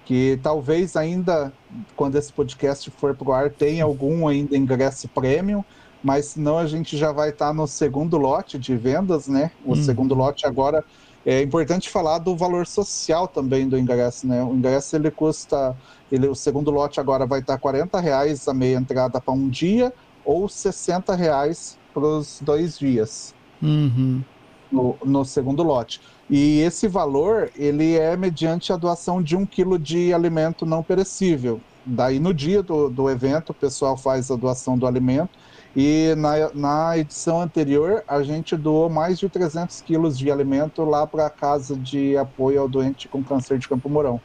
[0.04, 1.54] que talvez ainda,
[1.96, 5.64] quando esse podcast for pro ar, tenha algum ainda ingresso premium,
[6.04, 9.52] mas senão a gente já vai estar tá no segundo lote de vendas, né?
[9.64, 9.76] O hum.
[9.76, 10.84] segundo lote agora
[11.26, 14.44] é importante falar do valor social também do ingresso, né?
[14.44, 15.76] O ingresso ele custa,
[16.12, 19.94] ele, o segundo lote agora vai estar 40 reais a meia entrada para um dia
[20.26, 24.24] ou 60 reais para os dois dias uhum.
[24.72, 26.02] no, no, segundo lote.
[26.30, 31.62] E esse valor ele é mediante a doação de um quilo de alimento não perecível.
[31.86, 35.38] Daí no dia do, do evento o pessoal faz a doação do alimento
[35.76, 41.08] e na, na edição anterior, a gente doou mais de 300 quilos de alimento lá
[41.08, 44.20] para a Casa de Apoio ao Doente com Câncer de Campo Mourão.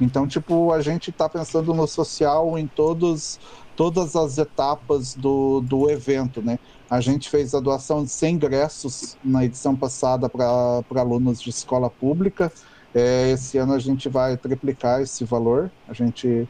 [0.00, 3.40] Então, tipo, a gente está pensando no social em todos,
[3.74, 6.58] todas as etapas do, do evento, né?
[6.88, 11.90] A gente fez a doação de 100 ingressos na edição passada para alunos de escola
[11.90, 12.52] pública.
[12.94, 15.70] É, esse ano a gente vai triplicar esse valor.
[15.88, 16.48] A gente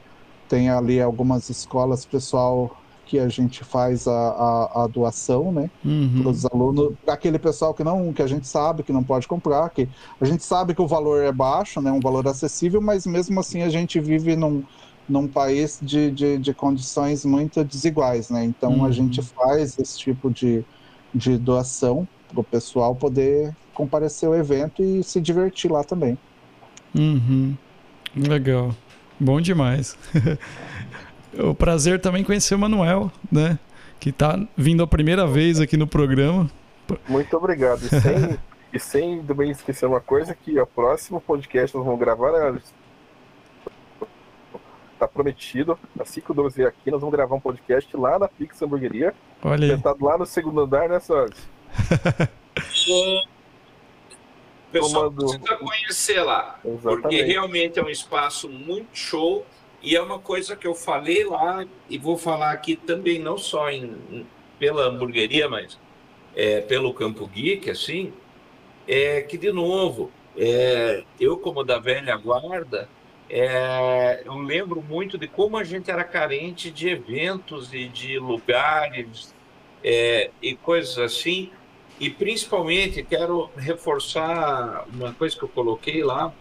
[0.48, 6.22] tem ali algumas escolas, pessoal que a gente faz a, a, a doação, né, uhum.
[6.22, 9.68] para os alunos, aquele pessoal que não, que a gente sabe que não pode comprar,
[9.70, 9.89] que
[10.20, 13.62] a gente sabe que o valor é baixo, né, um valor acessível, mas mesmo assim
[13.62, 14.62] a gente vive num,
[15.09, 18.85] num país de, de, de condições muito desiguais, né, então uhum.
[18.85, 20.64] a gente faz esse tipo de,
[21.14, 26.16] de doação para o pessoal poder comparecer ao evento e se divertir lá também.
[26.97, 27.56] Uhum.
[28.16, 28.74] Legal.
[29.18, 29.97] Bom demais.
[31.39, 33.59] o prazer também conhecer o Manuel, né?
[33.98, 36.51] Que está vindo a primeira vez aqui no programa.
[37.09, 37.82] Muito obrigado.
[37.85, 38.39] E sem,
[38.73, 42.61] e sem também esquecer uma coisa, que o próximo podcast nós vamos gravar né?
[44.98, 45.78] tá prometido.
[45.98, 49.15] Assim que o Douglas vier aqui, nós vamos gravar um podcast lá na Pix Hamburgueria.
[49.43, 49.77] Olha aí.
[49.77, 51.35] Sentado lá no segundo andar, né, Sérgio?
[54.74, 56.59] pessoal precisa conhecer lá.
[56.65, 57.02] Exatamente.
[57.02, 59.47] Porque realmente é um espaço muito show
[59.85, 63.70] e é uma coisa que eu falei lá e vou falar aqui também, não só
[63.70, 64.27] em,
[64.59, 65.78] pela hamburgueria, mas
[66.35, 68.12] é, pelo Campo Geek, assim,
[68.89, 72.89] é que, de novo, é, eu, como da velha guarda,
[73.28, 79.35] é, eu lembro muito de como a gente era carente de eventos e de lugares
[79.82, 81.51] é, e coisas assim.
[82.01, 86.32] E principalmente quero reforçar uma coisa que eu coloquei lá,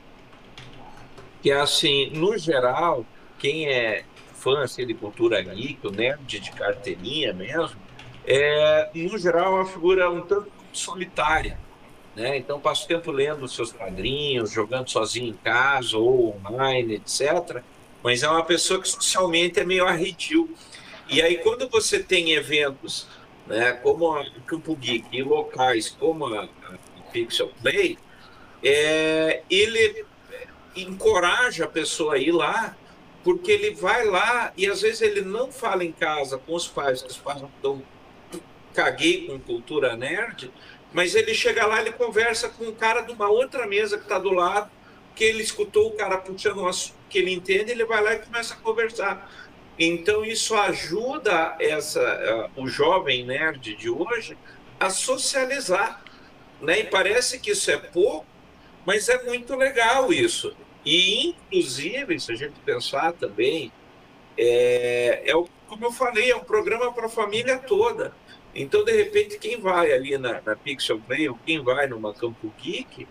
[1.41, 3.05] que é assim, no geral,
[3.43, 4.05] quem é
[4.35, 7.77] fã assim, de cultura geek, o nerd de carteirinha mesmo,
[8.25, 11.59] é, no geral, é uma figura um tanto solitária.
[12.15, 12.37] Né?
[12.37, 17.61] Então, passo tempo lendo seus quadrinhos, jogando sozinho em casa ou online, etc.
[18.01, 20.49] Mas é uma pessoa que socialmente é meio arredio.
[21.09, 23.09] E aí, quando você tem eventos
[23.45, 27.97] né, como a Campo Geek e locais como a, a Pixel Play,
[28.63, 30.05] é, ele
[30.77, 32.77] encoraja a pessoa a ir lá,
[33.23, 37.01] porque ele vai lá e às vezes ele não fala em casa com os pais,
[37.01, 37.41] que os pais
[38.73, 40.51] caguei com cultura nerd,
[40.91, 44.19] mas ele chega lá, ele conversa com o cara de uma outra mesa que está
[44.19, 44.69] do lado,
[45.15, 48.19] que ele escutou o cara puxando um assunto que ele entende, ele vai lá e
[48.19, 49.31] começa a conversar.
[49.77, 54.37] Então isso ajuda essa uh, o jovem nerd de hoje
[54.79, 56.03] a socializar,
[56.61, 56.79] né?
[56.81, 58.25] E parece que isso é pouco,
[58.85, 60.55] mas é muito legal isso.
[60.85, 63.71] E inclusive, se a gente pensar também,
[64.37, 65.33] é, é
[65.67, 68.13] como eu falei, é um programa para a família toda.
[68.55, 72.53] Então, de repente, quem vai ali na, na Pixel Play ou quem vai numa Campo
[72.61, 73.07] Geek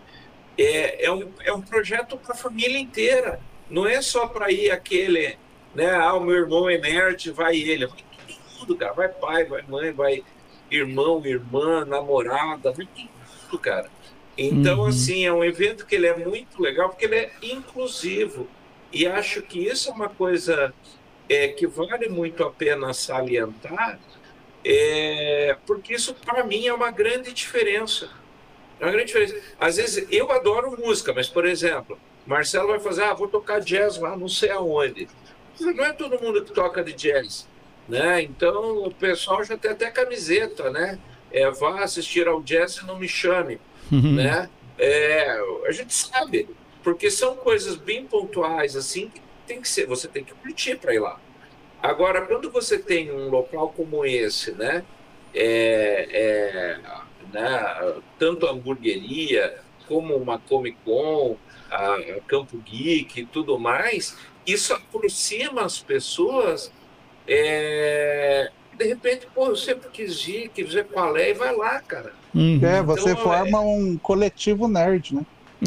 [0.57, 3.39] é, é, um, é um projeto para a família inteira.
[3.69, 5.37] Não é só para ir aquele,
[5.75, 5.91] né?
[5.91, 7.87] Ah, o meu irmão é nerd, vai ele.
[7.87, 8.93] Vai todo mundo, cara.
[8.93, 10.23] Vai pai, vai mãe, vai
[10.71, 13.89] irmão, irmã, namorada, vai todo mundo, cara.
[14.37, 14.87] Então, uhum.
[14.87, 18.47] assim, é um evento que ele é muito legal porque ele é inclusivo.
[18.91, 20.73] E acho que isso é uma coisa
[21.29, 23.99] é, que vale muito a pena salientar,
[24.65, 28.09] é, porque isso, para mim, é uma grande diferença.
[28.79, 29.39] É uma grande diferença.
[29.59, 33.97] Às vezes, eu adoro música, mas, por exemplo, Marcelo vai fazer, ah, vou tocar jazz
[33.97, 35.07] lá, não sei aonde.
[35.59, 37.47] Não é todo mundo que toca de jazz,
[37.87, 38.21] né?
[38.21, 40.99] Então, o pessoal já tem até camiseta, né?
[41.31, 43.59] É, vá assistir ao jazz e não me chame,
[43.95, 44.15] uhum.
[44.15, 44.49] né?
[44.77, 46.49] É, a gente sabe,
[46.83, 50.93] porque são coisas bem pontuais, assim, que tem que ser, você tem que curtir para
[50.93, 51.19] ir lá.
[51.81, 54.83] Agora, quando você tem um local como esse, né,
[55.33, 56.79] é, é,
[57.31, 61.37] né tanto a hamburgueria como uma Comic Con,
[61.69, 66.71] a, a Campo Geek e tudo mais, isso aproxima as pessoas.
[67.27, 71.79] É, de repente, pô, eu sempre quis ir, quis ver qual é, e vai lá,
[71.81, 72.13] cara.
[72.33, 72.59] Uhum.
[72.63, 73.61] É, você então, forma é...
[73.61, 75.25] um coletivo nerd, né?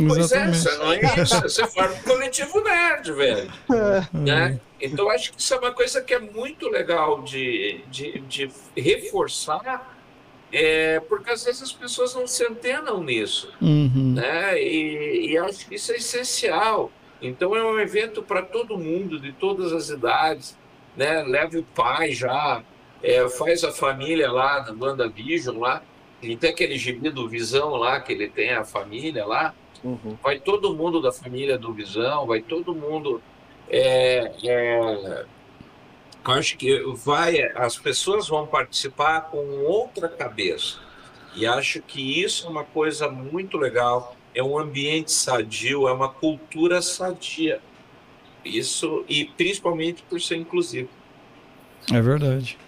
[0.09, 3.51] Pois é, você não é isso, você forma um coletivo nerd, velho.
[3.73, 4.17] É.
[4.17, 4.61] Né?
[4.81, 9.91] Então, acho que isso é uma coisa que é muito legal de, de, de reforçar,
[10.53, 13.53] é, porque às vezes as pessoas não se antenam nisso.
[13.61, 14.13] Uhum.
[14.15, 14.63] Né?
[14.63, 16.91] E, e acho que isso é essencial.
[17.23, 20.57] Então, é um evento para todo mundo, de todas as idades.
[20.95, 21.23] Né?
[21.23, 22.63] Leve o pai já,
[23.03, 25.83] é, faz a família lá na Banda Vision lá.
[26.23, 29.55] Ele tem aquele gibi do Visão lá, que ele tem a família lá.
[29.85, 30.17] Uhum.
[30.23, 33.23] Vai todo mundo da família do Visão, vai todo mundo
[33.69, 35.25] é, é,
[36.25, 40.79] acho que vai, as pessoas vão participar com outra cabeça.
[41.35, 44.17] E acho que isso é uma coisa muito legal.
[44.35, 47.61] É um ambiente sadio, é uma cultura sadia.
[48.45, 50.89] Isso, e principalmente por ser inclusivo.
[51.93, 52.59] É verdade.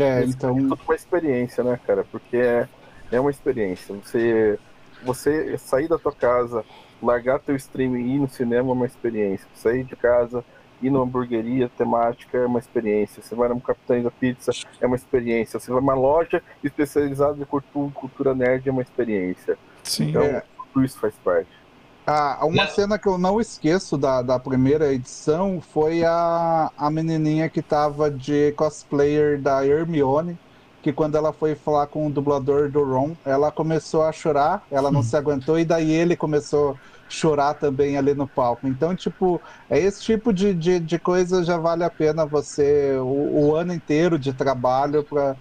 [0.00, 0.58] É, então.
[0.58, 2.04] É uma experiência, né, cara?
[2.10, 2.68] Porque é,
[3.10, 3.94] é uma experiência.
[3.94, 4.58] Você,
[5.02, 6.64] você sair da tua casa,
[7.02, 9.46] largar teu stream e ir no cinema é uma experiência.
[9.54, 10.44] Sair de casa,
[10.82, 13.22] ir numa hamburgueria temática é uma experiência.
[13.22, 15.58] Você vai no Capitão da Pizza é uma experiência.
[15.58, 19.56] Você vai numa loja especializada em cultura, cultura nerd é uma experiência.
[19.82, 20.10] Sim.
[20.10, 20.42] Então, é.
[20.72, 21.63] tudo isso faz parte.
[22.06, 27.48] Ah, uma cena que eu não esqueço da, da primeira edição foi a, a menininha
[27.48, 30.38] que tava de cosplayer da Hermione,
[30.82, 34.92] que quando ela foi falar com o dublador do Ron, ela começou a chorar, ela
[34.92, 36.76] não se aguentou, e daí ele começou a
[37.08, 38.68] chorar também ali no palco.
[38.68, 43.48] Então, tipo, é esse tipo de, de, de coisa já vale a pena você, o,
[43.48, 45.38] o ano inteiro de trabalho para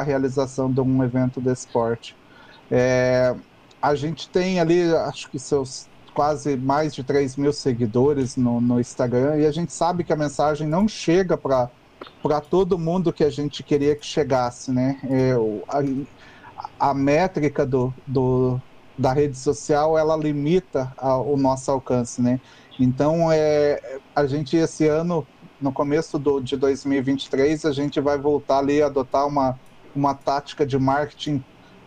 [0.00, 2.18] a realização de um evento de esporte.
[2.70, 3.34] É,
[3.80, 8.80] a gente tem ali, acho que seus quase mais de 3 mil seguidores no, no
[8.80, 11.68] Instagram, e a gente sabe que a mensagem não chega para
[12.22, 14.98] para todo mundo que a gente queria que chegasse, né?
[15.04, 15.32] É,
[16.78, 18.60] a, a, métrica do, do,
[18.98, 22.40] da rede social ela limita a, o nosso alcance, né?
[22.78, 25.26] Então é, a gente esse ano,
[25.60, 29.58] no começo do, de 2023, a gente vai voltar ali a adotar uma,
[29.94, 31.42] uma tática de marketing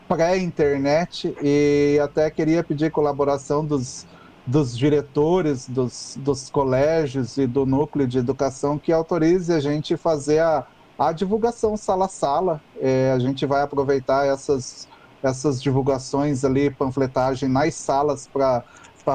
[0.07, 4.07] pré-internet e até queria pedir colaboração dos
[4.47, 10.39] dos diretores dos, dos colégios e do núcleo de educação que autorize a gente fazer
[10.39, 10.65] a,
[10.97, 12.61] a divulgação sala a sala.
[12.79, 14.87] É, a gente vai aproveitar essas,
[15.21, 18.63] essas divulgações ali, panfletagem nas salas para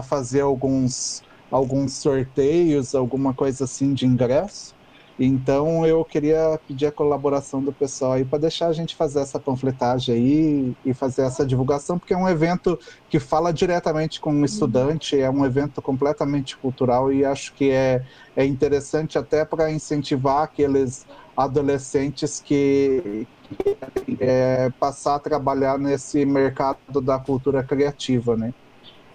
[0.02, 4.71] fazer alguns, alguns sorteios, alguma coisa assim de ingresso.
[5.18, 9.38] Então eu queria pedir a colaboração do pessoal aí para deixar a gente fazer essa
[9.38, 12.78] panfletagem aí e fazer essa divulgação, porque é um evento
[13.10, 18.02] que fala diretamente com o estudante, é um evento completamente cultural e acho que é,
[18.34, 21.06] é interessante até para incentivar aqueles
[21.36, 23.26] adolescentes que,
[23.64, 28.52] que é, passar a trabalhar nesse mercado da cultura criativa, né?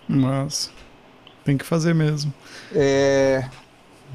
[0.08, 0.72] Mas
[1.44, 2.34] tem que fazer mesmo.
[2.74, 3.48] É,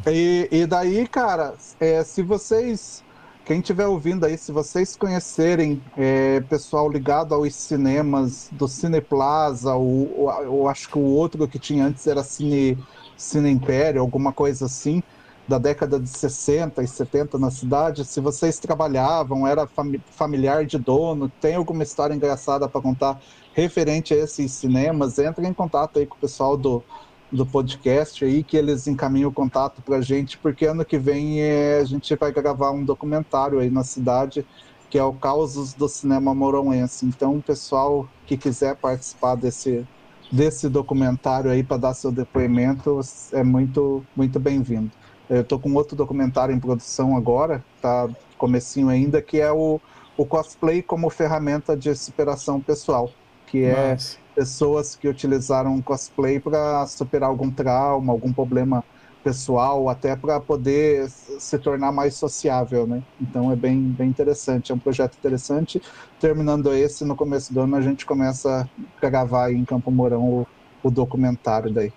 [0.06, 3.04] e, e daí, cara, é, se vocês,
[3.44, 10.12] quem estiver ouvindo aí, se vocês conhecerem é, pessoal ligado aos cinemas do Cineplaza, ou,
[10.16, 12.76] ou, ou acho que o outro que tinha antes era Cine,
[13.16, 15.02] Cine Império, alguma coisa assim,
[15.46, 19.68] da década de 60 e 70 na cidade, se vocês trabalhavam, era
[20.10, 23.20] familiar de dono, tem alguma história engraçada para contar
[23.52, 26.82] referente a esses cinemas, entre em contato aí com o pessoal do
[27.32, 31.40] do podcast aí, que eles encaminham o contato para a gente, porque ano que vem
[31.40, 34.46] é, a gente vai gravar um documentário aí na cidade,
[34.90, 37.06] que é o Causos do Cinema Moronense.
[37.06, 39.86] Então, o pessoal que quiser participar desse,
[40.30, 43.00] desse documentário aí para dar seu depoimento
[43.32, 44.90] é muito, muito bem-vindo.
[45.30, 49.80] Eu estou com outro documentário em produção agora, tá comecinho ainda, que é o,
[50.18, 53.10] o cosplay como ferramenta de superação pessoal,
[53.46, 53.96] que é
[54.34, 58.84] pessoas que utilizaram cosplay para superar algum trauma, algum problema
[59.22, 63.02] pessoal, até para poder se tornar mais sociável, né?
[63.20, 65.80] Então é bem, bem interessante, é um projeto interessante.
[66.20, 68.68] Terminando esse, no começo do ano a gente começa
[69.00, 70.46] a gravar em Campo Mourão o,
[70.82, 71.92] o documentário daí.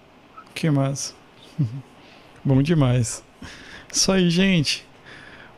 [0.53, 1.13] Que massa.
[2.43, 3.23] Bom demais.
[3.91, 4.87] Isso aí, gente.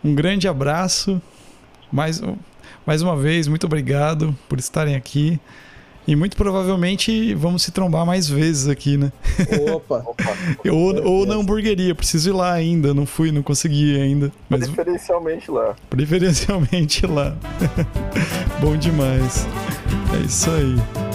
[0.03, 1.21] Um grande abraço.
[1.91, 2.21] Mais,
[2.85, 5.39] mais uma vez, muito obrigado por estarem aqui.
[6.07, 9.11] E muito provavelmente vamos se trombar mais vezes aqui, né?
[9.73, 10.05] Opa!
[10.71, 14.31] ou, ou na hamburgueria, preciso ir lá ainda, não fui, não consegui ainda.
[14.49, 14.67] Mas...
[14.69, 15.75] Preferencialmente lá.
[15.89, 17.35] Preferencialmente lá.
[18.61, 19.45] Bom demais.
[20.13, 21.06] É isso aí.